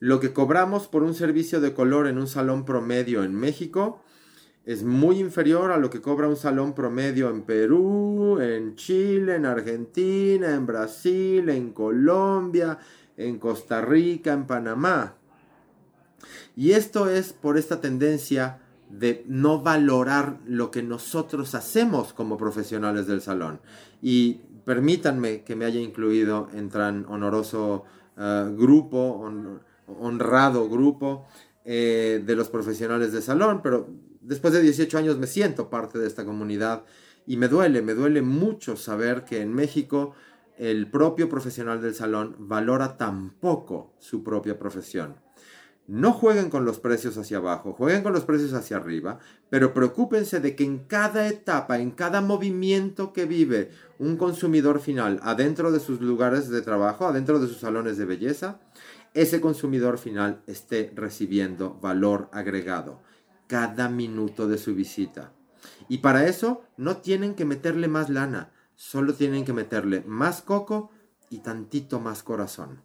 Lo 0.00 0.18
que 0.18 0.32
cobramos 0.32 0.88
por 0.88 1.04
un 1.04 1.14
servicio 1.14 1.60
de 1.60 1.74
color 1.74 2.08
en 2.08 2.18
un 2.18 2.26
salón 2.26 2.64
promedio 2.64 3.22
en 3.22 3.32
México 3.32 4.02
es 4.64 4.82
muy 4.82 5.20
inferior 5.20 5.70
a 5.70 5.76
lo 5.76 5.90
que 5.90 6.00
cobra 6.00 6.26
un 6.26 6.34
salón 6.34 6.74
promedio 6.74 7.30
en 7.30 7.42
Perú, 7.42 8.40
en 8.40 8.74
Chile, 8.74 9.36
en 9.36 9.46
Argentina, 9.46 10.56
en 10.56 10.66
Brasil, 10.66 11.48
en 11.50 11.70
Colombia, 11.70 12.80
en 13.16 13.38
Costa 13.38 13.80
Rica, 13.80 14.32
en 14.32 14.48
Panamá. 14.48 15.18
Y 16.56 16.72
esto 16.72 17.08
es 17.08 17.32
por 17.32 17.58
esta 17.58 17.80
tendencia 17.80 18.58
de 18.90 19.24
no 19.28 19.62
valorar 19.62 20.40
lo 20.46 20.72
que 20.72 20.82
nosotros 20.82 21.54
hacemos 21.54 22.12
como 22.12 22.36
profesionales 22.36 23.06
del 23.06 23.22
salón. 23.22 23.60
Y 24.02 24.40
permítanme 24.64 25.42
que 25.42 25.56
me 25.56 25.64
haya 25.64 25.80
incluido 25.80 26.48
en 26.54 26.68
tan 26.68 27.06
honoroso 27.06 27.84
eh, 28.16 28.50
grupo, 28.56 29.30
honrado 29.86 30.68
grupo 30.68 31.26
eh, 31.64 32.22
de 32.24 32.36
los 32.36 32.50
profesionales 32.50 33.12
de 33.12 33.22
salón, 33.22 33.60
pero 33.62 33.88
después 34.20 34.52
de 34.52 34.60
18 34.62 34.98
años 34.98 35.18
me 35.18 35.26
siento 35.26 35.70
parte 35.70 35.98
de 35.98 36.06
esta 36.06 36.24
comunidad 36.24 36.84
y 37.26 37.36
me 37.36 37.48
duele, 37.48 37.82
me 37.82 37.94
duele 37.94 38.22
mucho 38.22 38.76
saber 38.76 39.24
que 39.24 39.40
en 39.40 39.54
México 39.54 40.14
el 40.58 40.90
propio 40.90 41.28
profesional 41.28 41.80
del 41.80 41.94
salón 41.94 42.36
valora 42.38 42.96
tan 42.96 43.30
poco 43.30 43.94
su 43.98 44.22
propia 44.22 44.58
profesión. 44.58 45.21
No 45.92 46.14
jueguen 46.14 46.48
con 46.48 46.64
los 46.64 46.80
precios 46.80 47.18
hacia 47.18 47.36
abajo, 47.36 47.74
jueguen 47.74 48.02
con 48.02 48.14
los 48.14 48.24
precios 48.24 48.54
hacia 48.54 48.78
arriba, 48.78 49.18
pero 49.50 49.74
preocúpense 49.74 50.40
de 50.40 50.56
que 50.56 50.64
en 50.64 50.78
cada 50.78 51.28
etapa, 51.28 51.80
en 51.80 51.90
cada 51.90 52.22
movimiento 52.22 53.12
que 53.12 53.26
vive 53.26 53.70
un 53.98 54.16
consumidor 54.16 54.80
final 54.80 55.20
adentro 55.22 55.70
de 55.70 55.80
sus 55.80 56.00
lugares 56.00 56.48
de 56.48 56.62
trabajo, 56.62 57.04
adentro 57.06 57.40
de 57.40 57.46
sus 57.46 57.58
salones 57.58 57.98
de 57.98 58.06
belleza, 58.06 58.58
ese 59.12 59.42
consumidor 59.42 59.98
final 59.98 60.40
esté 60.46 60.90
recibiendo 60.96 61.78
valor 61.82 62.30
agregado 62.32 63.02
cada 63.46 63.90
minuto 63.90 64.48
de 64.48 64.56
su 64.56 64.74
visita. 64.74 65.34
Y 65.90 65.98
para 65.98 66.26
eso 66.26 66.62
no 66.78 66.96
tienen 66.96 67.34
que 67.34 67.44
meterle 67.44 67.88
más 67.88 68.08
lana, 68.08 68.50
solo 68.76 69.12
tienen 69.12 69.44
que 69.44 69.52
meterle 69.52 70.02
más 70.06 70.40
coco 70.40 70.90
y 71.28 71.40
tantito 71.40 72.00
más 72.00 72.22
corazón. 72.22 72.80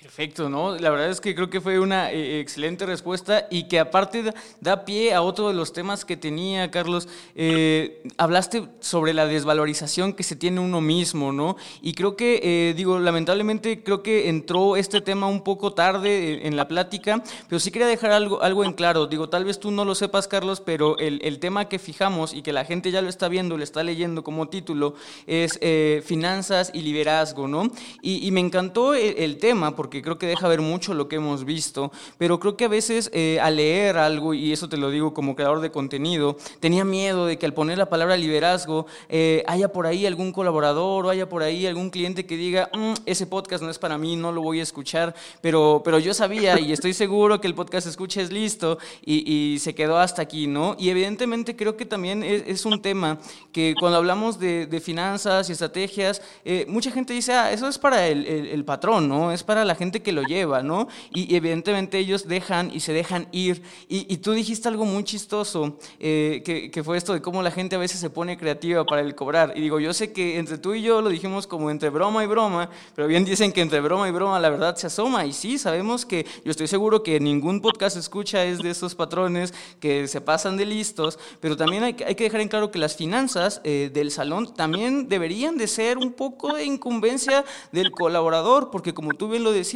Perfecto, 0.00 0.48
¿no? 0.48 0.76
La 0.76 0.90
verdad 0.90 1.10
es 1.10 1.20
que 1.20 1.34
creo 1.34 1.50
que 1.50 1.60
fue 1.60 1.80
una 1.80 2.12
eh, 2.12 2.38
excelente 2.38 2.86
respuesta 2.86 3.48
y 3.50 3.64
que 3.64 3.80
aparte 3.80 4.32
da, 4.60 4.84
pie 4.84 5.12
a 5.12 5.22
otro 5.22 5.48
de 5.48 5.54
los 5.54 5.72
temas 5.72 6.04
que 6.04 6.16
tenía, 6.16 6.70
Carlos. 6.70 7.08
Eh, 7.34 8.04
hablaste 8.16 8.68
sobre 8.78 9.12
la 9.12 9.26
desvalorización 9.26 10.12
que 10.12 10.22
se 10.22 10.36
tiene 10.36 10.60
uno 10.60 10.80
mismo, 10.80 11.32
¿no? 11.32 11.56
Y 11.82 11.94
creo 11.94 12.14
que, 12.14 12.40
eh, 12.44 12.74
digo, 12.76 13.00
lamentablemente 13.00 13.82
creo 13.82 14.04
que 14.04 14.28
entró 14.28 14.76
este 14.76 15.00
tema 15.00 15.26
un 15.26 15.42
poco 15.42 15.72
tarde 15.72 16.46
en 16.46 16.54
la 16.54 16.68
plática, 16.68 17.24
pero 17.48 17.58
sí 17.58 17.72
quería 17.72 17.88
dejar 17.88 18.12
algo, 18.12 18.40
algo 18.40 18.62
en 18.62 18.74
claro. 18.74 19.08
Digo, 19.08 19.28
tal 19.28 19.44
vez 19.44 19.58
tú 19.58 19.72
no 19.72 19.84
lo 19.84 19.96
sepas, 19.96 20.28
Carlos, 20.28 20.60
pero 20.60 20.96
el, 20.98 21.18
el 21.24 21.40
tema 21.40 21.68
que 21.68 21.80
fijamos 21.80 22.34
y 22.34 22.42
que 22.42 22.52
la 22.52 22.64
gente 22.64 22.92
ya 22.92 23.02
lo 23.02 23.08
está 23.08 23.26
viendo, 23.26 23.56
lo 23.56 23.64
está 23.64 23.82
leyendo 23.82 24.22
como 24.22 24.48
título, 24.48 24.94
es 25.26 25.58
finanzas 26.04 26.70
y 26.72 26.82
liderazgo, 26.82 27.48
¿no? 27.48 27.64
Y, 28.00 28.24
y 28.24 28.30
me 28.30 28.38
encantó 28.38 28.94
el, 28.94 29.16
el 29.18 29.38
tema 29.38 29.74
porque 29.74 29.87
porque 29.88 30.02
creo 30.02 30.18
que 30.18 30.26
deja 30.26 30.46
ver 30.48 30.60
mucho 30.60 30.92
lo 30.92 31.08
que 31.08 31.16
hemos 31.16 31.46
visto, 31.46 31.90
pero 32.18 32.38
creo 32.38 32.58
que 32.58 32.66
a 32.66 32.68
veces 32.68 33.08
eh, 33.14 33.38
al 33.40 33.56
leer 33.56 33.96
algo, 33.96 34.34
y 34.34 34.52
eso 34.52 34.68
te 34.68 34.76
lo 34.76 34.90
digo 34.90 35.14
como 35.14 35.34
creador 35.34 35.62
de 35.62 35.70
contenido, 35.70 36.36
tenía 36.60 36.84
miedo 36.84 37.24
de 37.24 37.38
que 37.38 37.46
al 37.46 37.54
poner 37.54 37.78
la 37.78 37.88
palabra 37.88 38.18
liderazgo 38.18 38.84
eh, 39.08 39.42
haya 39.46 39.72
por 39.72 39.86
ahí 39.86 40.04
algún 40.04 40.30
colaborador 40.30 41.06
o 41.06 41.08
haya 41.08 41.26
por 41.26 41.42
ahí 41.42 41.66
algún 41.66 41.88
cliente 41.88 42.26
que 42.26 42.36
diga, 42.36 42.68
mm, 42.74 42.92
ese 43.06 43.26
podcast 43.26 43.64
no 43.64 43.70
es 43.70 43.78
para 43.78 43.96
mí, 43.96 44.14
no 44.14 44.30
lo 44.30 44.42
voy 44.42 44.60
a 44.60 44.62
escuchar, 44.62 45.14
pero, 45.40 45.80
pero 45.82 45.98
yo 45.98 46.12
sabía 46.12 46.60
y 46.60 46.70
estoy 46.70 46.92
seguro 46.92 47.40
que 47.40 47.46
el 47.46 47.54
podcast 47.54 47.86
escucha 47.86 48.20
es 48.20 48.30
listo 48.30 48.76
y, 49.06 49.38
se 49.58 49.74
quedó 49.74 49.98
hasta 49.98 50.20
aquí, 50.20 50.46
¿no? 50.46 50.76
Y 50.78 50.90
evidentemente 50.90 51.56
creo 51.56 51.78
que 51.78 51.86
también 51.86 52.22
es, 52.22 52.66
un 52.66 52.82
tema 52.82 53.18
que 53.52 53.74
cuando 53.80 53.96
hablamos 53.96 54.38
de, 54.38 54.82
finanzas 54.84 55.48
y 55.48 55.52
estrategias, 55.52 56.20
eh, 56.44 56.66
mucha 56.68 56.90
gente 56.90 57.14
dice, 57.14 57.32
ah, 57.32 57.50
eso 57.50 57.68
es 57.68 57.78
para 57.78 58.06
el, 58.06 58.26
el 58.26 58.64
patrón, 58.66 59.08
¿no? 59.08 59.32
Es 59.32 59.42
para 59.42 59.64
la 59.64 59.77
gente 59.78 60.02
que 60.02 60.12
lo 60.12 60.22
lleva, 60.22 60.62
¿no? 60.62 60.88
Y, 61.14 61.34
evidentemente 61.34 61.98
ellos 61.98 62.26
dejan 62.26 62.70
y 62.74 62.80
se 62.80 62.92
dejan 62.92 63.28
ir. 63.32 63.62
Y, 63.88 64.16
tú 64.18 64.32
dijiste 64.32 64.68
algo 64.68 64.84
muy 64.84 65.04
chistoso, 65.04 65.78
eh, 66.00 66.42
que, 66.44 66.70
que, 66.70 66.82
fue 66.82 66.96
esto 66.96 67.12
de 67.12 67.22
cómo 67.22 67.42
la 67.42 67.50
gente 67.50 67.76
a 67.76 67.78
veces 67.78 68.00
se 68.00 68.10
pone 68.10 68.36
creativa 68.36 68.84
para 68.84 69.02
el 69.02 69.14
cobrar. 69.14 69.52
Y 69.56 69.60
digo, 69.60 69.78
yo 69.78 69.94
sé 69.94 70.12
que 70.12 70.38
entre 70.38 70.58
tú 70.58 70.74
y 70.74 70.82
yo 70.82 71.00
lo 71.00 71.08
dijimos 71.08 71.46
como 71.46 71.70
entre 71.70 71.90
broma 71.90 72.24
y 72.24 72.26
broma, 72.26 72.70
pero 72.94 73.08
bien 73.08 73.24
dicen 73.24 73.52
que 73.52 73.60
entre 73.60 73.80
broma 73.80 74.08
y 74.08 74.12
broma 74.12 74.40
la 74.40 74.50
verdad 74.50 74.76
se 74.76 74.88
asoma. 74.88 75.24
Y 75.24 75.32
sí, 75.32 75.58
sabemos 75.58 76.04
que 76.04 76.26
yo 76.44 76.50
estoy 76.50 76.66
seguro 76.66 77.02
que 77.02 77.20
ningún 77.20 77.60
podcast 77.60 77.96
escucha 77.96 78.44
es 78.44 78.58
de 78.58 78.70
esos 78.70 78.94
patrones 78.94 79.54
que 79.80 80.08
se 80.08 80.20
pasan 80.20 80.56
de 80.56 80.66
listos, 80.66 81.18
pero 81.40 81.56
también 81.56 81.84
hay, 81.84 81.96
hay 82.06 82.14
que 82.14 82.24
dejar 82.24 82.40
en 82.40 82.48
claro 82.48 82.70
que 82.70 82.78
las 82.78 82.96
finanzas 82.96 83.60
eh, 83.64 83.90
del 83.92 84.10
salón 84.10 84.54
también 84.54 85.08
deberían 85.08 85.56
de 85.56 85.68
ser 85.68 85.98
un 85.98 86.12
poco 86.12 86.54
de 86.54 86.64
incumbencia 86.64 87.44
del 87.72 87.90
colaborador, 87.90 88.70
porque 88.70 88.94
como 88.94 89.14
tú 89.14 89.28
bien 89.28 89.44
lo 89.44 89.52
decías, 89.52 89.67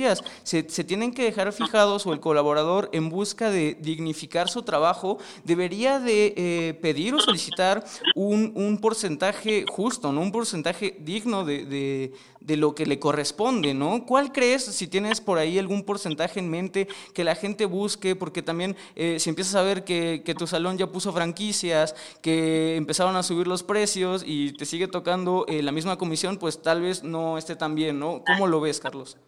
se, 0.43 0.62
tienen 0.62 1.12
que 1.12 1.24
dejar 1.24 1.53
fijados 1.53 2.07
o 2.07 2.12
el 2.12 2.20
colaborador 2.20 2.88
en 2.93 3.09
busca 3.09 3.51
de 3.51 3.76
dignificar 3.80 4.49
su 4.49 4.62
trabajo 4.62 5.18
debería 5.45 6.01
de 6.01 6.34
eh, 6.36 6.74
pedir 6.80 7.14
o 7.14 7.20
solicitar 7.20 7.84
un, 8.14 8.53
un, 8.55 8.78
porcentaje 8.78 9.64
justo, 9.68 10.12
¿no? 10.12 10.20
un 10.20 10.32
porcentaje 10.32 10.97
digno 11.01 11.45
de, 11.45 12.12
de 12.45 12.57
lo 12.57 12.74
que 12.74 12.86
le 12.86 12.99
corresponde, 12.99 13.74
¿no? 13.74 14.05
¿Cuál 14.07 14.32
crees, 14.32 14.64
si 14.64 14.86
tienes 14.88 15.20
por 15.20 15.38
ahí 15.38 15.59
algún 15.59 15.84
porcentaje 15.84 16.40
en 16.40 16.51
mente, 16.51 16.88
que 17.14 17.24
la 17.24 17.34
gente 17.34 17.66
busque? 17.66 18.16
Porque 18.16 18.43
también 18.43 18.76
eh, 18.97 19.18
si 19.18 19.30
empiezas 19.30 19.55
a 19.55 19.62
ver 19.62 19.84
que, 19.84 20.22
tu 20.38 20.47
salón 20.47 20.78
ya 20.78 20.86
puso 20.86 21.12
franquicias, 21.12 21.95
que 22.22 22.76
empezaron 22.76 23.16
a 23.16 23.22
subir 23.22 23.47
los 23.47 23.62
precios 23.62 24.24
y 24.26 24.53
te 24.53 24.64
sigue 24.64 24.88
tocando 24.88 25.45
eh, 25.47 25.62
la 25.62 25.72
misma 25.72 25.99
comisión, 25.99 26.38
pues 26.38 26.62
tal 26.62 26.80
vez 26.80 27.03
no 27.03 27.38
esté 27.38 27.55
tan 27.55 27.74
bien, 27.74 27.99
¿no? 27.99 28.22
¿Cómo 28.26 28.47
lo 28.47 28.61
ves, 28.61 28.80
Carlos? 28.80 29.18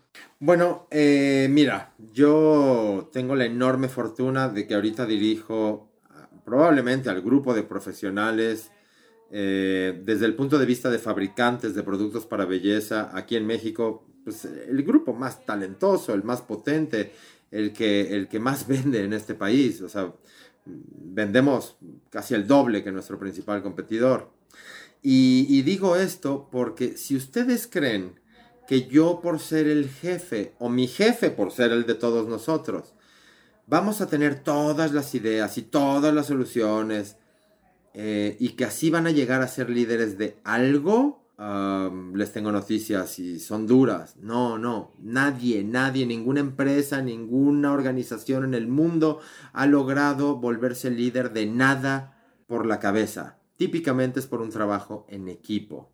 Bueno, 0.41 0.87
eh, 0.91 1.49
mira, 1.51 1.95
yo 2.13 3.09
tengo 3.13 3.35
la 3.35 3.47
enorme 3.47 3.89
fortuna 3.89 4.49
de 4.49 4.67
que 4.67 4.75
ahorita 4.75 5.07
dirijo 5.07 5.89
probablemente 6.45 7.09
al 7.09 7.23
grupo 7.23 7.55
de 7.55 7.63
profesionales 7.63 8.71
eh, 9.31 10.01
desde 10.05 10.27
el 10.27 10.35
punto 10.35 10.59
de 10.59 10.67
vista 10.67 10.91
de 10.91 10.99
fabricantes 10.99 11.75
de 11.75 11.83
productos 11.83 12.27
para 12.27 12.45
belleza, 12.45 13.11
aquí 13.15 13.37
en 13.37 13.47
México, 13.47 14.07
pues 14.23 14.45
el 14.45 14.83
grupo 14.83 15.15
más 15.15 15.45
talentoso, 15.47 16.13
el 16.15 16.25
más 16.25 16.43
potente, 16.43 17.13
el 17.51 17.73
que, 17.73 18.15
el 18.15 18.29
que 18.29 18.39
más 18.39 18.67
vende 18.69 19.03
en 19.03 19.13
este 19.13 19.35
país. 19.35 19.81
O 19.81 19.89
sea, 19.89 20.13
vendemos 20.67 21.79
casi 22.11 22.35
el 22.35 22.47
doble 22.47 22.85
que 22.85 22.93
nuestro 22.93 23.19
principal 23.19 23.63
competidor. 23.63 24.31
Y 25.07 25.61
digo 25.63 25.97
esto 25.97 26.49
porque 26.51 26.97
si 26.97 27.15
ustedes 27.15 27.67
creen 27.67 28.21
que 28.67 28.87
yo 28.87 29.21
por 29.21 29.41
ser 29.41 29.67
el 29.67 29.89
jefe 29.89 30.55
o 30.59 30.69
mi 30.69 30.87
jefe 30.87 31.31
por 31.31 31.53
ser 31.53 31.73
el 31.73 31.87
de 31.87 31.95
todos 31.95 32.29
nosotros, 32.29 32.95
vamos 33.67 34.01
a 34.01 34.07
tener 34.07 34.43
todas 34.43 34.93
las 34.93 35.15
ideas 35.15 35.59
y 35.59 35.63
todas 35.63 36.15
las 36.15 36.27
soluciones 36.27 37.17
eh, 37.95 38.37
y 38.41 38.51
que 38.51 38.65
así 38.65 38.91
van 38.91 39.07
a 39.07 39.13
llegar 39.13 39.41
a 39.43 39.49
ser 39.49 39.71
líderes 39.71 40.19
de 40.19 40.39
algo, 40.45 41.25
les 42.15 42.33
tengo 42.33 42.53
noticias 42.53 43.19
y 43.19 43.39
son 43.39 43.67
duras. 43.67 44.17
No, 44.17 44.59
no, 44.59 44.95
nadie, 44.99 45.65
nadie, 45.65 46.07
ninguna 46.07 46.41
empresa, 46.41 47.03
ninguna 47.03 47.73
organización 47.73 48.45
en 48.45 48.55
el 48.55 48.69
mundo 48.69 49.21
ha 49.53 49.67
logrado 49.67 50.37
volverse 50.37 50.91
líder 50.91 51.33
de 51.33 51.47
nada 51.47 52.21
por 52.47 52.67
la 52.67 52.81
cabeza. 52.81 53.39
Típicamente 53.57 54.21
es 54.21 54.27
por 54.27 54.41
un 54.41 54.51
trabajo 54.51 55.07
en 55.09 55.29
equipo. 55.29 55.94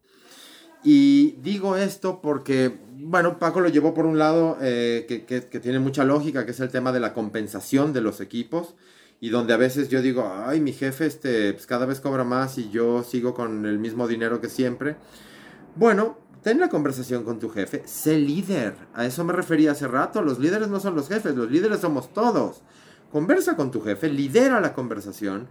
Y 0.82 1.32
digo 1.42 1.76
esto 1.76 2.20
porque, 2.22 2.78
bueno, 2.96 3.38
Paco 3.38 3.60
lo 3.60 3.68
llevó 3.68 3.92
por 3.92 4.06
un 4.06 4.18
lado 4.18 4.56
eh, 4.60 5.04
que, 5.08 5.24
que 5.24 5.60
tiene 5.60 5.78
mucha 5.78 6.04
lógica, 6.04 6.44
que 6.44 6.52
es 6.52 6.60
el 6.60 6.70
tema 6.70 6.92
de 6.92 7.00
la 7.00 7.12
compensación 7.12 7.92
de 7.92 8.00
los 8.00 8.20
equipos 8.20 8.74
y 9.20 9.28
donde 9.28 9.52
a 9.52 9.58
veces 9.58 9.90
yo 9.90 10.00
digo, 10.00 10.32
ay, 10.46 10.60
mi 10.60 10.72
jefe 10.72 11.06
este, 11.06 11.52
pues 11.52 11.66
cada 11.66 11.84
vez 11.84 12.00
cobra 12.00 12.24
más 12.24 12.56
y 12.56 12.70
yo 12.70 13.04
sigo 13.04 13.34
con 13.34 13.66
el 13.66 13.78
mismo 13.78 14.08
dinero 14.08 14.40
que 14.40 14.48
siempre. 14.48 14.96
Bueno, 15.76 16.18
ten 16.42 16.58
la 16.58 16.70
conversación 16.70 17.24
con 17.24 17.38
tu 17.38 17.50
jefe, 17.50 17.82
sé 17.84 18.18
líder. 18.18 18.74
A 18.94 19.04
eso 19.04 19.22
me 19.24 19.34
refería 19.34 19.72
hace 19.72 19.86
rato. 19.86 20.22
Los 20.22 20.38
líderes 20.38 20.68
no 20.68 20.80
son 20.80 20.94
los 20.94 21.08
jefes, 21.08 21.36
los 21.36 21.50
líderes 21.50 21.80
somos 21.80 22.14
todos. 22.14 22.62
Conversa 23.12 23.56
con 23.56 23.70
tu 23.70 23.82
jefe, 23.82 24.08
lidera 24.08 24.60
la 24.60 24.72
conversación, 24.72 25.48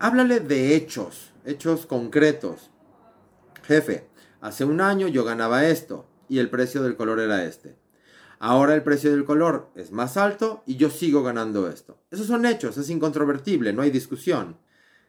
háblale 0.00 0.40
de 0.40 0.74
hechos, 0.74 1.32
hechos 1.44 1.86
concretos. 1.86 2.70
Jefe, 3.62 4.08
hace 4.46 4.64
un 4.64 4.80
año 4.80 5.08
yo 5.08 5.24
ganaba 5.24 5.66
esto 5.66 6.06
y 6.28 6.38
el 6.38 6.48
precio 6.48 6.82
del 6.82 6.96
color 6.96 7.18
era 7.18 7.44
este. 7.44 7.76
Ahora 8.38 8.74
el 8.74 8.82
precio 8.82 9.10
del 9.10 9.24
color 9.24 9.70
es 9.74 9.90
más 9.90 10.16
alto 10.16 10.62
y 10.66 10.76
yo 10.76 10.88
sigo 10.88 11.24
ganando 11.24 11.68
esto. 11.68 11.98
Esos 12.12 12.28
son 12.28 12.46
hechos, 12.46 12.76
es 12.78 12.88
incontrovertible, 12.90 13.72
no 13.72 13.82
hay 13.82 13.90
discusión. 13.90 14.56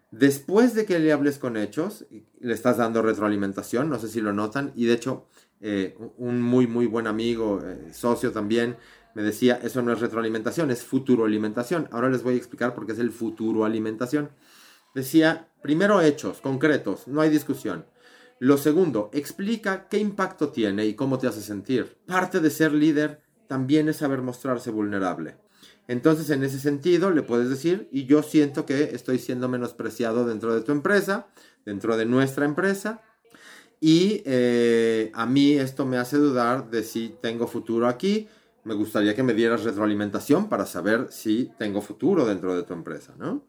Después 0.10 0.74
de 0.74 0.86
que 0.86 0.98
le 0.98 1.12
hables 1.12 1.38
con 1.38 1.56
hechos, 1.56 2.06
le 2.40 2.54
estás 2.54 2.78
dando 2.78 3.02
retroalimentación, 3.02 3.90
no 3.90 4.00
sé 4.00 4.08
si 4.08 4.22
lo 4.22 4.34
notan, 4.34 4.72
y 4.76 4.86
de 4.86 4.94
hecho 4.94 5.28
eh, 5.62 5.96
un 6.18 6.42
muy 6.42 6.66
muy 6.66 6.88
buen 6.88 7.06
amigo, 7.06 7.62
eh, 7.64 7.94
socio 7.94 8.32
también, 8.32 8.78
me 9.14 9.22
decía, 9.22 9.60
eso 9.62 9.82
no 9.84 9.94
es 9.94 10.00
retroalimentación, 10.00 10.72
es 10.72 10.84
futuroalimentación. 10.84 11.90
Ahora 11.92 12.10
les 12.10 12.24
voy 12.24 12.36
a 12.36 12.38
explicar 12.38 12.74
por 12.74 12.88
qué 12.88 12.94
es 12.94 13.00
el 13.00 13.12
futuroalimentación. 13.12 14.30
Decía, 14.96 15.50
primero 15.62 16.02
hechos 16.02 16.40
concretos, 16.42 17.08
no 17.08 17.22
hay 17.22 17.30
discusión. 17.30 17.86
Lo 18.40 18.58
segundo, 18.58 19.10
explica 19.14 19.88
qué 19.88 19.98
impacto 19.98 20.50
tiene 20.50 20.86
y 20.86 20.94
cómo 20.94 21.18
te 21.18 21.28
hace 21.28 21.42
sentir. 21.42 21.98
Parte 22.06 22.40
de 22.40 22.50
ser 22.50 22.72
líder 22.72 23.22
también 23.48 23.90
es 23.90 23.98
saber 23.98 24.22
mostrarse 24.22 24.70
vulnerable. 24.70 25.38
Entonces, 25.88 26.30
en 26.30 26.44
ese 26.44 26.60
sentido, 26.60 27.12
le 27.12 27.24
puedes 27.24 27.50
decir, 27.50 27.88
y 27.92 28.06
yo 28.06 28.22
siento 28.22 28.66
que 28.66 28.84
estoy 28.94 29.20
siendo 29.20 29.48
menospreciado 29.48 30.26
dentro 30.26 30.54
de 30.54 30.62
tu 30.62 30.72
empresa, 30.72 31.28
dentro 31.66 31.98
de 31.98 32.06
nuestra 32.06 32.46
empresa, 32.46 33.02
y 33.80 34.22
eh, 34.26 35.12
a 35.14 35.26
mí 35.26 35.54
esto 35.54 35.86
me 35.86 35.98
hace 35.98 36.18
dudar 36.18 36.70
de 36.70 36.84
si 36.84 37.16
tengo 37.22 37.48
futuro 37.48 37.88
aquí. 37.88 38.28
Me 38.64 38.74
gustaría 38.74 39.16
que 39.16 39.24
me 39.24 39.34
dieras 39.34 39.64
retroalimentación 39.64 40.50
para 40.50 40.66
saber 40.66 41.08
si 41.10 41.52
tengo 41.58 41.82
futuro 41.82 42.26
dentro 42.26 42.56
de 42.56 42.64
tu 42.64 42.74
empresa, 42.74 43.16
¿no? 43.18 43.46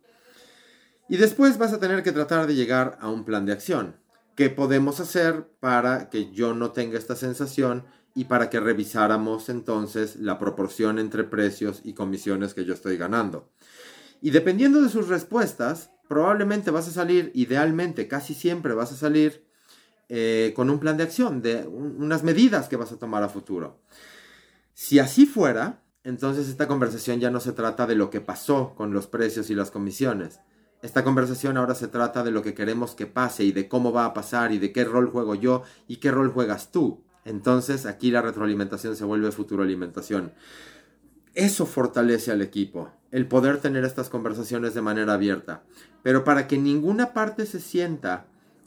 Y 1.08 1.16
después 1.16 1.56
vas 1.56 1.72
a 1.72 1.80
tener 1.80 2.02
que 2.02 2.12
tratar 2.12 2.46
de 2.46 2.54
llegar 2.54 2.98
a 3.00 3.08
un 3.08 3.24
plan 3.24 3.46
de 3.46 3.52
acción. 3.52 3.96
¿Qué 4.38 4.50
podemos 4.50 5.00
hacer 5.00 5.50
para 5.58 6.10
que 6.10 6.30
yo 6.30 6.54
no 6.54 6.70
tenga 6.70 6.96
esta 6.96 7.16
sensación 7.16 7.84
y 8.14 8.26
para 8.26 8.48
que 8.50 8.60
revisáramos 8.60 9.48
entonces 9.48 10.14
la 10.14 10.38
proporción 10.38 11.00
entre 11.00 11.24
precios 11.24 11.80
y 11.82 11.94
comisiones 11.94 12.54
que 12.54 12.64
yo 12.64 12.72
estoy 12.72 12.96
ganando? 12.96 13.50
Y 14.20 14.30
dependiendo 14.30 14.80
de 14.80 14.90
sus 14.90 15.08
respuestas, 15.08 15.90
probablemente 16.06 16.70
vas 16.70 16.86
a 16.86 16.92
salir, 16.92 17.32
idealmente 17.34 18.06
casi 18.06 18.32
siempre 18.32 18.74
vas 18.74 18.92
a 18.92 18.96
salir 18.96 19.44
eh, 20.08 20.52
con 20.54 20.70
un 20.70 20.78
plan 20.78 20.96
de 20.96 21.02
acción, 21.02 21.42
de 21.42 21.66
unas 21.66 22.22
medidas 22.22 22.68
que 22.68 22.76
vas 22.76 22.92
a 22.92 22.96
tomar 22.96 23.24
a 23.24 23.28
futuro. 23.28 23.80
Si 24.72 25.00
así 25.00 25.26
fuera, 25.26 25.82
entonces 26.04 26.48
esta 26.48 26.68
conversación 26.68 27.18
ya 27.18 27.32
no 27.32 27.40
se 27.40 27.50
trata 27.50 27.88
de 27.88 27.96
lo 27.96 28.08
que 28.08 28.20
pasó 28.20 28.76
con 28.76 28.92
los 28.92 29.08
precios 29.08 29.50
y 29.50 29.56
las 29.56 29.72
comisiones, 29.72 30.38
esta 30.80 31.02
conversación 31.02 31.56
ahora 31.56 31.74
se 31.74 31.88
trata 31.88 32.22
de 32.22 32.30
lo 32.30 32.42
que 32.42 32.54
queremos 32.54 32.94
que 32.94 33.06
pase 33.06 33.44
y 33.44 33.52
de 33.52 33.68
cómo 33.68 33.92
va 33.92 34.04
a 34.04 34.14
pasar 34.14 34.52
y 34.52 34.58
de 34.58 34.72
qué 34.72 34.84
rol 34.84 35.10
juego 35.10 35.34
yo 35.34 35.62
y 35.88 35.96
qué 35.96 36.10
rol 36.10 36.30
juegas 36.30 36.70
tú. 36.70 37.02
Entonces 37.24 37.84
aquí 37.84 38.10
la 38.10 38.22
retroalimentación 38.22 38.94
se 38.94 39.04
vuelve 39.04 39.32
futuroalimentación. 39.32 40.32
Eso 41.34 41.66
fortalece 41.66 42.30
al 42.30 42.42
equipo, 42.42 42.90
el 43.10 43.26
poder 43.26 43.58
tener 43.58 43.84
estas 43.84 44.08
conversaciones 44.08 44.74
de 44.74 44.82
manera 44.82 45.14
abierta. 45.14 45.62
Pero 46.02 46.24
para 46.24 46.46
que 46.46 46.58
ninguna 46.58 47.12
parte 47.12 47.44
se 47.44 47.60
sienta 47.60 48.26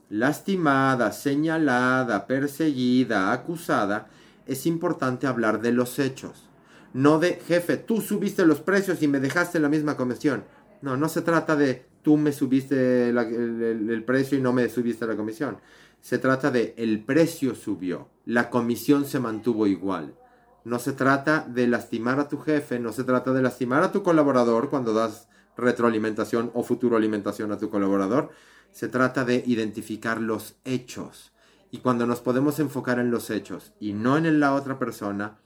lastimada, 0.09 1.13
señalada, 1.13 2.27
perseguida, 2.27 3.31
acusada, 3.31 4.09
es 4.45 4.65
importante 4.65 5.27
hablar 5.27 5.61
de 5.61 5.71
los 5.71 5.97
hechos. 5.97 6.49
No 6.93 7.19
de, 7.19 7.41
jefe, 7.47 7.77
tú 7.77 8.01
subiste 8.01 8.45
los 8.45 8.59
precios 8.59 9.01
y 9.01 9.07
me 9.07 9.21
dejaste 9.21 9.59
la 9.59 9.69
misma 9.69 9.95
comisión. 9.95 10.43
No, 10.81 10.97
no 10.97 11.07
se 11.07 11.21
trata 11.21 11.55
de 11.55 11.90
tú 12.01 12.17
me 12.17 12.31
subiste 12.31 13.09
el, 13.09 14.03
precio 14.05 14.37
y 14.37 14.41
no 14.41 14.53
me 14.53 14.69
subiste 14.69 15.05
la 15.05 15.15
comisión. 15.15 15.57
Se 16.01 16.17
trata 16.17 16.51
de 16.51 16.73
el 16.77 17.03
precio 17.03 17.55
subió, 17.55 18.09
la 18.25 18.49
comisión 18.49 19.05
se 19.05 19.19
mantuvo 19.19 19.67
igual. 19.67 20.15
No 20.63 20.79
se 20.79 20.93
trata 20.93 21.45
de 21.47 21.67
lastimar 21.67 22.19
a 22.19 22.27
tu 22.27 22.37
jefe, 22.37 22.79
no 22.79 22.91
se 22.91 23.03
trata 23.03 23.33
de 23.33 23.41
lastimar 23.41 23.83
a 23.83 23.91
tu 23.91 24.03
colaborador 24.03 24.69
cuando 24.69 24.93
das 24.93 25.27
retroalimentación 25.57 26.51
o 26.53 26.63
futuroalimentación 26.63 27.51
a 27.51 27.57
tu 27.57 27.69
colaborador. 27.69 28.29
Se 28.71 28.87
trata 28.87 29.25
de 29.25 29.43
identificar 29.45 30.21
los 30.21 30.55
hechos. 30.63 31.31
Y 31.71 31.79
cuando 31.79 32.05
nos 32.05 32.21
podemos 32.21 32.59
enfocar 32.59 32.99
en 32.99 33.11
los 33.11 33.29
hechos 33.29 33.73
y 33.79 33.93
no 33.93 34.17
en 34.17 34.39
la 34.39 34.53
otra 34.53 34.77
persona, 34.77 35.39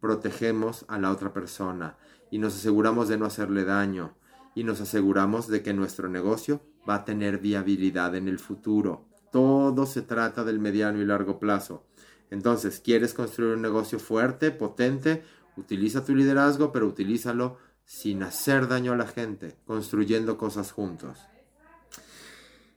protegemos 0.00 0.84
a 0.88 0.98
la 0.98 1.10
otra 1.10 1.32
persona 1.32 1.96
y 2.30 2.38
nos 2.38 2.54
aseguramos 2.54 3.08
de 3.08 3.18
no 3.18 3.26
hacerle 3.26 3.64
daño 3.64 4.14
y 4.54 4.64
nos 4.64 4.80
aseguramos 4.80 5.48
de 5.48 5.62
que 5.62 5.74
nuestro 5.74 6.08
negocio 6.08 6.62
va 6.88 6.96
a 6.96 7.04
tener 7.04 7.38
viabilidad 7.38 8.14
en 8.14 8.28
el 8.28 8.38
futuro. 8.38 9.06
Todo 9.32 9.86
se 9.86 10.02
trata 10.02 10.44
del 10.44 10.58
mediano 10.58 11.00
y 11.00 11.04
largo 11.04 11.38
plazo. 11.38 11.86
Entonces, 12.30 12.80
¿quieres 12.80 13.14
construir 13.14 13.54
un 13.54 13.62
negocio 13.62 13.98
fuerte, 13.98 14.50
potente 14.50 15.22
Utiliza 15.56 16.04
tu 16.04 16.14
liderazgo, 16.14 16.72
pero 16.72 16.86
utilízalo 16.86 17.58
sin 17.84 18.22
hacer 18.22 18.68
daño 18.68 18.92
a 18.92 18.96
la 18.96 19.06
gente, 19.06 19.56
construyendo 19.66 20.38
cosas 20.38 20.72
juntos. 20.72 21.18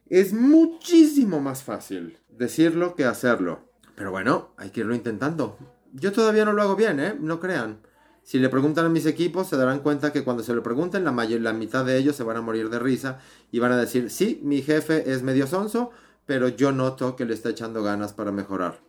Es 0.10 0.34
muchísimo 0.34 1.40
más 1.40 1.64
fácil 1.64 2.18
decirlo 2.30 2.96
que 2.96 3.06
hacerlo. 3.06 3.70
Pero 3.96 4.12
bueno, 4.12 4.54
hay 4.58 4.72
que 4.72 4.82
irlo 4.82 4.96
intentando. 4.96 5.58
Yo 5.94 6.12
todavía 6.12 6.46
no 6.46 6.54
lo 6.54 6.62
hago 6.64 6.76
bien, 6.76 7.00
¿eh? 7.00 7.16
No 7.18 7.40
crean. 7.40 7.80
Si 8.24 8.40
le 8.40 8.48
preguntan 8.48 8.86
a 8.86 8.90
mis 8.90 9.06
equipos, 9.06 9.48
se 9.48 9.58
darán 9.58 9.80
cuenta 9.80 10.14
que 10.14 10.24
cuando 10.24 10.44
se 10.44 10.54
lo 10.54 10.64
pregunten, 10.64 11.04
la, 11.04 11.12
mayor, 11.12 11.42
la 11.42 11.52
mitad 11.52 11.84
de 11.84 11.98
ellos 11.98 12.16
se 12.16 12.24
van 12.24 12.38
a 12.38 12.42
morir 12.42 12.70
de 12.70 12.80
risa 12.80 13.20
y 13.52 13.60
van 13.60 13.74
a 13.74 13.78
decir, 13.78 14.10
sí, 14.10 14.40
mi 14.44 14.62
jefe 14.62 15.12
es 15.12 15.24
medio 15.24 15.46
sonso, 15.46 15.92
pero 16.26 16.48
yo 16.48 16.72
noto 16.72 17.18
que 17.18 17.26
le 17.26 17.34
está 17.34 17.50
echando 17.50 17.84
ganas 17.84 18.14
para 18.14 18.32
mejorar. 18.32 18.80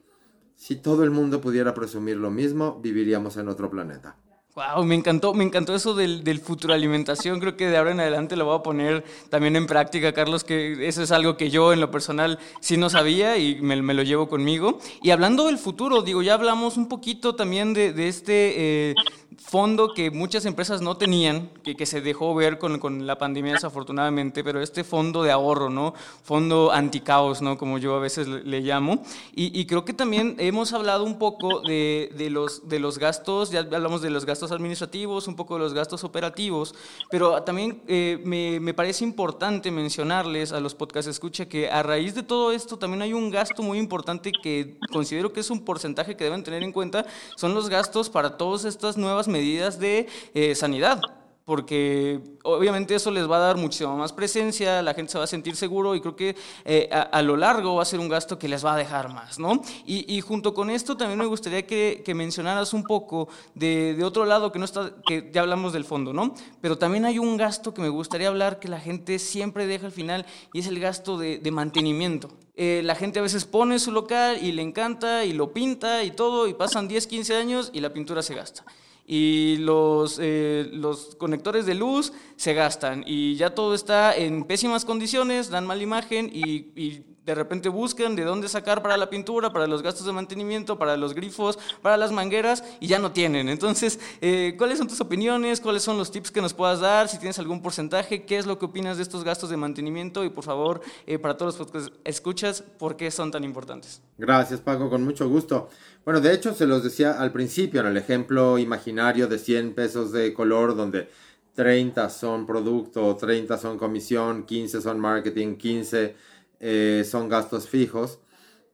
Si 0.55 0.77
todo 0.77 1.03
el 1.03 1.11
mundo 1.11 1.41
pudiera 1.41 1.75
presumir 1.75 2.17
lo 2.17 2.31
mismo, 2.31 2.81
viviríamos 2.81 3.37
en 3.37 3.49
otro 3.49 3.69
planeta. 3.71 4.17
Wow, 4.55 4.85
me 4.85 4.95
encantó, 4.95 5.35
me 5.35 5.43
encantó 5.43 5.75
eso 5.75 5.95
del, 5.95 6.23
del 6.23 6.39
futuro 6.39 6.75
alimentación. 6.75 7.41
Creo 7.41 7.57
que 7.57 7.67
de 7.67 7.77
ahora 7.77 7.91
en 7.91 7.99
adelante 7.99 8.37
lo 8.37 8.45
voy 8.45 8.57
a 8.57 8.63
poner 8.63 9.03
también 9.29 9.57
en 9.57 9.67
práctica, 9.67 10.13
Carlos, 10.13 10.45
que 10.45 10.87
eso 10.87 11.03
es 11.03 11.11
algo 11.11 11.37
que 11.37 11.51
yo 11.51 11.73
en 11.73 11.81
lo 11.81 11.91
personal 11.91 12.39
sí 12.61 12.77
no 12.77 12.89
sabía 12.89 13.37
y 13.37 13.61
me, 13.61 13.83
me 13.83 13.95
lo 13.95 14.05
llevo 14.05 14.29
conmigo. 14.29 14.79
Y 15.03 15.11
hablando 15.11 15.47
del 15.47 15.59
futuro, 15.59 16.03
digo, 16.03 16.23
ya 16.23 16.35
hablamos 16.35 16.77
un 16.77 16.89
poquito 16.89 17.35
también 17.35 17.75
de, 17.75 17.93
de 17.93 18.07
este, 18.07 18.91
eh, 18.91 18.95
fondo 19.39 19.95
que 19.95 20.11
muchas 20.11 20.45
empresas 20.45 20.81
no 20.81 20.97
tenían, 20.97 21.51
que, 21.63 21.75
que 21.75 21.87
se 21.87 22.01
dejó 22.01 22.35
ver 22.35 22.59
con, 22.59 22.79
con, 22.79 23.07
la 23.07 23.19
pandemia 23.19 23.53
desafortunadamente, 23.53 24.45
pero 24.45 24.61
este 24.61 24.85
fondo 24.85 25.23
de 25.23 25.31
ahorro, 25.31 25.71
¿no? 25.71 25.95
Fondo 26.23 26.73
anticaos, 26.73 27.43
¿no? 27.43 27.59
Como 27.59 27.79
yo 27.79 27.95
a 27.95 28.01
veces 28.01 28.29
le, 28.29 28.61
llamo. 28.61 29.03
Y, 29.35 29.65
creo 29.67 29.85
que 29.85 29.93
también 29.93 30.37
hemos 30.39 30.73
hablado 30.73 31.05
un 31.05 31.19
poco 31.19 31.61
de, 31.61 32.11
de, 32.17 32.31
los, 32.31 32.69
de 32.69 32.79
los 32.79 32.99
gastos, 32.99 33.51
ya 33.51 33.61
hablamos 33.61 34.03
de 34.03 34.11
los 34.11 34.25
gastos 34.25 34.53
administrativos, 34.53 35.29
un 35.29 35.37
poco 35.37 35.55
de 35.55 35.61
los 35.61 35.75
gastos 35.75 36.05
operativos, 36.05 36.75
pero 37.11 37.43
también 37.43 37.83
eh, 37.89 38.21
me, 38.25 38.61
me, 38.61 38.75
parece 38.75 39.05
importante 39.05 39.71
mencionarles 39.71 40.53
a 40.53 40.61
los 40.61 40.75
podcast 40.75 41.09
escucha 41.09 41.47
que 41.47 41.71
a 41.71 41.83
raíz 41.83 42.15
de 42.15 42.23
todo 42.23 42.53
esto 42.53 42.79
también 42.79 43.03
hay 43.03 43.13
un 43.13 43.31
gasto 43.31 43.63
muy 43.63 43.79
importante 43.79 44.33
que 44.43 44.77
considero 44.93 45.33
que 45.33 45.41
es 45.41 45.51
un 45.51 45.65
porcentaje 45.65 46.17
que 46.17 46.25
deben 46.25 46.43
tener 46.43 46.63
en 46.63 46.73
cuenta, 46.73 47.07
son 47.37 47.55
los 47.55 47.69
gastos 47.69 48.11
para 48.11 48.37
todas 48.37 48.65
estas 48.65 48.97
nuevas 48.97 49.24
medidas 49.29 49.79
de 49.79 50.07
eh, 50.35 50.55
sanidad 50.55 51.01
porque 51.45 52.23
obviamente 52.43 52.95
eso 52.95 53.11
les 53.11 53.31
va 53.31 53.37
a 53.37 53.41
dar 53.41 53.57
muchísima 53.57 53.95
más 53.95 54.13
presencia, 54.13 54.81
la 54.83 54.95
gente 54.95 55.13
se 55.13 55.19
va 55.19 55.25
a 55.25 55.29
sentir 55.29 55.57
seguro 55.57 55.95
y 55.95 56.01
creo 56.01 56.17
que 56.17 56.37
eh, 56.65 56.89
a, 56.91 57.21
lo 57.21 57.37
largo 57.37 57.75
va 57.75 57.83
a 57.83 57.85
ser 57.87 58.01
un 58.01 58.09
gasto 58.09 58.39
que 58.39 58.49
les 58.49 58.65
va 58.65 58.75
a 58.75 58.77
dejar 58.79 59.13
más, 59.13 59.39
¿no? 59.39 59.61
Y, 59.85 60.21
junto 60.23 60.55
con 60.55 60.71
esto 60.71 60.97
también 60.97 61.19
me 61.19 61.27
gustaría 61.27 61.67
que, 61.67 62.03
mencionaras 62.15 62.73
un 62.73 62.85
poco 62.85 63.29
de, 63.55 64.01
otro 64.03 64.25
lado 64.25 64.53
que 64.53 64.59
no 64.59 64.65
está, 64.65 64.93
que 65.07 65.31
ya 65.33 65.43
hablamos 65.43 65.73
del 65.73 65.85
fondo, 65.85 66.13
¿no? 66.13 66.35
Pero 66.61 66.79
también 66.79 67.05
hay 67.05 67.19
un 67.19 67.37
gasto 67.37 67.75
que 67.75 67.83
me 67.83 67.89
gustaría 67.91 68.29
hablar 68.29 68.59
que 68.59 68.69
la 68.69 68.81
gente 68.81 69.19
siempre 69.19 69.67
deja 69.67 69.87
al 69.87 69.93
final 69.93 70.25
y 70.53 70.61
es 70.61 70.67
el 70.67 70.81
gasto 70.81 71.19
de, 71.19 71.39
de 71.39 71.51
mantenimiento. 71.51 72.31
Eh, 72.57 72.83
la 72.85 72.95
gente 72.95 73.19
a 73.19 73.23
veces 73.23 73.45
pone 73.45 73.79
su 73.79 73.91
local 73.93 74.39
y 74.41 74.53
le 74.53 74.63
encanta 74.63 75.25
y 75.25 75.33
lo 75.33 75.53
pinta 75.53 76.05
y 76.05 76.13
todo 76.13 76.47
y 76.47 76.55
pasan 76.55 76.89
10, 76.89 77.07
15 77.07 77.37
años 77.37 77.71
y 77.75 77.81
la 77.81 77.93
pintura 77.93 78.23
se 78.23 78.35
gasta 78.35 78.65
y 79.07 79.57
los, 79.59 80.19
eh, 80.21 80.69
los 80.73 81.15
conectores 81.17 81.67
de 81.67 81.75
luz 81.75 82.13
se 82.37 82.55
gastan. 82.55 83.05
Y 83.07 83.37
ya 83.37 83.55
todo 83.55 83.75
está 83.75 84.17
en 84.17 84.45
pésimas 84.45 84.85
condiciones, 84.85 85.51
dan 85.51 85.67
mala 85.67 85.83
imagen 85.83 86.31
y, 86.33 86.73
y, 86.75 87.05
de 87.25 87.35
repente 87.35 87.69
buscan 87.69 88.17
de 88.17 88.25
dónde 88.25 88.49
sacar 88.49 88.83
para 88.83 88.97
la 88.97 89.09
pintura, 89.09 89.53
para 89.53 89.67
los 89.67 89.83
gastos 89.83 90.07
de 90.07 90.13
mantenimiento, 90.13 90.79
para 90.79 90.97
los 90.97 91.15
grifos, 91.15 91.59
para 91.81 91.97
las 91.97 92.13
mangueras 92.13 92.63
y 92.81 92.87
ya 92.87 92.99
no 92.99 93.13
tienen. 93.13 93.49
Entonces, 93.49 93.99
eh, 94.21 94.55
¿cuáles 94.59 94.79
son 94.79 94.89
tus 94.89 95.01
opiniones? 95.01 95.61
¿Cuáles 95.61 95.83
son 95.83 95.97
los 95.97 96.11
tips 96.11 96.31
que 96.31 96.43
nos 96.43 96.53
puedas 96.53 96.81
dar? 96.81 97.09
Si 97.09 97.19
tienes 97.19 97.39
algún 97.39 97.63
porcentaje, 97.63 98.25
¿qué 98.25 98.37
es 98.37 98.47
lo 98.47 98.59
que 98.59 98.67
opinas 98.67 98.99
de 98.99 99.03
estos 99.03 99.25
gastos 99.25 99.49
de 99.49 99.57
mantenimiento? 99.57 100.25
Y 100.25 100.29
por 100.29 100.45
favor, 100.45 100.83
eh, 101.07 101.19
para 101.19 101.37
todos 101.37 101.59
los 101.59 101.71
que 101.71 101.79
escuchas, 102.05 102.63
¿por 102.63 102.97
qué 102.97 103.11
son 103.11 103.31
tan 103.31 103.43
importantes? 103.45 104.03
Gracias, 104.19 104.61
Paco, 104.61 104.91
con 104.91 105.03
mucho 105.03 105.29
gusto. 105.29 105.71
Bueno, 106.05 106.21
de 106.21 106.35
hecho, 106.35 106.53
se 106.55 106.67
los 106.67 106.83
decía 106.83 107.13
al 107.13 107.33
principio, 107.33 107.81
en 107.81 107.87
el 107.87 107.97
ejemplo 107.97 108.59
imaginario 108.59 109.27
de 109.29 109.39
100 109.39 109.75
pesos 109.75 110.13
de 110.13 110.35
color, 110.35 110.77
donde 110.77 111.09
30 111.55 112.11
son 112.11 112.47
producto, 112.47 113.17
30 113.17 113.57
son 113.57 113.79
comisión, 113.79 114.45
15 114.45 114.83
son 114.83 115.01
marketing, 115.01 115.57
15 115.57 116.34
eh, 116.67 117.05
son 117.05 117.29
gastos 117.29 117.69
fijos. 117.69 118.21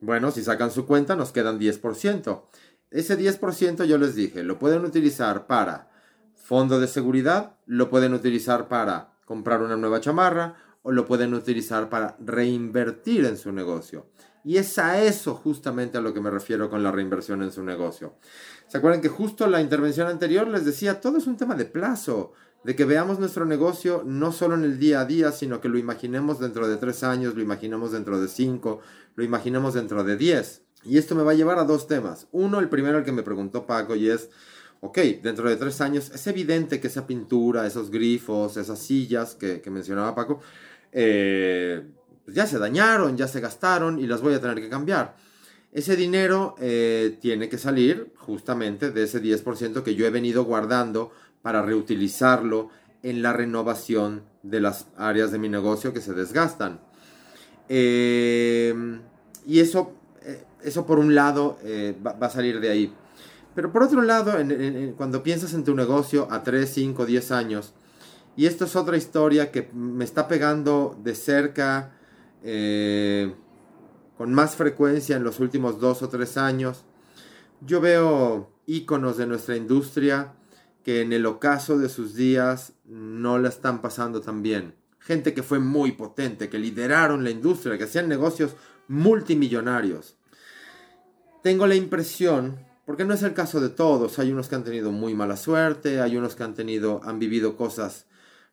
Bueno, 0.00 0.30
si 0.30 0.44
sacan 0.44 0.70
su 0.70 0.86
cuenta, 0.86 1.16
nos 1.16 1.32
quedan 1.32 1.58
10%. 1.58 2.42
Ese 2.92 3.18
10% 3.18 3.84
yo 3.84 3.98
les 3.98 4.14
dije, 4.14 4.44
lo 4.44 4.60
pueden 4.60 4.84
utilizar 4.84 5.48
para 5.48 5.90
fondo 6.36 6.78
de 6.78 6.86
seguridad, 6.86 7.56
lo 7.66 7.90
pueden 7.90 8.14
utilizar 8.14 8.68
para 8.68 9.14
comprar 9.24 9.60
una 9.60 9.76
nueva 9.76 10.00
chamarra 10.00 10.54
o 10.82 10.92
lo 10.92 11.04
pueden 11.04 11.34
utilizar 11.34 11.88
para 11.88 12.16
reinvertir 12.20 13.24
en 13.24 13.36
su 13.36 13.50
negocio. 13.50 14.06
Y 14.44 14.58
es 14.58 14.78
a 14.78 15.02
eso 15.02 15.34
justamente 15.34 15.98
a 15.98 16.00
lo 16.00 16.14
que 16.14 16.20
me 16.20 16.30
refiero 16.30 16.70
con 16.70 16.84
la 16.84 16.92
reinversión 16.92 17.42
en 17.42 17.50
su 17.50 17.64
negocio. 17.64 18.14
¿Se 18.68 18.78
acuerdan 18.78 19.00
que 19.00 19.08
justo 19.08 19.48
la 19.48 19.60
intervención 19.60 20.06
anterior 20.06 20.46
les 20.46 20.64
decía, 20.64 21.00
todo 21.00 21.18
es 21.18 21.26
un 21.26 21.36
tema 21.36 21.56
de 21.56 21.64
plazo, 21.64 22.34
de 22.64 22.76
que 22.76 22.84
veamos 22.84 23.18
nuestro 23.18 23.46
negocio 23.46 24.02
no 24.04 24.32
solo 24.32 24.54
en 24.54 24.64
el 24.64 24.78
día 24.78 25.00
a 25.00 25.04
día, 25.06 25.32
sino 25.32 25.60
que 25.60 25.68
lo 25.68 25.78
imaginemos 25.78 26.38
dentro 26.38 26.68
de 26.68 26.76
tres 26.76 27.02
años, 27.02 27.34
lo 27.34 27.42
imaginemos 27.42 27.92
dentro 27.92 28.20
de 28.20 28.28
cinco, 28.28 28.80
lo 29.16 29.24
imaginemos 29.24 29.74
dentro 29.74 30.04
de 30.04 30.16
diez. 30.16 30.62
Y 30.84 30.98
esto 30.98 31.14
me 31.14 31.22
va 31.22 31.32
a 31.32 31.34
llevar 31.34 31.58
a 31.58 31.64
dos 31.64 31.86
temas. 31.86 32.26
Uno, 32.32 32.58
el 32.60 32.68
primero 32.68 32.98
el 32.98 33.04
que 33.04 33.12
me 33.12 33.22
preguntó 33.22 33.66
Paco, 33.66 33.96
y 33.96 34.10
es, 34.10 34.30
ok, 34.80 34.98
dentro 35.22 35.48
de 35.48 35.56
tres 35.56 35.80
años 35.80 36.10
es 36.14 36.26
evidente 36.26 36.80
que 36.80 36.88
esa 36.88 37.06
pintura, 37.06 37.66
esos 37.66 37.90
grifos, 37.90 38.56
esas 38.56 38.78
sillas 38.78 39.34
que, 39.34 39.62
mencionaba 39.70 40.14
Paco, 40.14 40.40
eh, 40.92 41.86
pues 42.24 42.36
ya 42.36 42.46
se 42.46 42.58
dañaron, 42.58 43.16
ya 43.16 43.28
se 43.28 43.40
gastaron 43.40 43.98
y 43.98 44.06
las 44.06 44.20
voy 44.20 44.34
a 44.34 44.40
tener 44.40 44.60
que 44.60 44.68
cambiar. 44.68 45.16
Ese 45.72 45.94
dinero 45.94 46.56
eh, 46.58 47.16
tiene 47.20 47.48
que 47.48 47.56
salir 47.56 48.12
justamente 48.16 48.90
de 48.90 49.04
ese 49.04 49.22
10% 49.22 49.84
que 49.84 49.94
yo 49.94 50.04
he 50.04 50.10
venido 50.10 50.44
guardando 50.44 51.12
para 51.42 51.62
reutilizarlo 51.62 52.70
en 53.02 53.22
la 53.22 53.32
renovación 53.32 54.24
de 54.42 54.60
las 54.60 54.86
áreas 54.96 55.32
de 55.32 55.38
mi 55.38 55.48
negocio 55.48 55.92
que 55.92 56.00
se 56.00 56.12
desgastan. 56.12 56.80
Eh, 57.68 58.74
y 59.46 59.60
eso, 59.60 59.92
eh, 60.22 60.44
eso 60.62 60.86
por 60.86 60.98
un 60.98 61.14
lado 61.14 61.58
eh, 61.62 61.96
va, 62.04 62.16
a 62.20 62.30
salir 62.30 62.60
de 62.60 62.70
ahí. 62.70 62.94
Pero 63.54 63.72
por 63.72 63.82
otro 63.82 64.02
lado, 64.02 64.32
cuando 64.96 65.22
piensas 65.22 65.54
en 65.54 65.64
tu 65.64 65.74
negocio 65.74 66.28
a 66.30 66.42
3, 66.42 66.70
5, 66.70 67.04
10 67.04 67.32
años, 67.32 67.74
y 68.36 68.46
esto 68.46 68.64
es 68.64 68.76
otra 68.76 68.96
historia 68.96 69.50
que 69.50 69.68
me 69.74 70.04
está 70.04 70.28
pegando 70.28 70.98
de 71.02 71.14
cerca 71.14 71.92
eh, 72.42 73.34
con 74.16 74.32
más 74.32 74.56
frecuencia 74.56 75.16
en 75.16 75.24
los 75.24 75.40
últimos 75.40 75.80
dos 75.80 76.02
o 76.02 76.08
tres 76.08 76.36
años. 76.36 76.84
Yo 77.60 77.80
veo 77.80 78.50
íconos 78.66 79.16
de 79.16 79.26
nuestra 79.26 79.56
industria 79.56 80.34
que 80.84 81.00
en 81.02 81.12
el 81.12 81.26
ocaso 81.26 81.78
de 81.78 81.88
sus 81.88 82.14
días 82.14 82.72
no 82.84 83.38
la 83.38 83.48
están 83.48 83.82
pasando 83.82 84.20
tan 84.20 84.42
bien. 84.42 84.74
Gente 84.98 85.34
que 85.34 85.42
fue 85.42 85.58
muy 85.58 85.92
potente, 85.92 86.48
que 86.48 86.58
lideraron 86.58 87.24
la 87.24 87.30
industria, 87.30 87.78
que 87.78 87.84
hacían 87.84 88.08
negocios 88.08 88.54
multimillonarios. 88.88 90.16
Tengo 91.42 91.66
la 91.66 91.74
impresión, 91.74 92.58
porque 92.84 93.04
no 93.04 93.14
es 93.14 93.22
el 93.22 93.34
caso 93.34 93.60
de 93.60 93.70
todos, 93.70 94.18
hay 94.18 94.32
unos 94.32 94.48
que 94.48 94.56
han 94.56 94.64
tenido 94.64 94.92
muy 94.92 95.14
mala 95.14 95.36
suerte, 95.36 96.00
hay 96.00 96.16
unos 96.16 96.34
que 96.34 96.42
han 96.42 96.54
tenido, 96.54 97.00
han 97.04 97.18
vivido 97.18 97.56
cosas 97.56 98.06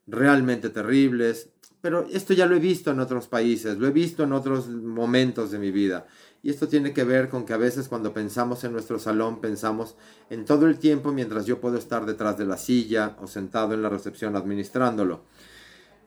realmente 0.06 0.70
terribles, 0.70 1.50
pero 1.82 2.08
esto 2.12 2.34
ya 2.34 2.46
lo 2.46 2.56
he 2.56 2.60
visto 2.60 2.92
en 2.92 3.00
otros 3.00 3.28
países, 3.28 3.78
lo 3.78 3.88
he 3.88 3.92
visto 3.92 4.24
en 4.24 4.34
otros 4.34 4.68
momentos 4.70 5.52
de 5.52 5.60
mi 5.60 5.72
vida. 5.72 6.08
Y 6.48 6.52
esto 6.52 6.70
tiene 6.70 6.94
que 6.94 7.04
ver 7.04 7.28
con 7.28 7.44
que 7.44 7.52
a 7.52 7.58
veces 7.58 7.90
cuando 7.90 8.14
pensamos 8.14 8.64
en 8.64 8.72
nuestro 8.72 9.00
salón 9.00 9.42
pensamos 9.42 9.98
en 10.30 10.46
todo 10.46 10.66
el 10.66 10.80
tiempo 10.80 11.12
mientras 11.12 11.46
yo 11.46 11.60
puedo 11.60 11.78
estar 11.78 12.06
detrás 12.06 12.38
de 12.38 12.46
la 12.46 12.56
silla 12.56 13.18
o 13.22 13.28
sentado 13.28 13.74
en 13.74 13.82
la 13.82 13.90
recepción 13.90 14.34
administrándolo. 14.38 15.26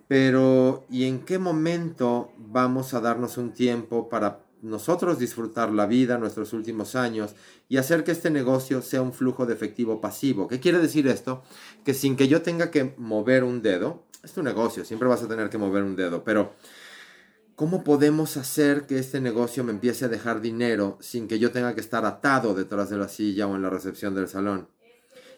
Pero 0.09 0.87
¿y 0.89 1.05
en 1.05 1.27
qué 1.27 1.39
momento 1.39 2.33
vamos 2.39 2.95
a 2.95 3.03
darnos 3.03 3.37
un 3.37 3.53
tiempo 3.53 4.09
para 4.09 4.41
nosotros 4.63 5.19
disfrutar 5.19 5.73
la 5.73 5.85
vida, 5.85 6.17
nuestros 6.17 6.55
últimos 6.55 6.97
años 6.97 7.35
y 7.69 7.77
hacer 7.77 8.03
que 8.03 8.13
este 8.13 8.31
negocio 8.31 8.81
sea 8.81 9.03
un 9.03 9.13
flujo 9.13 9.45
de 9.45 9.53
efectivo 9.53 10.01
pasivo? 10.01 10.49
¿Qué 10.49 10.59
quiere 10.59 10.79
decir 10.79 11.07
esto? 11.07 11.43
Que 11.85 11.93
sin 11.93 12.17
que 12.17 12.29
yo 12.29 12.41
tenga 12.41 12.71
que 12.71 12.95
mover 12.97 13.45
un 13.45 13.61
dedo, 13.61 14.05
es 14.25 14.33
tu 14.33 14.43
negocio, 14.43 14.87
siempre 14.87 15.07
vas 15.07 15.23
a 15.23 15.29
tener 15.29 15.51
que 15.51 15.59
mover 15.59 15.83
un 15.83 15.97
dedo, 15.97 16.25
pero 16.25 16.55
¿cómo 17.61 17.85
podemos 17.85 18.39
hacer 18.39 18.87
que 18.87 18.99
este 18.99 19.21
negocio 19.21 19.63
me 19.65 19.73
empiece 19.73 20.07
a 20.07 20.09
dejar 20.09 20.41
dinero 20.41 20.97
sin 21.03 21.29
que 21.29 21.39
yo 21.39 21.51
tenga 21.53 21.75
que 21.75 21.83
estar 21.83 22.07
atado 22.07 22.55
detrás 22.55 22.89
de 22.89 22.97
la 22.97 23.07
silla 23.07 23.47
o 23.47 23.55
en 23.55 23.61
la 23.61 23.69
recepción 23.69 24.15
del 24.15 24.29
salón? 24.29 24.71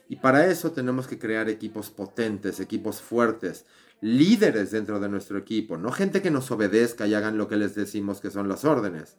Y 0.08 0.14
para 0.14 0.46
eso 0.46 0.70
tenemos 0.70 1.08
que 1.08 1.18
crear 1.18 1.48
equipos 1.48 1.90
potentes, 1.90 2.60
equipos 2.60 3.00
fuertes, 3.00 3.66
líderes 4.00 4.70
dentro 4.70 5.00
de 5.00 5.08
nuestro 5.08 5.36
equipo, 5.36 5.76
no 5.76 5.90
gente 5.90 6.22
que 6.22 6.30
nos 6.30 6.48
obedezca 6.52 7.08
y 7.08 7.14
hagan 7.14 7.38
lo 7.38 7.48
que 7.48 7.56
les 7.56 7.74
decimos 7.74 8.20
que 8.20 8.30
son 8.30 8.48
las 8.48 8.64
órdenes. 8.64 9.16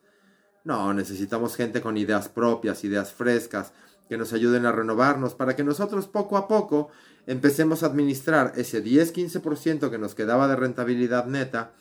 No, 0.63 0.93
necesitamos 0.93 1.57
gente 1.57 1.81
con 1.81 1.97
ideas 1.97 2.29
propias, 2.29 2.85
ideas 2.85 3.11
frescas, 3.11 3.73
que 4.07 4.17
nos 4.17 4.31
ayuden 4.31 4.65
a 4.65 4.71
renovarnos 4.71 5.33
para 5.33 5.55
que 5.55 5.63
nosotros 5.63 6.07
poco 6.07 6.37
a 6.37 6.47
poco 6.47 6.89
empecemos 7.25 7.83
a 7.83 7.87
administrar 7.87 8.53
ese 8.55 8.83
10-15% 8.83 9.89
que 9.89 9.97
nos 9.97 10.13
quedaba 10.13 10.47
de 10.47 10.55
rentabilidad 10.55 11.25
neta 11.25 11.73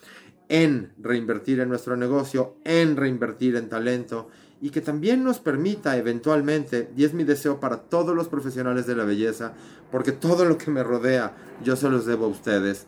en 0.48 0.92
reinvertir 0.98 1.60
en 1.60 1.68
nuestro 1.68 1.96
negocio, 1.96 2.56
en 2.64 2.96
reinvertir 2.96 3.56
en 3.56 3.68
talento 3.68 4.28
y 4.60 4.70
que 4.70 4.80
también 4.80 5.24
nos 5.24 5.40
permita 5.40 5.96
eventualmente, 5.96 6.88
y 6.96 7.04
es 7.04 7.14
mi 7.14 7.24
deseo 7.24 7.58
para 7.58 7.78
todos 7.78 8.14
los 8.14 8.28
profesionales 8.28 8.86
de 8.86 8.94
la 8.94 9.04
belleza, 9.04 9.54
porque 9.90 10.12
todo 10.12 10.44
lo 10.44 10.56
que 10.56 10.70
me 10.70 10.84
rodea 10.84 11.34
yo 11.64 11.74
se 11.74 11.90
los 11.90 12.06
debo 12.06 12.26
a 12.26 12.28
ustedes, 12.28 12.86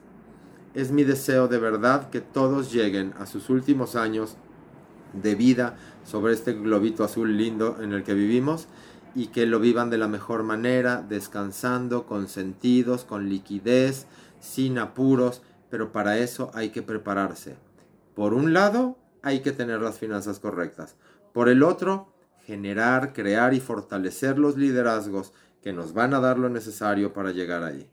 es 0.74 0.92
mi 0.92 1.02
deseo 1.02 1.48
de 1.48 1.58
verdad 1.58 2.10
que 2.10 2.20
todos 2.20 2.72
lleguen 2.72 3.12
a 3.18 3.26
sus 3.26 3.50
últimos 3.50 3.96
años 3.96 4.36
de 5.12 5.34
vida 5.34 5.76
sobre 6.04 6.32
este 6.32 6.52
globito 6.52 7.02
azul 7.02 7.36
lindo 7.36 7.78
en 7.80 7.92
el 7.92 8.04
que 8.04 8.14
vivimos 8.14 8.68
y 9.16 9.28
que 9.28 9.46
lo 9.46 9.60
vivan 9.60 9.90
de 9.90 9.98
la 9.98 10.08
mejor 10.08 10.42
manera, 10.42 11.04
descansando, 11.08 12.06
con 12.06 12.28
sentidos, 12.28 13.04
con 13.04 13.28
liquidez, 13.28 14.06
sin 14.40 14.78
apuros, 14.78 15.42
pero 15.74 15.90
para 15.90 16.18
eso 16.18 16.52
hay 16.54 16.70
que 16.70 16.82
prepararse. 16.82 17.56
Por 18.14 18.32
un 18.32 18.52
lado, 18.52 18.96
hay 19.22 19.40
que 19.40 19.50
tener 19.50 19.80
las 19.80 19.98
finanzas 19.98 20.38
correctas. 20.38 20.94
Por 21.32 21.48
el 21.48 21.64
otro, 21.64 22.14
generar, 22.46 23.12
crear 23.12 23.54
y 23.54 23.58
fortalecer 23.58 24.38
los 24.38 24.56
liderazgos 24.56 25.32
que 25.64 25.72
nos 25.72 25.92
van 25.92 26.14
a 26.14 26.20
dar 26.20 26.38
lo 26.38 26.48
necesario 26.48 27.12
para 27.12 27.32
llegar 27.32 27.64
ahí. 27.64 27.90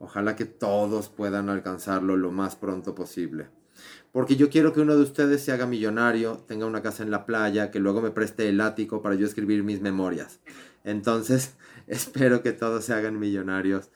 Ojalá 0.00 0.34
que 0.34 0.46
todos 0.46 1.10
puedan 1.10 1.48
alcanzarlo 1.48 2.16
lo 2.16 2.32
más 2.32 2.56
pronto 2.56 2.92
posible. 2.96 3.46
Porque 4.10 4.34
yo 4.34 4.50
quiero 4.50 4.72
que 4.72 4.80
uno 4.80 4.96
de 4.96 5.02
ustedes 5.02 5.44
se 5.44 5.52
haga 5.52 5.66
millonario, 5.66 6.38
tenga 6.48 6.66
una 6.66 6.82
casa 6.82 7.04
en 7.04 7.12
la 7.12 7.24
playa, 7.24 7.70
que 7.70 7.78
luego 7.78 8.02
me 8.02 8.10
preste 8.10 8.48
el 8.48 8.60
ático 8.60 9.00
para 9.00 9.14
yo 9.14 9.26
escribir 9.26 9.62
mis 9.62 9.80
memorias. 9.80 10.40
Entonces, 10.82 11.54
espero 11.86 12.42
que 12.42 12.50
todos 12.50 12.84
se 12.84 12.94
hagan 12.94 13.20
millonarios 13.20 13.90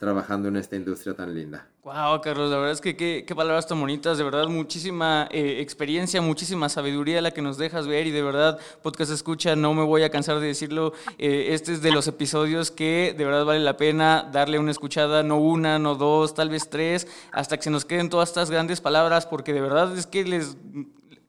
trabajando 0.00 0.48
en 0.48 0.56
esta 0.56 0.74
industria 0.74 1.14
tan 1.14 1.32
linda. 1.32 1.71
Wow, 1.84 2.20
Carlos, 2.20 2.48
la 2.48 2.58
verdad 2.58 2.74
es 2.74 2.80
que 2.80 2.94
qué, 2.94 3.34
palabras 3.34 3.66
tan 3.66 3.80
bonitas, 3.80 4.16
de 4.16 4.22
verdad 4.22 4.46
muchísima 4.46 5.26
eh, 5.32 5.56
experiencia, 5.58 6.22
muchísima 6.22 6.68
sabiduría 6.68 7.20
la 7.20 7.32
que 7.32 7.42
nos 7.42 7.58
dejas 7.58 7.88
ver 7.88 8.06
y 8.06 8.12
de 8.12 8.22
verdad, 8.22 8.60
podcast 8.82 9.10
escucha, 9.10 9.56
no 9.56 9.74
me 9.74 9.82
voy 9.82 10.04
a 10.04 10.10
cansar 10.10 10.38
de 10.38 10.46
decirlo, 10.46 10.92
eh, 11.18 11.48
este 11.48 11.72
es 11.72 11.82
de 11.82 11.90
los 11.90 12.06
episodios 12.06 12.70
que 12.70 13.16
de 13.18 13.24
verdad 13.24 13.44
vale 13.44 13.58
la 13.58 13.76
pena 13.76 14.28
darle 14.30 14.60
una 14.60 14.70
escuchada, 14.70 15.24
no 15.24 15.38
una, 15.38 15.80
no 15.80 15.96
dos, 15.96 16.34
tal 16.34 16.50
vez 16.50 16.70
tres, 16.70 17.08
hasta 17.32 17.56
que 17.56 17.64
se 17.64 17.70
nos 17.70 17.84
queden 17.84 18.10
todas 18.10 18.28
estas 18.28 18.48
grandes 18.48 18.80
palabras, 18.80 19.26
porque 19.26 19.52
de 19.52 19.62
verdad 19.62 19.98
es 19.98 20.06
que 20.06 20.22
les 20.22 20.56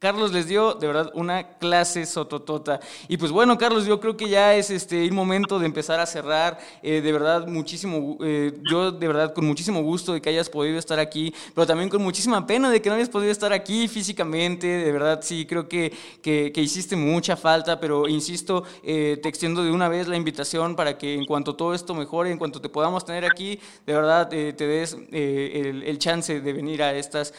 Carlos 0.03 0.33
les 0.33 0.49
dio 0.49 0.73
de 0.73 0.87
verdad 0.87 1.11
una 1.13 1.47
clase 1.59 2.05
sototota. 2.05 2.81
Y 3.07 3.15
pues 3.15 3.31
bueno, 3.31 3.57
Carlos, 3.57 3.85
yo 3.85 4.01
creo 4.01 4.17
que 4.17 4.27
ya 4.27 4.53
es 4.53 4.69
este 4.69 5.05
el 5.05 5.13
momento 5.13 5.59
de 5.59 5.65
empezar 5.65 6.01
a 6.01 6.05
cerrar. 6.05 6.59
Eh, 6.81 6.99
de 6.99 7.11
verdad, 7.13 7.47
muchísimo, 7.47 8.17
eh, 8.21 8.51
yo 8.69 8.91
de 8.91 9.07
verdad 9.07 9.33
con 9.33 9.45
muchísimo 9.45 9.81
gusto 9.81 10.11
de 10.11 10.21
que 10.21 10.27
hayas 10.27 10.49
podido 10.49 10.77
estar 10.77 10.99
aquí, 10.99 11.33
pero 11.55 11.65
también 11.65 11.87
con 11.87 12.01
muchísima 12.01 12.45
pena 12.45 12.69
de 12.69 12.81
que 12.81 12.89
no 12.89 12.95
hayas 12.95 13.07
podido 13.07 13.31
estar 13.31 13.53
aquí 13.53 13.87
físicamente. 13.87 14.67
De 14.67 14.91
verdad, 14.91 15.21
sí, 15.23 15.45
creo 15.45 15.69
que, 15.69 15.93
que, 16.21 16.51
hiciste 16.61 16.97
mucha 16.97 17.37
falta, 17.37 17.79
pero 17.79 18.05
insisto, 18.09 18.65
eh, 18.83 19.17
te 19.23 19.29
extiendo 19.29 19.63
de 19.63 19.71
una 19.71 19.87
vez 19.87 20.09
la 20.09 20.17
invitación 20.17 20.75
para 20.75 20.97
que 20.97 21.13
en 21.13 21.23
cuanto 21.25 21.55
todo 21.55 21.73
esto 21.73 21.95
mejore, 21.95 22.29
en 22.29 22.37
cuanto 22.37 22.59
te 22.59 22.67
podamos 22.67 23.05
tener 23.05 23.23
aquí, 23.23 23.57
de 23.85 23.93
verdad 23.93 24.27
te 24.27 24.67
des 24.67 24.97
el, 25.13 25.83
el, 25.83 25.97
chance 25.97 26.41
de 26.41 26.51
venir 26.51 26.83
a 26.83 26.93
estas, 26.93 27.33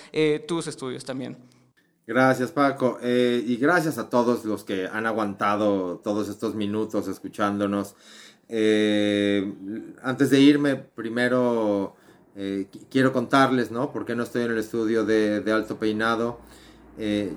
tus 0.46 0.66
estudios 0.66 1.04
también. 1.04 1.53
Gracias 2.06 2.52
Paco 2.52 2.98
eh, 3.02 3.42
y 3.46 3.56
gracias 3.56 3.96
a 3.96 4.10
todos 4.10 4.44
los 4.44 4.62
que 4.62 4.86
han 4.86 5.06
aguantado 5.06 6.00
todos 6.04 6.28
estos 6.28 6.54
minutos 6.54 7.08
escuchándonos. 7.08 7.96
Eh, 8.50 9.54
antes 10.02 10.28
de 10.28 10.38
irme, 10.38 10.76
primero 10.76 11.96
eh, 12.36 12.66
quiero 12.90 13.10
contarles, 13.14 13.70
¿no? 13.70 13.90
¿Por 13.90 14.04
qué 14.04 14.14
no 14.14 14.22
estoy 14.22 14.42
en 14.42 14.50
el 14.50 14.58
estudio 14.58 15.06
de, 15.06 15.42
Alto 15.50 15.78
Peinado? 15.78 16.40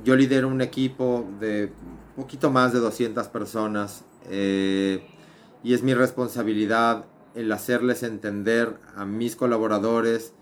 yo 0.03 0.15
lidero 0.15 0.49
un 0.49 0.61
equipo 0.61 1.27
de 1.39 1.71
poquito 2.15 2.51
más 2.51 2.73
de 2.73 2.79
200 2.79 3.27
personas 3.29 4.03
y 4.29 5.73
es 5.73 5.81
mi 5.81 5.95
responsabilidad 5.95 7.05
el 7.33 7.51
hacerles 7.51 8.03
entender 8.03 8.77
a 8.95 9.05
mis 9.05 9.35
colaboradores 9.35 10.35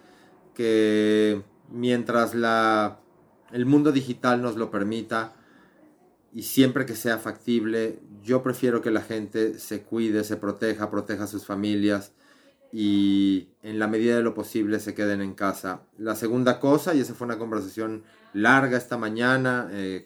que 0.53 1.43
mientras 1.69 2.36
la 2.36 2.99
el 3.51 3.65
mundo 3.65 3.91
digital 3.91 4.41
nos 4.41 4.55
lo 4.55 4.71
permita 4.71 5.33
y 6.33 6.43
siempre 6.43 6.85
que 6.85 6.95
sea 6.95 7.17
factible, 7.17 7.99
yo 8.21 8.43
prefiero 8.43 8.81
que 8.81 8.91
la 8.91 9.01
gente 9.01 9.57
se 9.59 9.83
cuide, 9.83 10.23
se 10.23 10.35
proteja, 10.35 10.91
proteja 10.91 11.23
a 11.23 11.27
sus 11.27 11.45
familias 11.45 12.11
y 12.73 13.47
en 13.63 13.79
la 13.79 13.87
medida 13.87 14.17
de 14.17 14.23
lo 14.23 14.33
posible 14.33 14.81
se 14.81 14.93
queden 14.93 15.21
en 15.21 15.33
casa. 15.33 15.83
La 15.97 16.15
segunda 16.15 16.59
cosa, 16.59 16.93
y 16.93 16.99
esa 16.99 17.13
fue 17.13 17.25
una 17.25 17.37
conversación 17.37 18.03
larga 18.33 18.77
esta 18.77 18.97
mañana 18.97 19.69
eh, 19.71 20.03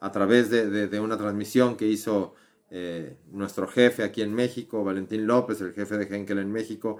a 0.00 0.12
través 0.12 0.50
de, 0.50 1.00
una 1.00 1.16
transmisión 1.16 1.76
que 1.76 1.88
hizo 1.88 2.34
eh, 2.70 3.16
nuestro 3.32 3.66
jefe 3.66 4.04
aquí 4.04 4.20
en 4.20 4.34
México, 4.34 4.84
Valentín 4.84 5.26
López, 5.26 5.60
el 5.62 5.72
jefe 5.72 5.96
de 5.96 6.14
Henkel 6.14 6.38
en 6.38 6.52
México, 6.52 6.98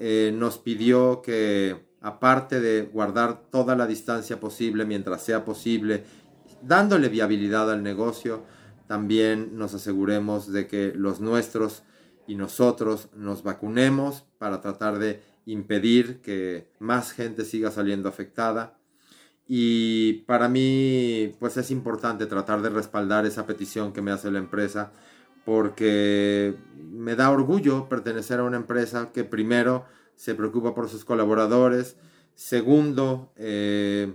eh, 0.00 0.32
nos 0.34 0.58
pidió 0.58 1.22
que 1.22 1.84
aparte 2.02 2.60
de 2.60 2.82
guardar 2.82 3.42
toda 3.50 3.76
la 3.76 3.86
distancia 3.86 4.40
posible 4.40 4.84
mientras 4.84 5.22
sea 5.22 5.44
posible, 5.44 6.04
dándole 6.62 7.08
viabilidad 7.08 7.70
al 7.70 7.82
negocio, 7.82 8.44
también 8.86 9.56
nos 9.56 9.74
aseguremos 9.74 10.52
de 10.52 10.66
que 10.66 10.92
los 10.94 11.20
nuestros 11.20 11.84
y 12.26 12.34
nosotros 12.34 13.08
nos 13.14 13.42
vacunemos 13.42 14.24
para 14.38 14.60
tratar 14.60 14.98
de 14.98 15.22
impedir 15.46 16.20
que 16.20 16.70
más 16.78 17.12
gente 17.12 17.44
siga 17.44 17.70
saliendo 17.70 18.08
afectada. 18.08 18.78
Y 19.48 20.24
para 20.26 20.48
mí, 20.48 21.34
pues 21.38 21.56
es 21.56 21.70
importante 21.70 22.26
tratar 22.26 22.62
de 22.62 22.70
respaldar 22.70 23.26
esa 23.26 23.46
petición 23.46 23.92
que 23.92 24.02
me 24.02 24.12
hace 24.12 24.30
la 24.30 24.38
empresa, 24.38 24.92
porque 25.44 26.54
me 26.76 27.16
da 27.16 27.30
orgullo 27.30 27.88
pertenecer 27.88 28.40
a 28.40 28.44
una 28.44 28.56
empresa 28.56 29.10
que 29.12 29.24
primero 29.24 29.84
se 30.16 30.34
preocupa 30.34 30.74
por 30.74 30.88
sus 30.88 31.04
colaboradores. 31.04 31.96
Segundo, 32.34 33.32
eh, 33.36 34.14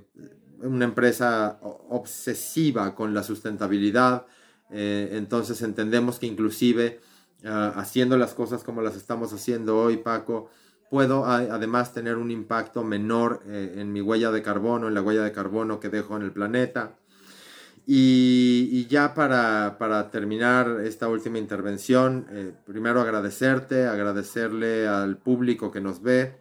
una 0.61 0.85
empresa 0.85 1.59
obsesiva 1.61 2.95
con 2.95 3.13
la 3.13 3.23
sustentabilidad. 3.23 4.25
Eh, 4.69 5.09
entonces 5.13 5.61
entendemos 5.61 6.19
que 6.19 6.27
inclusive 6.27 6.99
ah, 7.45 7.73
haciendo 7.75 8.17
las 8.17 8.33
cosas 8.33 8.63
como 8.63 8.81
las 8.81 8.95
estamos 8.95 9.31
haciendo 9.33 9.77
hoy, 9.77 9.97
Paco, 9.97 10.49
puedo 10.89 11.25
además 11.25 11.93
tener 11.93 12.15
un 12.15 12.31
impacto 12.31 12.83
menor 12.83 13.43
eh, 13.45 13.75
en 13.77 13.91
mi 13.91 14.01
huella 14.01 14.31
de 14.31 14.41
carbono, 14.41 14.87
en 14.87 14.93
la 14.93 15.01
huella 15.01 15.23
de 15.23 15.31
carbono 15.31 15.79
que 15.79 15.89
dejo 15.89 16.15
en 16.15 16.23
el 16.23 16.31
planeta. 16.31 16.97
Y, 17.89 18.85
ya 18.87 19.13
para, 19.13 20.09
terminar 20.11 20.81
esta 20.83 21.07
última 21.07 21.39
intervención, 21.39 22.27
eh, 22.31 22.53
primero 22.65 22.99
agradecerte, 22.99 23.87
agradecerle 23.87 24.87
al 24.87 25.17
público 25.17 25.71
que 25.71 25.79
nos 25.79 26.01
ve 26.01 26.35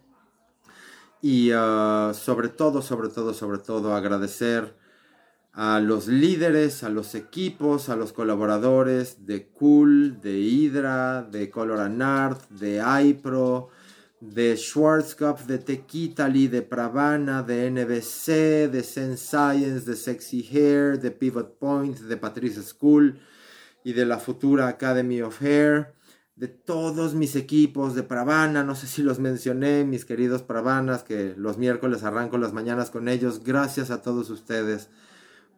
y 1.22 1.50
ah, 1.54 2.12
sobre 2.14 2.48
todo, 2.48 2.82
sobre 2.82 3.08
todo, 3.08 3.32
sobre 3.32 3.58
todo 3.58 3.94
agradecer 3.94 4.76
a 5.52 5.80
los 5.80 6.06
líderes, 6.06 6.84
a 6.84 6.88
los 6.88 7.14
equipos, 7.14 7.88
a 7.88 7.96
los 7.96 8.12
colaboradores 8.12 9.24
de 9.24 9.48
Cool, 9.48 10.20
de 10.20 10.38
Hydra, 10.38 11.22
de 11.22 11.48
Color 11.48 11.80
Art, 12.02 12.42
de 12.50 12.82
iPro, 13.04 13.70
de 14.32 14.56
Schwarzkopf, 14.56 15.46
de 15.46 15.58
Tequitali, 15.58 16.48
de 16.48 16.62
Pravana, 16.62 17.42
de 17.42 17.70
NBC, 17.70 18.70
de 18.70 18.82
Sense 18.82 19.24
Science, 19.24 19.88
de 19.88 19.96
Sexy 19.96 20.46
Hair, 20.50 20.98
de 21.00 21.10
Pivot 21.10 21.58
Point, 21.58 21.98
de 21.98 22.16
Patricia 22.16 22.62
School 22.62 23.18
y 23.84 23.92
de 23.92 24.04
la 24.04 24.18
futura 24.18 24.68
Academy 24.68 25.22
of 25.22 25.40
Hair, 25.40 25.94
de 26.34 26.48
todos 26.48 27.14
mis 27.14 27.36
equipos 27.36 27.94
de 27.94 28.02
Pravana, 28.02 28.62
no 28.62 28.74
sé 28.74 28.86
si 28.86 29.02
los 29.02 29.18
mencioné, 29.20 29.84
mis 29.84 30.04
queridos 30.04 30.42
Pravanas, 30.42 31.02
que 31.02 31.34
los 31.36 31.56
miércoles 31.56 32.02
arranco 32.02 32.36
las 32.36 32.52
mañanas 32.52 32.90
con 32.90 33.08
ellos. 33.08 33.42
Gracias 33.44 33.90
a 33.90 34.02
todos 34.02 34.28
ustedes 34.28 34.90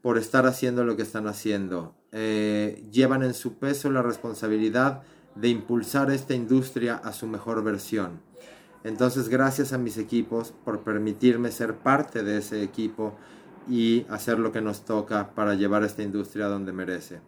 por 0.02 0.18
estar 0.18 0.46
haciendo 0.46 0.84
lo 0.84 0.96
que 0.96 1.02
están 1.02 1.26
haciendo. 1.26 1.96
Eh, 2.12 2.86
llevan 2.92 3.22
en 3.22 3.34
su 3.34 3.58
peso 3.58 3.90
la 3.90 4.02
responsabilidad 4.02 5.02
de 5.34 5.48
impulsar 5.48 6.10
esta 6.10 6.34
industria 6.34 6.96
a 6.96 7.12
su 7.12 7.26
mejor 7.26 7.64
versión. 7.64 8.27
Entonces, 8.84 9.28
gracias 9.28 9.72
a 9.72 9.78
mis 9.78 9.98
equipos 9.98 10.52
por 10.64 10.80
permitirme 10.80 11.50
ser 11.50 11.74
parte 11.74 12.22
de 12.22 12.38
ese 12.38 12.62
equipo 12.62 13.14
y 13.68 14.06
hacer 14.08 14.38
lo 14.38 14.52
que 14.52 14.60
nos 14.60 14.84
toca 14.84 15.30
para 15.34 15.54
llevar 15.54 15.84
esta 15.84 16.02
industria 16.02 16.46
donde 16.46 16.72
merece. 16.72 17.20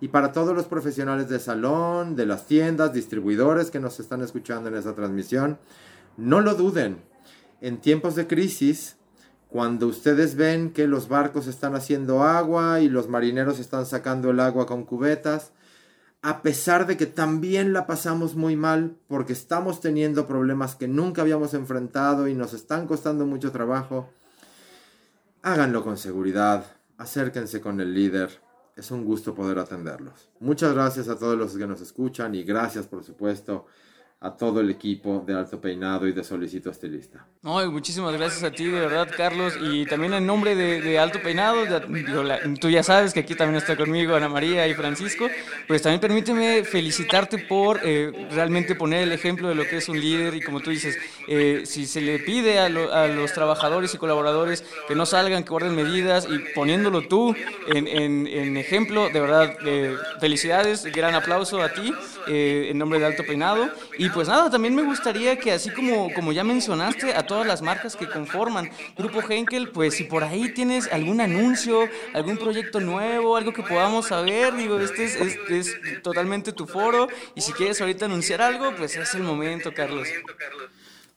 Y 0.00 0.08
para 0.08 0.32
todos 0.32 0.54
los 0.54 0.66
profesionales 0.66 1.28
de 1.28 1.38
salón, 1.38 2.16
de 2.16 2.26
las 2.26 2.46
tiendas, 2.46 2.92
distribuidores 2.92 3.70
que 3.70 3.80
nos 3.80 3.98
están 3.98 4.20
escuchando 4.20 4.68
en 4.68 4.76
esta 4.76 4.94
transmisión, 4.94 5.58
no 6.16 6.40
lo 6.40 6.54
duden. 6.54 6.98
En 7.60 7.78
tiempos 7.78 8.14
de 8.14 8.26
crisis, 8.26 8.96
cuando 9.48 9.86
ustedes 9.86 10.34
ven 10.34 10.70
que 10.72 10.86
los 10.86 11.08
barcos 11.08 11.46
están 11.46 11.74
haciendo 11.74 12.22
agua 12.22 12.80
y 12.80 12.88
los 12.88 13.08
marineros 13.08 13.58
están 13.58 13.86
sacando 13.86 14.30
el 14.30 14.40
agua 14.40 14.66
con 14.66 14.84
cubetas, 14.84 15.52
a 16.26 16.42
pesar 16.42 16.88
de 16.88 16.96
que 16.96 17.06
también 17.06 17.72
la 17.72 17.86
pasamos 17.86 18.34
muy 18.34 18.56
mal 18.56 18.96
porque 19.06 19.32
estamos 19.32 19.80
teniendo 19.80 20.26
problemas 20.26 20.74
que 20.74 20.88
nunca 20.88 21.22
habíamos 21.22 21.54
enfrentado 21.54 22.26
y 22.26 22.34
nos 22.34 22.52
están 22.52 22.88
costando 22.88 23.26
mucho 23.26 23.52
trabajo, 23.52 24.10
háganlo 25.42 25.84
con 25.84 25.96
seguridad, 25.96 26.66
acérquense 26.98 27.60
con 27.60 27.80
el 27.80 27.94
líder. 27.94 28.40
Es 28.74 28.90
un 28.90 29.04
gusto 29.04 29.36
poder 29.36 29.60
atenderlos. 29.60 30.28
Muchas 30.40 30.74
gracias 30.74 31.06
a 31.08 31.16
todos 31.16 31.38
los 31.38 31.56
que 31.56 31.68
nos 31.68 31.80
escuchan 31.80 32.34
y 32.34 32.42
gracias, 32.42 32.88
por 32.88 33.04
supuesto, 33.04 33.66
a 34.18 34.34
todo 34.34 34.60
el 34.60 34.70
equipo 34.70 35.22
de 35.26 35.34
Alto 35.34 35.60
Peinado 35.60 36.08
y 36.08 36.12
de 36.12 36.24
Solicito 36.24 36.70
Estilista. 36.70 37.26
No, 37.42 37.70
muchísimas 37.70 38.14
gracias 38.14 38.42
a 38.42 38.50
ti, 38.50 38.64
de 38.64 38.80
verdad, 38.80 39.08
Carlos, 39.14 39.52
y 39.60 39.84
también 39.84 40.14
en 40.14 40.26
nombre 40.26 40.56
de, 40.56 40.98
Alto 40.98 41.20
Peinado, 41.22 41.64
tú 42.58 42.70
ya 42.70 42.82
sabes 42.82 43.12
que 43.12 43.20
aquí 43.20 43.34
también 43.34 43.58
está 43.58 43.76
conmigo 43.76 44.16
Ana 44.16 44.30
María 44.30 44.66
y 44.66 44.74
Francisco, 44.74 45.28
pues 45.68 45.82
también 45.82 46.00
permíteme 46.00 46.64
felicitarte 46.64 47.38
por 47.38 47.80
eh, 47.84 48.28
realmente 48.32 48.74
poner 48.74 49.02
el 49.02 49.12
ejemplo 49.12 49.48
de 49.48 49.54
lo 49.54 49.64
que 49.64 49.76
es 49.76 49.88
un 49.88 50.00
líder 50.00 50.34
y 50.34 50.40
como 50.40 50.60
tú 50.60 50.70
dices, 50.70 50.96
eh, 51.28 51.62
si 51.66 51.84
se 51.86 52.00
le 52.00 52.18
pide 52.18 52.58
a, 52.58 52.68
los 52.70 53.32
trabajadores 53.32 53.94
y 53.94 53.98
colaboradores 53.98 54.64
que 54.88 54.94
no 54.94 55.04
salgan, 55.04 55.44
que 55.44 55.50
guarden 55.50 55.76
medidas 55.76 56.26
y 56.28 56.38
poniéndolo 56.54 57.02
tú 57.02 57.34
en, 57.68 58.56
ejemplo, 58.56 59.10
de 59.10 59.20
verdad, 59.20 59.56
eh, 59.64 59.94
felicidades, 60.20 60.84
gran 60.86 61.14
aplauso 61.14 61.60
a 61.60 61.68
ti 61.68 61.92
en 62.26 62.78
nombre 62.78 62.98
de 62.98 63.06
Alto 63.06 63.22
Peinado. 63.24 63.70
Y 63.98 64.05
y 64.06 64.10
pues 64.10 64.28
nada, 64.28 64.48
también 64.48 64.72
me 64.72 64.84
gustaría 64.84 65.36
que 65.36 65.50
así 65.50 65.68
como, 65.70 66.14
como 66.14 66.30
ya 66.30 66.44
mencionaste 66.44 67.12
a 67.12 67.26
todas 67.26 67.44
las 67.44 67.60
marcas 67.60 67.96
que 67.96 68.08
conforman 68.08 68.70
Grupo 68.96 69.20
Henkel, 69.28 69.70
pues 69.70 69.94
si 69.94 70.04
por 70.04 70.22
ahí 70.22 70.54
tienes 70.54 70.86
algún 70.92 71.20
anuncio, 71.20 71.88
algún 72.14 72.36
proyecto 72.36 72.78
nuevo, 72.78 73.36
algo 73.36 73.52
que 73.52 73.64
podamos 73.64 74.06
saber, 74.06 74.54
digo, 74.54 74.78
este 74.78 75.06
es, 75.06 75.16
es, 75.50 76.02
totalmente 76.04 76.52
tu 76.52 76.68
foro 76.68 77.08
y 77.34 77.40
si 77.40 77.52
quieres 77.52 77.80
ahorita 77.80 78.04
anunciar 78.04 78.42
algo, 78.42 78.76
pues 78.76 78.94
es 78.94 79.12
el 79.14 79.24
momento, 79.24 79.74
Carlos. 79.74 80.06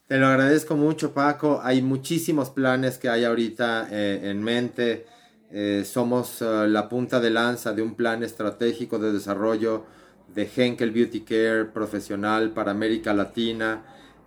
Te 0.07 0.17
lo 0.17 0.25
agradezco 0.25 0.75
mucho, 0.75 1.13
Paco. 1.13 1.61
Hay 1.63 1.83
muchísimos 1.83 2.49
planes 2.49 2.97
que 2.97 3.07
hay 3.07 3.23
ahorita 3.23 3.87
eh, 3.91 4.31
en 4.31 4.41
mente. 4.41 5.05
Eh, 5.51 5.83
somos 5.85 6.41
eh, 6.41 6.65
la 6.67 6.89
punta 6.89 7.19
de 7.19 7.29
lanza 7.29 7.71
de 7.71 7.83
un 7.83 7.93
plan 7.93 8.23
estratégico 8.23 8.97
de 8.97 9.11
desarrollo 9.11 9.85
de 10.33 10.49
Henkel 10.55 10.91
Beauty 10.91 11.21
Care 11.21 11.65
profesional 11.65 12.51
para 12.51 12.71
América 12.71 13.13
Latina. 13.13 13.83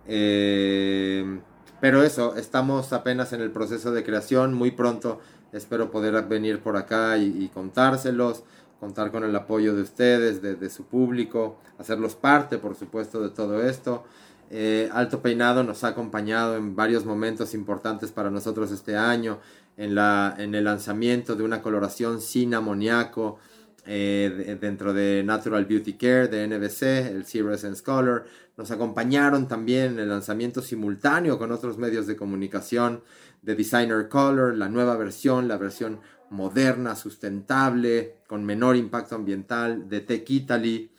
Eh, 0.07 1.39
pero 1.79 2.03
eso, 2.03 2.35
estamos 2.35 2.93
apenas 2.93 3.33
en 3.33 3.41
el 3.41 3.51
proceso 3.51 3.91
de 3.91 4.03
creación. 4.03 4.53
Muy 4.53 4.71
pronto 4.71 5.19
espero 5.53 5.91
poder 5.91 6.21
venir 6.25 6.59
por 6.59 6.75
acá 6.77 7.17
y, 7.17 7.49
contárselos, 7.53 8.43
contar 8.79 9.11
con 9.11 9.23
el 9.23 9.35
apoyo 9.35 9.75
de 9.75 9.83
ustedes, 9.83 10.41
de, 10.41 10.69
su 10.69 10.85
público, 10.85 11.57
hacerlos 11.77 12.15
parte, 12.15 12.57
por 12.57 12.75
supuesto, 12.75 13.21
de 13.21 13.29
todo 13.29 13.61
esto. 13.61 14.03
Eh, 14.49 14.89
Alto 14.93 15.21
Peinado 15.21 15.63
nos 15.63 15.83
ha 15.83 15.89
acompañado 15.89 16.57
en 16.57 16.75
varios 16.75 17.05
momentos 17.05 17.53
importantes 17.53 18.11
para 18.11 18.29
nosotros 18.29 18.71
este 18.71 18.97
año, 18.97 19.39
en, 19.77 19.95
la, 19.95 20.35
en 20.37 20.53
el 20.53 20.65
lanzamiento 20.65 21.35
de 21.35 21.43
una 21.43 21.61
coloración 21.61 22.21
sin 22.21 22.53
amoníaco, 22.53 23.39
eh, 23.85 24.57
dentro 24.61 24.93
de 24.93 25.23
Natural 25.25 25.65
Beauty 25.65 25.93
Care 25.93 26.27
de 26.27 26.47
NBC, 26.47 27.11
el 27.11 27.25
Zero 27.25 27.53
Essence 27.53 27.83
Color. 27.83 28.25
Nos 28.55 28.71
acompañaron 28.71 29.47
también 29.47 29.93
en 29.93 29.99
el 29.99 30.09
lanzamiento 30.09 30.61
simultáneo 30.61 31.37
con 31.37 31.51
otros 31.51 31.77
medios 31.77 32.07
de 32.07 32.15
comunicación 32.15 33.03
de 33.41 33.55
Designer 33.55 34.07
Color, 34.07 34.55
la 34.55 34.69
nueva 34.69 34.95
versión, 34.95 35.47
la 35.47 35.57
versión 35.57 35.99
moderna, 36.29 36.95
sustentable, 36.95 38.17
con 38.27 38.45
menor 38.45 38.75
impacto 38.75 39.15
ambiental 39.15 39.89
de 39.89 40.01
Tech 40.01 40.29
Italy. 40.29 40.91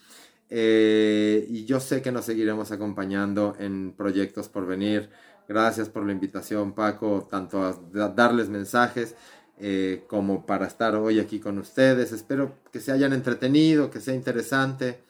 Eh, 0.50 1.46
y 1.48 1.64
yo 1.64 1.80
sé 1.80 2.02
que 2.02 2.12
nos 2.12 2.26
seguiremos 2.26 2.70
acompañando 2.70 3.56
en 3.58 3.92
proyectos 3.96 4.48
por 4.48 4.66
venir. 4.66 5.10
Gracias 5.48 5.88
por 5.88 6.06
la 6.06 6.12
invitación, 6.12 6.74
Paco, 6.74 7.28
tanto 7.30 7.62
a 7.62 8.08
darles 8.08 8.48
mensajes 8.48 9.14
eh, 9.58 10.04
como 10.08 10.46
para 10.46 10.66
estar 10.66 10.96
hoy 10.96 11.20
aquí 11.20 11.38
con 11.38 11.58
ustedes. 11.58 12.12
Espero 12.12 12.56
que 12.72 12.80
se 12.80 12.92
hayan 12.92 13.12
entretenido, 13.12 13.90
que 13.90 14.00
sea 14.00 14.14
interesante 14.14 15.00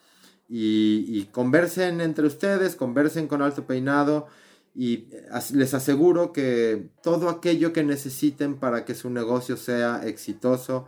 y, 0.48 1.24
conversen 1.32 2.00
entre 2.00 2.26
ustedes, 2.26 2.76
conversen 2.76 3.26
con 3.26 3.42
Alto 3.42 3.66
Peinado 3.66 4.26
y 4.74 5.08
les 5.52 5.72
aseguro 5.72 6.32
que 6.32 6.90
todo 7.02 7.28
aquello 7.28 7.72
que 7.72 7.84
necesiten 7.84 8.56
para 8.56 8.84
que 8.84 8.94
su 8.94 9.08
negocio 9.08 9.56
sea 9.56 10.06
exitoso, 10.06 10.86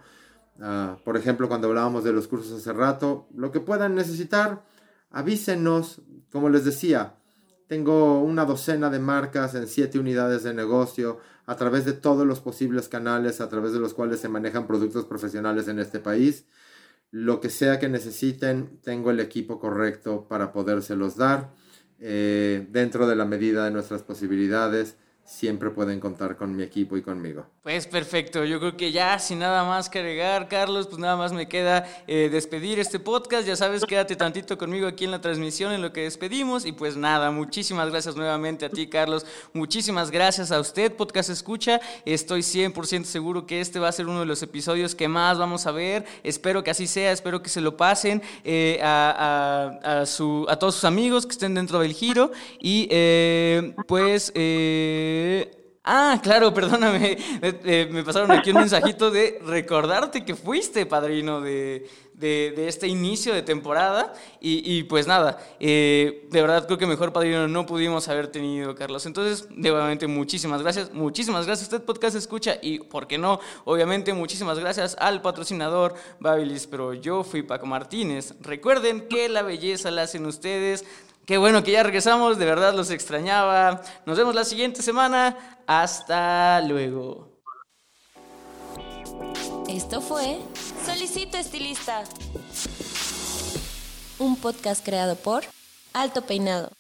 ah, 0.61 0.99
por 1.05 1.17
ejemplo, 1.17 1.49
cuando 1.49 1.69
hablábamos 1.69 2.05
de 2.05 2.13
los 2.13 2.29
cursos 2.29 2.61
hace 2.61 2.73
rato, 2.73 3.27
lo 3.35 3.53
que 3.53 3.61
puedan 3.61 3.95
necesitar, 3.95 4.65
avísenos, 5.11 6.03
como 6.31 6.51
les 6.51 6.65
decía, 6.65 7.15
tengo 7.67 8.21
una 8.21 8.45
docena 8.45 8.91
de 8.91 8.99
marcas 8.99 9.55
en 9.55 9.67
siete 9.67 9.99
unidades 9.99 10.43
de 10.43 10.55
negocio 10.55 11.19
a 11.47 11.57
través 11.57 11.85
de 11.85 11.93
todos 11.93 12.27
los 12.27 12.41
posibles 12.41 12.89
canales 12.89 13.41
a 13.41 13.49
través 13.49 13.73
de 13.73 13.79
los 13.79 13.95
cuales 13.95 14.21
se 14.21 14.29
manejan 14.29 14.67
productos 14.67 15.05
profesionales 15.05 15.69
en 15.69 15.79
este 15.79 16.01
país. 16.01 16.47
Lo 17.11 17.41
que 17.41 17.51
sea 17.51 17.79
que 17.79 17.89
necesiten, 17.89 18.79
tengo 18.83 19.11
el 19.11 19.21
equipo 19.21 19.59
correcto 19.59 20.27
para 20.29 20.53
podérselos 20.53 21.17
dar 21.17 21.53
eh, 21.99 22.67
dentro 22.71 23.07
de 23.07 23.17
la 23.17 23.25
medida 23.25 23.65
de 23.65 23.71
nuestras 23.71 24.03
posibilidades 24.03 24.97
siempre 25.27 25.71
pueden 25.71 25.99
contar 25.99 26.37
con 26.37 26.55
mi 26.55 26.63
equipo 26.63 26.97
y 26.97 27.03
conmigo. 27.03 27.45
Pues 27.63 27.89
perfecto, 27.89 28.45
yo 28.45 28.61
creo 28.61 28.77
que 28.77 28.93
ya 28.93 29.19
sin 29.19 29.41
nada 29.41 29.65
más 29.65 29.91
que 29.91 29.99
agregar, 29.99 30.47
Carlos, 30.47 30.87
pues 30.87 30.99
nada 31.01 31.17
más 31.17 31.33
me 31.33 31.49
queda 31.49 31.85
eh, 32.07 32.29
despedir 32.31 32.79
este 32.79 33.01
podcast. 33.01 33.47
Ya 33.47 33.57
sabes, 33.57 33.85
quédate 33.85 34.15
tantito 34.15 34.57
conmigo 34.57 34.87
aquí 34.87 35.05
en 35.05 35.11
la 35.11 35.21
transmisión 35.21 35.73
en 35.73 35.83
lo 35.83 35.93
que 35.93 36.03
despedimos. 36.03 36.65
Y 36.65 36.71
pues 36.71 36.97
nada, 36.97 37.33
muchísimas 37.33 37.91
gracias 37.91 38.15
nuevamente 38.15 38.67
a 38.67 38.71
ti, 38.71 38.87
Carlos. 38.87 39.27
Muchísimas 39.53 40.13
gracias 40.13 40.53
a 40.53 40.61
usted, 40.61 40.93
Podcast 40.93 41.29
Escucha. 41.29 41.81
Estoy 42.05 42.43
100% 42.43 43.03
seguro 43.03 43.47
que 43.47 43.61
este 43.61 43.81
va 43.81 43.89
a 43.89 43.93
ser 43.93 44.07
uno 44.07 44.21
de 44.21 44.27
los 44.27 44.41
episodios 44.45 44.95
que 44.95 45.09
más 45.09 45.39
vamos 45.39 45.67
a 45.67 45.73
ver. 45.73 46.05
Espero 46.23 46.63
que 46.63 46.71
así 46.71 46.87
sea, 46.87 47.11
espero 47.11 47.43
que 47.43 47.49
se 47.49 47.61
lo 47.61 47.77
pasen 47.77 48.23
eh, 48.45 48.79
a, 48.81 50.05
su, 50.07 50.47
a 50.49 50.57
todos 50.57 50.77
sus 50.77 50.85
amigos 50.85 51.27
que 51.27 51.33
estén 51.33 51.55
dentro 51.55 51.81
del 51.81 51.95
giro. 51.95 52.31
Y 52.61 52.87
eh, 52.93 53.75
pues... 53.89 54.33
Ah, 55.89 56.19
claro, 56.21 56.53
perdóname. 56.53 57.17
Eh, 57.43 57.89
me 57.93 58.03
pasaron 58.03 58.33
aquí 58.33 58.51
un 58.51 58.57
mensajito 58.57 59.09
de 59.13 59.39
recordarte 59.47 60.25
que 60.25 60.35
fuiste 60.35 60.85
padrino 60.85 61.41
de, 61.41 61.89
este 62.21 62.89
inicio 62.89 63.33
de 63.33 63.43
temporada. 63.43 64.13
Y, 64.41 64.83
pues 64.85 65.07
nada, 65.07 65.39
eh, 65.61 66.27
de 66.29 66.41
verdad 66.41 66.67
creo 66.67 66.77
que 66.77 66.87
mejor 66.87 67.13
padrino 67.13 67.47
no 67.47 67.67
pudimos 67.67 68.09
haber 68.09 68.27
tenido, 68.29 68.75
Carlos. 68.75 69.07
Entonces, 69.07 69.47
nuevamente, 69.51 70.09
muchísimas 70.09 70.61
gracias. 70.61 70.93
Muchísimas 70.93 71.47
gracias 71.47 71.73
a 71.73 71.77
usted, 71.77 71.87
Podcast 71.87 72.17
Escucha. 72.17 72.57
Y, 72.61 72.81
¿por 72.81 73.07
qué 73.07 73.17
no? 73.17 73.39
Obviamente, 73.65 74.13
muchísimas 74.13 74.59
gracias 74.59 74.97
al 74.99 75.23
patrocinador 75.23 75.95
Babilis. 76.19 76.67
Pero 76.67 76.95
yo 76.95 77.23
fui 77.23 77.43
Paco 77.43 77.67
Martínez. 77.67 78.35
Recuerden 78.41 79.07
que 79.07 79.29
la 79.29 79.43
belleza 79.43 79.93
la 79.93 80.03
hacen 80.03 80.27
ustedes. 80.27 80.85
Qué 81.27 81.39
bueno 81.39 81.65
que 81.65 81.73
ya 81.73 81.83
regresamos, 81.83 82.39
de 82.39 82.45
verdad 82.45 82.73
los 82.73 82.91
extrañaba. 82.91 83.83
Nos 84.07 84.17
vemos 84.17 84.33
la 84.33 84.45
siguiente 84.45 84.81
semana. 84.81 85.37
Hasta 85.67 86.61
luego. 86.63 87.43
Esto 89.69 90.01
fue 90.01 90.39
Solicito 90.87 91.37
Estilista, 91.37 92.05
un 94.21 94.37
podcast 94.37 94.85
creado 94.85 95.17
por 95.17 95.43
Alto 95.93 96.23
Peinado. 96.23 96.71